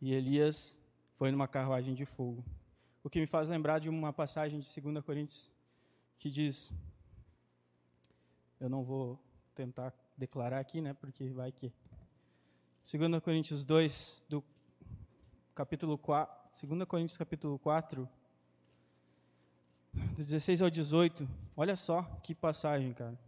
E 0.00 0.12
Elias 0.12 0.78
foi 1.14 1.30
numa 1.30 1.46
carruagem 1.46 1.94
de 1.94 2.04
fogo. 2.04 2.44
O 3.02 3.10
que 3.10 3.20
me 3.20 3.26
faz 3.26 3.48
lembrar 3.48 3.78
de 3.78 3.88
uma 3.88 4.12
passagem 4.12 4.58
de 4.58 4.80
2 4.80 5.04
Coríntios 5.04 5.52
que 6.16 6.28
diz: 6.30 6.72
Eu 8.58 8.68
não 8.68 8.82
vou 8.82 9.18
tentar 9.54 9.94
declarar 10.16 10.58
aqui, 10.58 10.80
né, 10.80 10.94
porque 10.94 11.28
vai 11.30 11.52
que. 11.52 11.72
2 12.84 13.22
Coríntios 13.22 13.64
2, 13.64 14.26
do 14.28 14.44
capítulo 15.54 15.96
4, 15.96 16.68
2 16.68 16.86
Coríntios 16.86 17.16
capítulo 17.16 17.58
4, 17.58 18.06
do 19.94 20.22
16 20.22 20.60
ao 20.60 20.68
18. 20.68 21.26
Olha 21.56 21.76
só 21.76 22.02
que 22.22 22.34
passagem, 22.34 22.92
cara. 22.92 23.18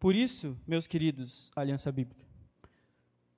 Por 0.00 0.14
isso, 0.14 0.56
meus 0.66 0.86
queridos, 0.86 1.52
Aliança 1.54 1.92
Bíblica, 1.92 2.24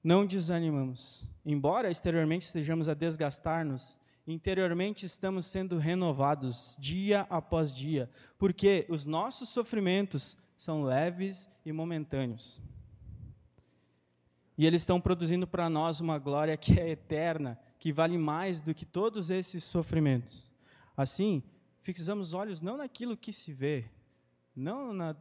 não 0.02 0.24
desanimamos. 0.24 1.24
Embora 1.44 1.90
exteriormente 1.90 2.42
estejamos 2.46 2.88
a 2.88 2.94
desgastar-nos, 2.94 3.98
interiormente 4.28 5.06
estamos 5.06 5.44
sendo 5.46 5.76
renovados 5.76 6.76
dia 6.78 7.26
após 7.28 7.74
dia, 7.74 8.08
porque 8.38 8.86
os 8.88 9.04
nossos 9.04 9.48
sofrimentos 9.48 10.38
são 10.56 10.84
leves 10.84 11.50
e 11.66 11.72
momentâneos. 11.72 12.60
E 14.60 14.66
eles 14.66 14.82
estão 14.82 15.00
produzindo 15.00 15.46
para 15.46 15.70
nós 15.70 16.00
uma 16.00 16.18
glória 16.18 16.54
que 16.54 16.78
é 16.78 16.90
eterna, 16.90 17.58
que 17.78 17.90
vale 17.90 18.18
mais 18.18 18.60
do 18.60 18.74
que 18.74 18.84
todos 18.84 19.30
esses 19.30 19.64
sofrimentos. 19.64 20.46
Assim, 20.94 21.42
fixamos 21.80 22.28
os 22.28 22.34
olhos 22.34 22.60
não 22.60 22.76
naquilo 22.76 23.16
que 23.16 23.32
se 23.32 23.54
vê, 23.54 23.86
não 24.54 24.92
na, 24.92 25.16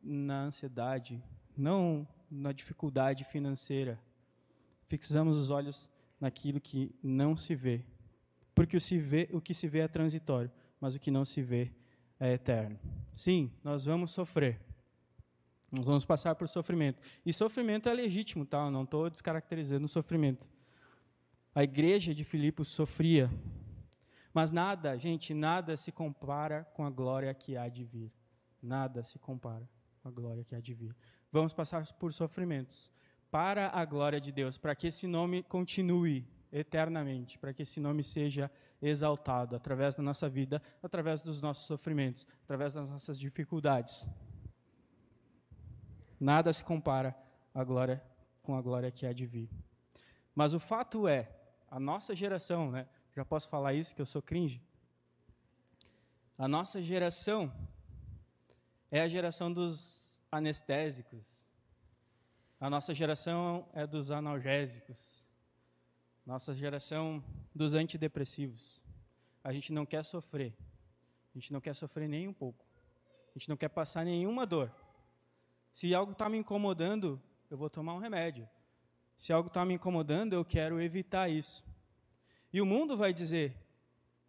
na 0.00 0.42
ansiedade, 0.42 1.20
não 1.56 2.06
na 2.30 2.52
dificuldade 2.52 3.24
financeira. 3.24 3.98
Fixamos 4.86 5.36
os 5.36 5.50
olhos 5.50 5.90
naquilo 6.20 6.60
que 6.60 6.94
não 7.02 7.36
se 7.36 7.52
vê. 7.56 7.84
Porque 8.54 8.76
o, 8.76 8.80
se 8.80 8.96
vê, 8.96 9.28
o 9.32 9.40
que 9.40 9.54
se 9.54 9.66
vê 9.66 9.80
é 9.80 9.88
transitório, 9.88 10.52
mas 10.80 10.94
o 10.94 11.00
que 11.00 11.10
não 11.10 11.24
se 11.24 11.42
vê 11.42 11.72
é 12.20 12.34
eterno. 12.34 12.78
Sim, 13.12 13.50
nós 13.64 13.84
vamos 13.84 14.12
sofrer. 14.12 14.60
Nós 15.74 15.86
vamos 15.86 16.04
passar 16.04 16.34
por 16.34 16.48
sofrimento. 16.48 17.02
E 17.26 17.32
sofrimento 17.32 17.88
é 17.88 17.92
legítimo, 17.92 18.46
tá? 18.46 18.64
Eu 18.64 18.70
não 18.70 18.84
estou 18.84 19.10
descaracterizando 19.10 19.84
o 19.86 19.88
sofrimento. 19.88 20.48
A 21.54 21.62
igreja 21.62 22.14
de 22.14 22.24
Filipos 22.24 22.68
sofria 22.68 23.30
mas 24.34 24.50
nada, 24.50 24.98
gente, 24.98 25.32
nada 25.32 25.76
se 25.76 25.92
compara 25.92 26.64
com 26.74 26.84
a 26.84 26.90
glória 26.90 27.32
que 27.32 27.56
há 27.56 27.68
de 27.68 27.84
vir. 27.84 28.12
Nada 28.60 29.04
se 29.04 29.16
compara 29.16 29.70
com 30.02 30.08
a 30.08 30.10
glória 30.10 30.42
que 30.42 30.56
há 30.56 30.60
de 30.60 30.74
vir. 30.74 30.94
Vamos 31.30 31.52
passar 31.52 31.86
por 31.92 32.12
sofrimentos 32.12 32.90
para 33.30 33.68
a 33.68 33.84
glória 33.84 34.20
de 34.20 34.32
Deus, 34.32 34.58
para 34.58 34.74
que 34.74 34.88
esse 34.88 35.06
nome 35.06 35.44
continue 35.44 36.26
eternamente, 36.50 37.38
para 37.38 37.52
que 37.54 37.62
esse 37.62 37.78
nome 37.78 38.02
seja 38.02 38.50
exaltado 38.82 39.54
através 39.54 39.94
da 39.94 40.02
nossa 40.02 40.28
vida, 40.28 40.60
através 40.82 41.22
dos 41.22 41.40
nossos 41.40 41.66
sofrimentos, 41.66 42.26
através 42.42 42.74
das 42.74 42.90
nossas 42.90 43.18
dificuldades. 43.18 44.08
Nada 46.24 46.54
se 46.54 46.64
compara 46.64 47.14
à 47.52 47.62
glória 47.62 48.02
com 48.42 48.56
a 48.56 48.62
glória 48.62 48.90
que 48.90 49.04
há 49.04 49.12
de 49.12 49.26
vir. 49.26 49.50
Mas 50.34 50.54
o 50.54 50.58
fato 50.58 51.06
é, 51.06 51.30
a 51.70 51.78
nossa 51.78 52.16
geração, 52.16 52.70
né, 52.70 52.88
já 53.14 53.26
posso 53.26 53.46
falar 53.46 53.74
isso, 53.74 53.94
que 53.94 54.00
eu 54.00 54.06
sou 54.06 54.22
cringe? 54.22 54.62
A 56.38 56.48
nossa 56.48 56.82
geração 56.82 57.52
é 58.90 59.02
a 59.02 59.06
geração 59.06 59.52
dos 59.52 60.22
anestésicos. 60.32 61.44
A 62.58 62.70
nossa 62.70 62.94
geração 62.94 63.68
é 63.74 63.86
dos 63.86 64.10
analgésicos. 64.10 65.28
Nossa 66.24 66.54
geração 66.54 67.22
dos 67.54 67.74
antidepressivos. 67.74 68.82
A 69.44 69.52
gente 69.52 69.74
não 69.74 69.84
quer 69.84 70.02
sofrer. 70.02 70.56
A 71.34 71.38
gente 71.38 71.52
não 71.52 71.60
quer 71.60 71.74
sofrer 71.74 72.08
nem 72.08 72.26
um 72.26 72.32
pouco. 72.32 72.64
A 73.28 73.38
gente 73.38 73.50
não 73.50 73.58
quer 73.58 73.68
passar 73.68 74.06
nenhuma 74.06 74.46
dor. 74.46 74.72
Se 75.74 75.92
algo 75.92 76.12
está 76.12 76.28
me 76.28 76.38
incomodando, 76.38 77.20
eu 77.50 77.58
vou 77.58 77.68
tomar 77.68 77.94
um 77.94 77.98
remédio. 77.98 78.48
Se 79.18 79.32
algo 79.32 79.48
está 79.48 79.64
me 79.64 79.74
incomodando, 79.74 80.32
eu 80.32 80.44
quero 80.44 80.80
evitar 80.80 81.28
isso. 81.28 81.64
E 82.52 82.60
o 82.60 82.64
mundo 82.64 82.96
vai 82.96 83.12
dizer, 83.12 83.56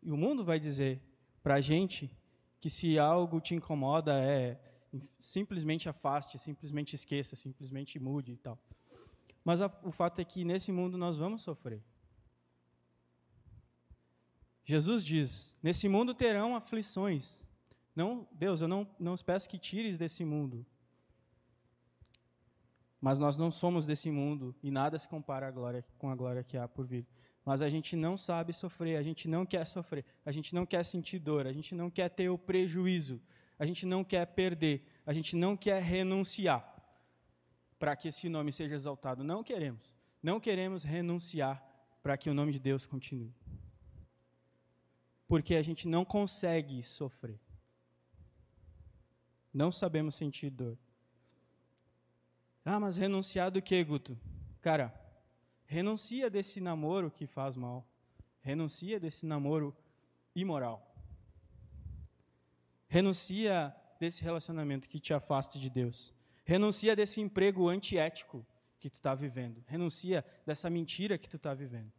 e 0.02 0.12
o 0.12 0.18
mundo 0.18 0.44
vai 0.44 0.60
dizer 0.60 1.00
para 1.44 1.54
a 1.54 1.62
gente 1.62 2.12
que 2.60 2.68
se 2.68 2.98
algo 2.98 3.40
te 3.40 3.54
incomoda 3.54 4.20
é 4.20 4.60
simplesmente 5.20 5.88
afaste, 5.88 6.40
simplesmente 6.40 6.96
esqueça, 6.96 7.36
simplesmente 7.36 8.00
mude 8.00 8.32
e 8.32 8.38
tal. 8.38 8.58
Mas 9.44 9.62
a, 9.62 9.68
o 9.84 9.92
fato 9.92 10.20
é 10.22 10.26
que 10.26 10.44
nesse 10.44 10.72
mundo 10.72 10.98
nós 10.98 11.20
vamos 11.20 11.44
sofrer. 11.44 11.84
Jesus 14.64 15.06
diz: 15.06 15.60
Nesse 15.62 15.88
mundo 15.88 16.16
terão 16.16 16.56
aflições. 16.56 17.46
Não, 17.96 18.28
Deus, 18.32 18.62
eu 18.62 18.68
não, 18.68 18.90
não 19.00 19.16
peço 19.18 19.48
que 19.48 19.60
tires 19.60 19.96
desse 19.96 20.26
mundo. 20.26 20.66
Mas 23.00 23.20
nós 23.20 23.38
não 23.38 23.52
somos 23.52 23.86
desse 23.86 24.10
mundo 24.10 24.56
e 24.64 24.72
nada 24.72 24.98
se 24.98 25.08
compara 25.08 25.48
à 25.48 25.52
glória, 25.52 25.86
com 25.98 26.10
a 26.10 26.16
glória 26.16 26.44
que 26.44 26.58
há 26.58 26.68
por 26.68 26.86
vir 26.86 27.06
mas 27.46 27.62
a 27.62 27.70
gente 27.70 27.96
não 27.96 28.18
sabe 28.18 28.52
sofrer, 28.54 28.98
a 28.98 29.04
gente 29.04 29.28
não 29.28 29.46
quer 29.46 29.66
sofrer, 29.68 30.04
a 30.26 30.32
gente 30.32 30.56
não 30.56 30.66
quer 30.66 30.84
sentir 30.84 31.20
dor, 31.20 31.46
a 31.46 31.54
gente 31.54 31.76
não 31.76 31.92
quer 31.92 32.10
ter 32.10 32.28
o 32.28 32.40
prejuízo, 32.40 33.22
a 33.60 33.66
gente 33.68 33.86
não 33.86 34.04
quer 34.04 34.26
perder, 34.26 34.84
a 35.06 35.14
gente 35.14 35.36
não 35.36 35.56
quer 35.56 35.80
renunciar 35.82 36.74
para 37.78 37.96
que 37.96 38.08
esse 38.08 38.28
nome 38.28 38.52
seja 38.52 38.74
exaltado. 38.74 39.24
Não 39.24 39.44
queremos. 39.44 39.94
Não 40.24 40.40
queremos 40.40 40.84
renunciar 40.84 41.64
para 42.02 42.18
que 42.18 42.32
o 42.32 42.34
nome 42.34 42.52
de 42.52 42.60
Deus 42.60 42.88
continue. 42.88 43.32
Porque 45.28 45.56
a 45.56 45.62
gente 45.62 45.88
não 45.88 46.04
consegue 46.04 46.82
sofrer. 46.82 47.40
Não 49.54 49.72
sabemos 49.72 50.16
sentir 50.16 50.50
dor. 50.50 50.80
Ah, 52.66 52.80
mas 52.80 52.98
renunciar 52.98 53.52
do 53.52 53.62
que, 53.62 53.82
Guto? 53.84 54.20
Cara, 54.60 55.06
Renuncia 55.66 56.30
desse 56.30 56.62
namoro 56.62 57.10
que 57.10 57.26
faz 57.26 57.56
mal. 57.56 57.88
Renuncia 58.42 59.00
desse 59.00 59.26
namoro 59.26 59.76
imoral. 60.36 60.96
Renuncia 62.88 63.76
desse 64.00 64.24
relacionamento 64.24 64.88
que 64.88 65.00
te 65.00 65.14
afasta 65.14 65.58
de 65.58 65.70
Deus. 65.70 66.14
Renuncia 66.44 66.96
desse 66.96 67.20
emprego 67.20 67.68
antiético 67.68 68.46
que 68.80 68.90
tu 68.90 68.96
está 68.96 69.16
vivendo. 69.16 69.64
Renuncia 69.66 70.24
dessa 70.46 70.70
mentira 70.70 71.18
que 71.18 71.28
tu 71.28 71.38
está 71.38 71.54
vivendo. 71.54 71.92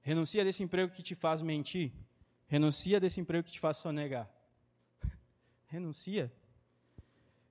Renuncia 0.00 0.44
desse 0.44 0.62
emprego 0.62 0.92
que 0.92 1.02
te 1.02 1.14
faz 1.14 1.40
mentir. 1.40 1.92
Renuncia 2.48 2.98
desse 2.98 3.20
emprego 3.20 3.44
que 3.44 3.52
te 3.52 3.60
faz 3.60 3.76
sonegar. 3.76 4.28
Renuncia. 5.68 6.32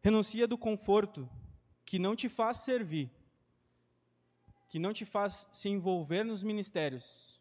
Renuncia 0.04 0.47
do 0.47 0.58
conforto 0.58 1.28
que 1.86 1.97
não 1.97 2.16
te 2.16 2.30
faz 2.30 2.58
servir 2.58 3.10
que 4.74 4.80
não 4.80 4.91
te 4.91 5.06
faz 5.06 5.47
se 5.51 5.70
envolver 5.70 6.24
nos 6.24 6.41
ministérios, 6.41 7.39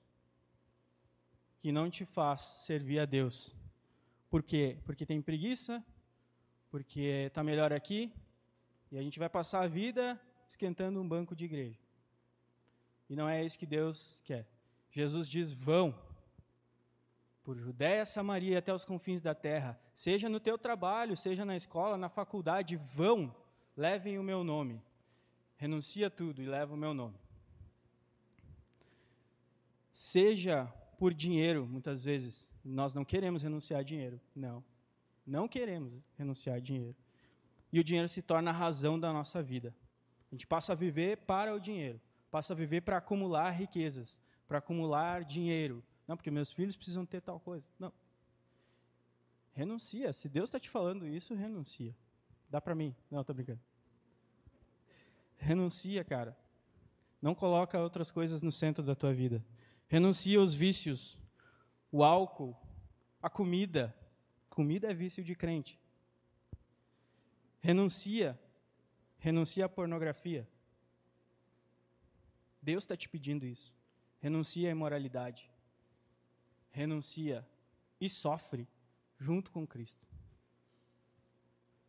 que 1.59 1.73
não 1.73 1.89
te 1.89 2.05
faz 2.05 2.43
servir 2.43 2.99
a 2.99 3.07
Deus. 3.07 3.57
Por 4.29 4.43
quê? 4.43 4.77
Porque 4.85 5.07
tem 5.07 5.23
preguiça, 5.23 5.83
porque 6.71 7.01
está 7.29 7.43
melhor 7.43 7.73
aqui, 7.73 8.13
e 8.91 8.99
a 8.99 9.03
gente 9.03 9.19
vai 9.19 9.31
passar 9.31 9.63
a 9.63 9.67
vida 9.67 10.21
esquentando 10.47 11.01
um 11.01 11.09
banco 11.09 11.35
de 11.35 11.47
igreja. 11.47 11.81
E 13.09 13.17
não 13.17 13.27
é 13.27 13.43
isso 13.43 13.59
que 13.59 13.65
Deus 13.65 14.21
quer. 14.27 14.47
Jesus 14.91 15.27
diz: 15.27 15.53
vão 15.53 15.99
por 17.45 17.59
Judéia, 17.59 18.07
Samaria 18.07 18.59
até 18.59 18.73
os 18.73 18.85
confins 18.85 19.21
da 19.21 19.35
terra, 19.35 19.79
seja 19.95 20.29
no 20.29 20.39
teu 20.39 20.57
trabalho, 20.57 21.17
seja 21.17 21.45
na 21.45 21.57
escola, 21.57 21.97
na 21.97 22.09
faculdade, 22.09 22.77
vão, 22.77 23.35
levem 23.77 24.19
o 24.19 24.23
meu 24.23 24.45
nome. 24.45 24.81
Renuncia 25.57 26.11
tudo 26.11 26.43
e 26.43 26.47
leva 26.47 26.75
o 26.75 26.77
meu 26.77 26.95
nome. 26.95 27.17
Seja 29.93 30.67
por 30.99 31.13
dinheiro, 31.13 31.67
muitas 31.67 32.03
vezes. 32.03 32.53
Nós 32.65 32.95
não 32.95 33.05
queremos 33.05 33.43
renunciar 33.43 33.81
a 33.81 33.83
dinheiro, 33.83 34.21
não. 34.35 34.65
Não 35.27 35.47
queremos 35.47 35.93
renunciar 36.17 36.57
a 36.57 36.61
dinheiro. 36.61 36.97
E 37.73 37.81
o 37.81 37.85
dinheiro 37.85 38.09
se 38.09 38.23
torna 38.23 38.51
a 38.51 38.55
razão 38.55 38.99
da 38.99 39.13
nossa 39.13 39.43
vida. 39.43 39.75
A 40.31 40.35
gente 40.35 40.47
passa 40.47 40.73
a 40.73 40.77
viver 40.77 41.19
para 41.19 41.55
o 41.55 41.61
dinheiro, 41.61 42.01
passa 42.31 42.53
a 42.53 42.57
viver 42.57 42.83
para 42.83 42.97
acumular 42.97 43.51
riquezas, 43.51 44.21
para 44.47 44.59
acumular 44.59 45.25
dinheiro. 45.25 45.83
Não, 46.13 46.17
porque 46.19 46.31
meus 46.31 46.53
filhos 46.53 46.77
precisam 46.77 47.07
ter 47.07 47.23
tal 47.23 47.41
coisa. 47.41 47.67
Não. 47.79 47.91
Renuncia. 49.55 50.13
Se 50.13 50.29
Deus 50.29 50.51
está 50.51 50.61
te 50.61 50.69
falando 50.69 51.09
isso, 51.09 51.33
renuncia. 51.33 51.97
Dá 52.51 52.61
para 52.61 52.75
mim. 52.75 52.95
Não, 53.11 53.23
estou 53.23 53.35
brincando. 53.35 53.63
Renuncia, 55.39 56.05
cara. 56.05 56.37
Não 57.23 57.35
coloca 57.35 57.81
outras 57.81 58.11
coisas 58.11 58.43
no 58.43 58.53
centro 58.53 58.85
da 58.85 58.95
tua 58.95 59.15
vida. 59.15 59.43
Renuncia 59.89 60.39
os 60.39 60.53
vícios, 60.53 61.19
o 61.91 62.05
álcool, 62.05 62.55
a 63.23 63.31
comida. 63.31 63.97
Comida 64.51 64.91
é 64.91 64.93
vício 64.93 65.25
de 65.25 65.35
crente. 65.35 65.81
Renuncia. 67.59 68.39
Renuncia 69.17 69.65
à 69.65 69.69
pornografia. 69.71 70.47
Deus 72.61 72.85
está 72.85 72.99
te 72.99 73.09
pedindo 73.09 73.47
isso. 73.47 73.75
Renuncia 74.21 74.69
à 74.69 74.73
imoralidade. 74.73 75.51
Renuncia 76.73 77.47
e 78.01 78.09
sofre 78.09 78.67
junto 79.19 79.53
com 79.53 79.65
Cristo. 79.65 80.05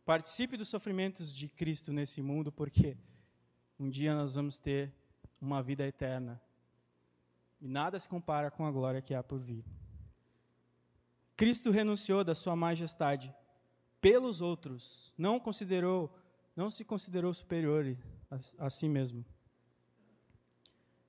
Participe 0.04 0.56
dos 0.56 0.68
sofrimentos 0.68 1.34
de 1.34 1.48
Cristo 1.48 1.92
nesse 1.92 2.22
mundo, 2.22 2.52
porque 2.52 2.96
um 3.78 3.88
dia 3.88 4.14
nós 4.14 4.34
vamos 4.34 4.58
ter 4.58 4.92
uma 5.40 5.62
vida 5.62 5.84
eterna. 5.86 6.40
E 7.60 7.66
nada 7.66 7.98
se 7.98 8.08
compara 8.08 8.50
com 8.50 8.66
a 8.66 8.70
glória 8.70 9.00
que 9.02 9.14
há 9.14 9.22
por 9.22 9.40
vir. 9.40 9.64
Cristo 11.36 11.70
renunciou 11.70 12.22
da 12.22 12.34
sua 12.34 12.54
majestade 12.54 13.34
pelos 14.00 14.40
outros, 14.40 15.12
não 15.16 15.40
considerou, 15.40 16.14
não 16.54 16.68
se 16.68 16.84
considerou 16.84 17.32
superior 17.32 17.96
a, 18.30 18.66
a 18.66 18.70
si 18.70 18.86
mesmo. 18.86 19.24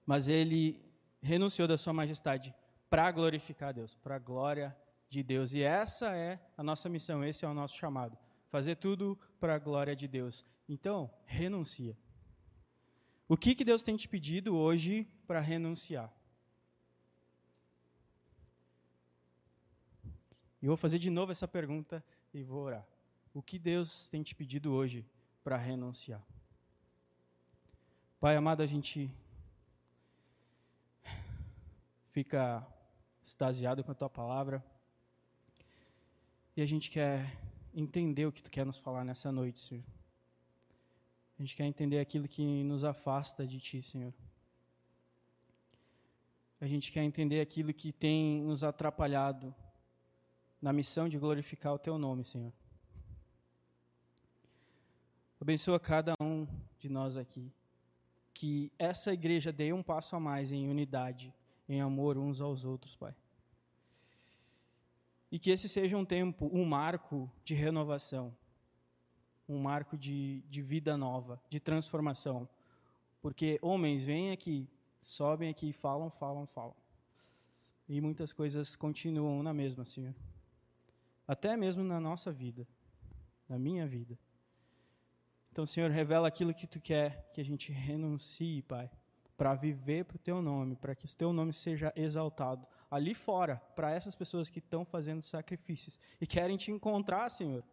Mas 0.06 0.30
ele 0.30 0.82
renunciou 1.22 1.68
da 1.68 1.78
sua 1.78 1.92
majestade 1.92 2.56
para 2.96 3.12
glorificar 3.12 3.74
Deus, 3.74 3.94
para 3.94 4.16
a 4.16 4.20
glória 4.20 4.74
de 5.10 5.22
Deus. 5.22 5.52
E 5.52 5.62
essa 5.62 6.16
é 6.16 6.40
a 6.58 6.64
nossa 6.64 6.88
missão, 6.88 7.26
esse 7.26 7.44
é 7.44 7.48
o 7.48 7.54
nosso 7.54 7.76
chamado. 7.76 8.18
Fazer 8.48 8.78
tudo 8.78 9.20
para 9.38 9.56
a 9.56 9.60
glória 9.60 9.94
de 9.94 10.08
Deus. 10.08 10.46
Então, 10.70 11.14
renuncia. 11.26 11.98
O 13.28 13.36
que, 13.36 13.54
que 13.54 13.66
Deus 13.66 13.84
tem 13.84 13.98
te 13.98 14.08
pedido 14.08 14.56
hoje 14.56 15.06
para 15.28 15.42
renunciar? 15.42 16.10
E 20.62 20.66
vou 20.66 20.78
fazer 20.78 20.98
de 20.98 21.10
novo 21.10 21.34
essa 21.34 21.50
pergunta 21.50 22.02
e 22.34 22.44
vou 22.44 22.64
orar. 22.64 22.88
O 23.34 23.42
que 23.42 23.60
Deus 23.60 24.08
tem 24.08 24.24
te 24.24 24.34
pedido 24.34 24.72
hoje 24.72 25.06
para 25.44 25.58
renunciar? 25.58 26.26
Pai 28.22 28.38
amado, 28.38 28.64
a 28.64 28.66
gente 28.66 29.14
fica 32.08 32.66
extasiado 33.26 33.84
com 33.84 33.92
a 33.92 33.96
tua 33.96 34.10
palavra 34.10 34.64
e 36.56 36.62
a 36.62 36.66
gente 36.66 36.90
quer 36.90 37.38
entender 37.74 38.26
o 38.26 38.32
que 38.32 38.42
tu 38.42 38.50
quer 38.50 38.66
nos 38.66 38.78
falar 38.78 39.04
nessa 39.04 39.30
noite, 39.30 39.60
Senhor. 39.60 39.84
A 41.38 41.42
gente 41.42 41.54
quer 41.54 41.66
entender 41.66 42.00
aquilo 42.00 42.30
que 42.30 42.64
nos 42.64 42.86
afasta 42.86 43.46
de 43.46 43.60
Ti, 43.60 43.82
Senhor. 43.82 44.14
A 46.62 46.66
gente 46.66 46.94
quer 46.94 47.04
entender 47.04 47.42
aquilo 47.42 47.74
que 47.74 47.92
tem 47.92 48.42
nos 48.42 48.64
atrapalhado 48.64 49.54
na 50.62 50.72
missão 50.72 51.10
de 51.10 51.18
glorificar 51.18 51.74
o 51.74 51.80
Teu 51.80 51.98
nome, 51.98 52.24
Senhor. 52.24 52.54
Abençoa 55.42 55.78
cada 55.78 56.14
um 56.22 56.48
de 56.80 56.88
nós 56.88 57.18
aqui. 57.18 57.52
Que 58.34 58.72
essa 58.80 59.12
igreja 59.12 59.52
dê 59.52 59.74
um 59.74 59.84
passo 59.84 60.16
a 60.16 60.20
mais 60.22 60.54
em 60.54 60.70
unidade, 60.70 61.34
em 61.68 61.82
amor 61.82 62.18
uns 62.18 62.42
aos 62.42 62.64
outros, 62.64 62.96
Pai. 62.96 63.16
E 65.32 65.40
que 65.40 65.50
esse 65.50 65.68
seja 65.68 65.98
um 65.98 66.06
tempo, 66.06 66.50
um 66.54 66.66
marco 66.66 67.30
de 67.44 67.54
renovação 67.54 68.36
um 69.48 69.60
marco 69.60 69.98
de, 69.98 70.42
de 70.50 70.62
vida 70.62 70.98
nova, 70.98 71.42
de 71.50 71.60
transformação. 71.60 72.48
Porque 73.22 73.60
homens 73.62 74.06
vêm 74.06 74.32
aqui, 74.32 74.68
sobem 75.02 75.50
aqui, 75.50 75.72
falam, 75.72 76.10
falam, 76.10 76.46
falam. 76.46 76.76
E 77.88 78.02
muitas 78.02 78.34
coisas 78.34 78.76
continuam 78.76 79.44
na 79.44 79.54
mesma, 79.54 79.86
Senhor. 79.86 80.16
Até 81.28 81.56
mesmo 81.56 81.84
na 81.84 82.00
nossa 82.00 82.32
vida, 82.32 82.68
na 83.48 83.58
minha 83.58 83.88
vida. 83.88 84.18
Então, 85.52 85.66
Senhor, 85.66 85.90
revela 85.90 86.28
aquilo 86.28 86.54
que 86.54 86.68
Tu 86.68 86.80
quer 86.80 87.32
que 87.34 87.40
a 87.40 87.46
gente 87.46 87.72
renuncie, 87.72 88.62
Pai, 88.64 88.90
para 89.38 89.54
viver 89.54 90.06
para 90.06 90.16
o 90.16 90.20
Teu 90.20 90.42
nome, 90.42 90.76
para 90.76 90.96
que 90.96 91.06
o 91.06 91.16
Teu 91.16 91.34
nome 91.34 91.54
seja 91.54 91.92
exaltado 91.96 92.66
ali 92.90 93.14
fora, 93.14 93.58
para 93.76 93.92
essas 93.92 94.16
pessoas 94.16 94.50
que 94.50 94.60
estão 94.60 94.86
fazendo 94.86 95.22
sacrifícios 95.22 96.00
e 96.22 96.26
querem 96.26 96.58
Te 96.58 96.72
encontrar, 96.72 97.30
Senhor 97.30 97.64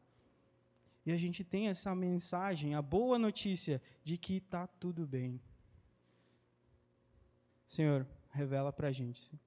e 1.04 1.10
a 1.10 1.16
gente 1.16 1.42
tem 1.42 1.68
essa 1.68 1.94
mensagem, 1.94 2.74
a 2.74 2.82
boa 2.82 3.18
notícia 3.18 3.82
de 4.04 4.16
que 4.16 4.36
está 4.36 4.66
tudo 4.66 5.06
bem. 5.06 5.40
Senhor, 7.66 8.06
revela 8.30 8.72
para 8.72 8.88
a 8.88 8.92
gente 8.92 9.18
Senhor, 9.18 9.40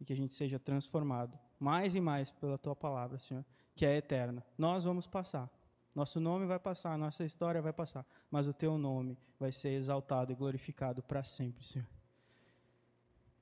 e 0.00 0.04
que 0.04 0.12
a 0.12 0.16
gente 0.16 0.32
seja 0.32 0.58
transformado 0.58 1.38
mais 1.58 1.94
e 1.94 2.00
mais 2.00 2.30
pela 2.30 2.58
tua 2.58 2.76
palavra, 2.76 3.18
Senhor, 3.18 3.44
que 3.74 3.84
é 3.84 3.96
eterna. 3.96 4.44
Nós 4.56 4.84
vamos 4.84 5.06
passar. 5.06 5.50
Nosso 5.94 6.18
nome 6.20 6.46
vai 6.46 6.58
passar, 6.58 6.96
nossa 6.96 7.24
história 7.24 7.60
vai 7.60 7.72
passar, 7.72 8.06
mas 8.30 8.46
o 8.46 8.52
teu 8.52 8.78
nome 8.78 9.18
vai 9.38 9.52
ser 9.52 9.70
exaltado 9.70 10.32
e 10.32 10.34
glorificado 10.34 11.02
para 11.02 11.22
sempre, 11.22 11.66
Senhor. 11.66 11.86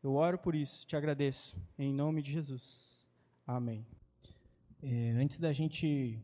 Eu 0.02 0.14
oro 0.14 0.38
por 0.38 0.54
isso, 0.54 0.86
te 0.86 0.96
agradeço, 0.96 1.56
em 1.78 1.92
nome 1.92 2.22
de 2.22 2.32
Jesus. 2.32 3.06
Amém. 3.46 3.86
É, 4.82 5.10
antes 5.10 5.38
da 5.38 5.52
gente 5.52 6.18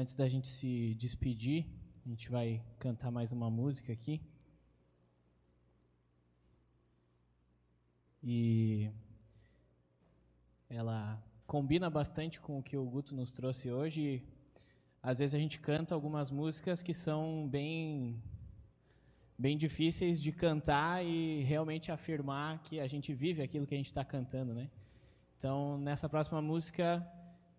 Antes 0.00 0.14
da 0.14 0.28
gente 0.28 0.46
se 0.46 0.94
despedir, 0.94 1.66
a 2.06 2.08
gente 2.08 2.30
vai 2.30 2.64
cantar 2.78 3.10
mais 3.10 3.32
uma 3.32 3.50
música 3.50 3.92
aqui. 3.92 4.22
E 8.22 8.88
ela 10.70 11.20
combina 11.48 11.88
bastante 11.88 12.38
com 12.38 12.58
o 12.58 12.62
que 12.62 12.76
o 12.76 12.84
Guto 12.84 13.14
nos 13.14 13.32
trouxe 13.32 13.72
hoje. 13.72 14.22
Às 15.02 15.18
vezes 15.18 15.34
a 15.34 15.38
gente 15.38 15.58
canta 15.58 15.94
algumas 15.94 16.30
músicas 16.30 16.82
que 16.82 16.92
são 16.92 17.48
bem 17.48 18.22
bem 19.38 19.56
difíceis 19.56 20.20
de 20.20 20.30
cantar 20.30 21.02
e 21.02 21.40
realmente 21.44 21.90
afirmar 21.90 22.58
que 22.64 22.78
a 22.78 22.86
gente 22.86 23.14
vive 23.14 23.40
aquilo 23.40 23.66
que 23.66 23.74
a 23.74 23.78
gente 23.78 23.86
está 23.86 24.04
cantando, 24.04 24.52
né? 24.52 24.68
Então, 25.38 25.78
nessa 25.78 26.06
próxima 26.06 26.42
música 26.42 26.86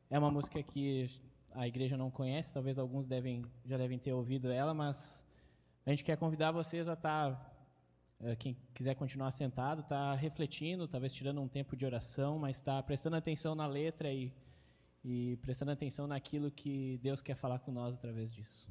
é 0.08 0.20
uma 0.20 0.30
música 0.30 0.62
que 0.62 1.10
a 1.52 1.68
igreja 1.68 1.98
não 1.98 2.12
conhece, 2.12 2.54
talvez 2.54 2.78
alguns 2.78 3.08
devem, 3.08 3.44
já 3.66 3.78
devem 3.78 3.98
ter 3.98 4.14
ouvido 4.14 4.52
ela, 4.52 4.74
mas 4.74 5.26
a 5.84 5.90
gente 5.90 6.04
quer 6.04 6.18
convidar 6.18 6.52
vocês 6.52 6.88
a 6.88 6.94
estar, 6.94 7.32
tá, 7.32 7.49
quem 8.38 8.58
quiser 8.74 8.96
continuar 8.96 9.32
sentado, 9.32 9.82
estar 9.82 10.12
tá 10.12 10.16
refletindo, 10.16 10.88
talvez 10.88 11.14
tirando 11.14 11.42
um 11.42 11.48
tempo 11.48 11.76
de 11.76 11.86
oração, 11.86 12.38
mas 12.38 12.58
estar 12.58 12.78
tá 12.78 12.84
prestando 12.84 13.16
atenção 13.16 13.56
na 13.56 13.66
letra 13.66 14.12
e, 14.12 14.32
e 15.04 15.38
prestando 15.42 15.72
atenção 15.72 16.08
naquilo 16.08 16.52
que 16.52 17.00
Deus 17.02 17.22
quer 17.22 17.36
falar 17.36 17.60
com 17.60 17.72
nós 17.72 17.96
através 17.96 18.34
disso. 18.34 18.68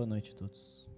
Boa 0.00 0.08
noite 0.08 0.32
a 0.32 0.34
todos. 0.34 0.89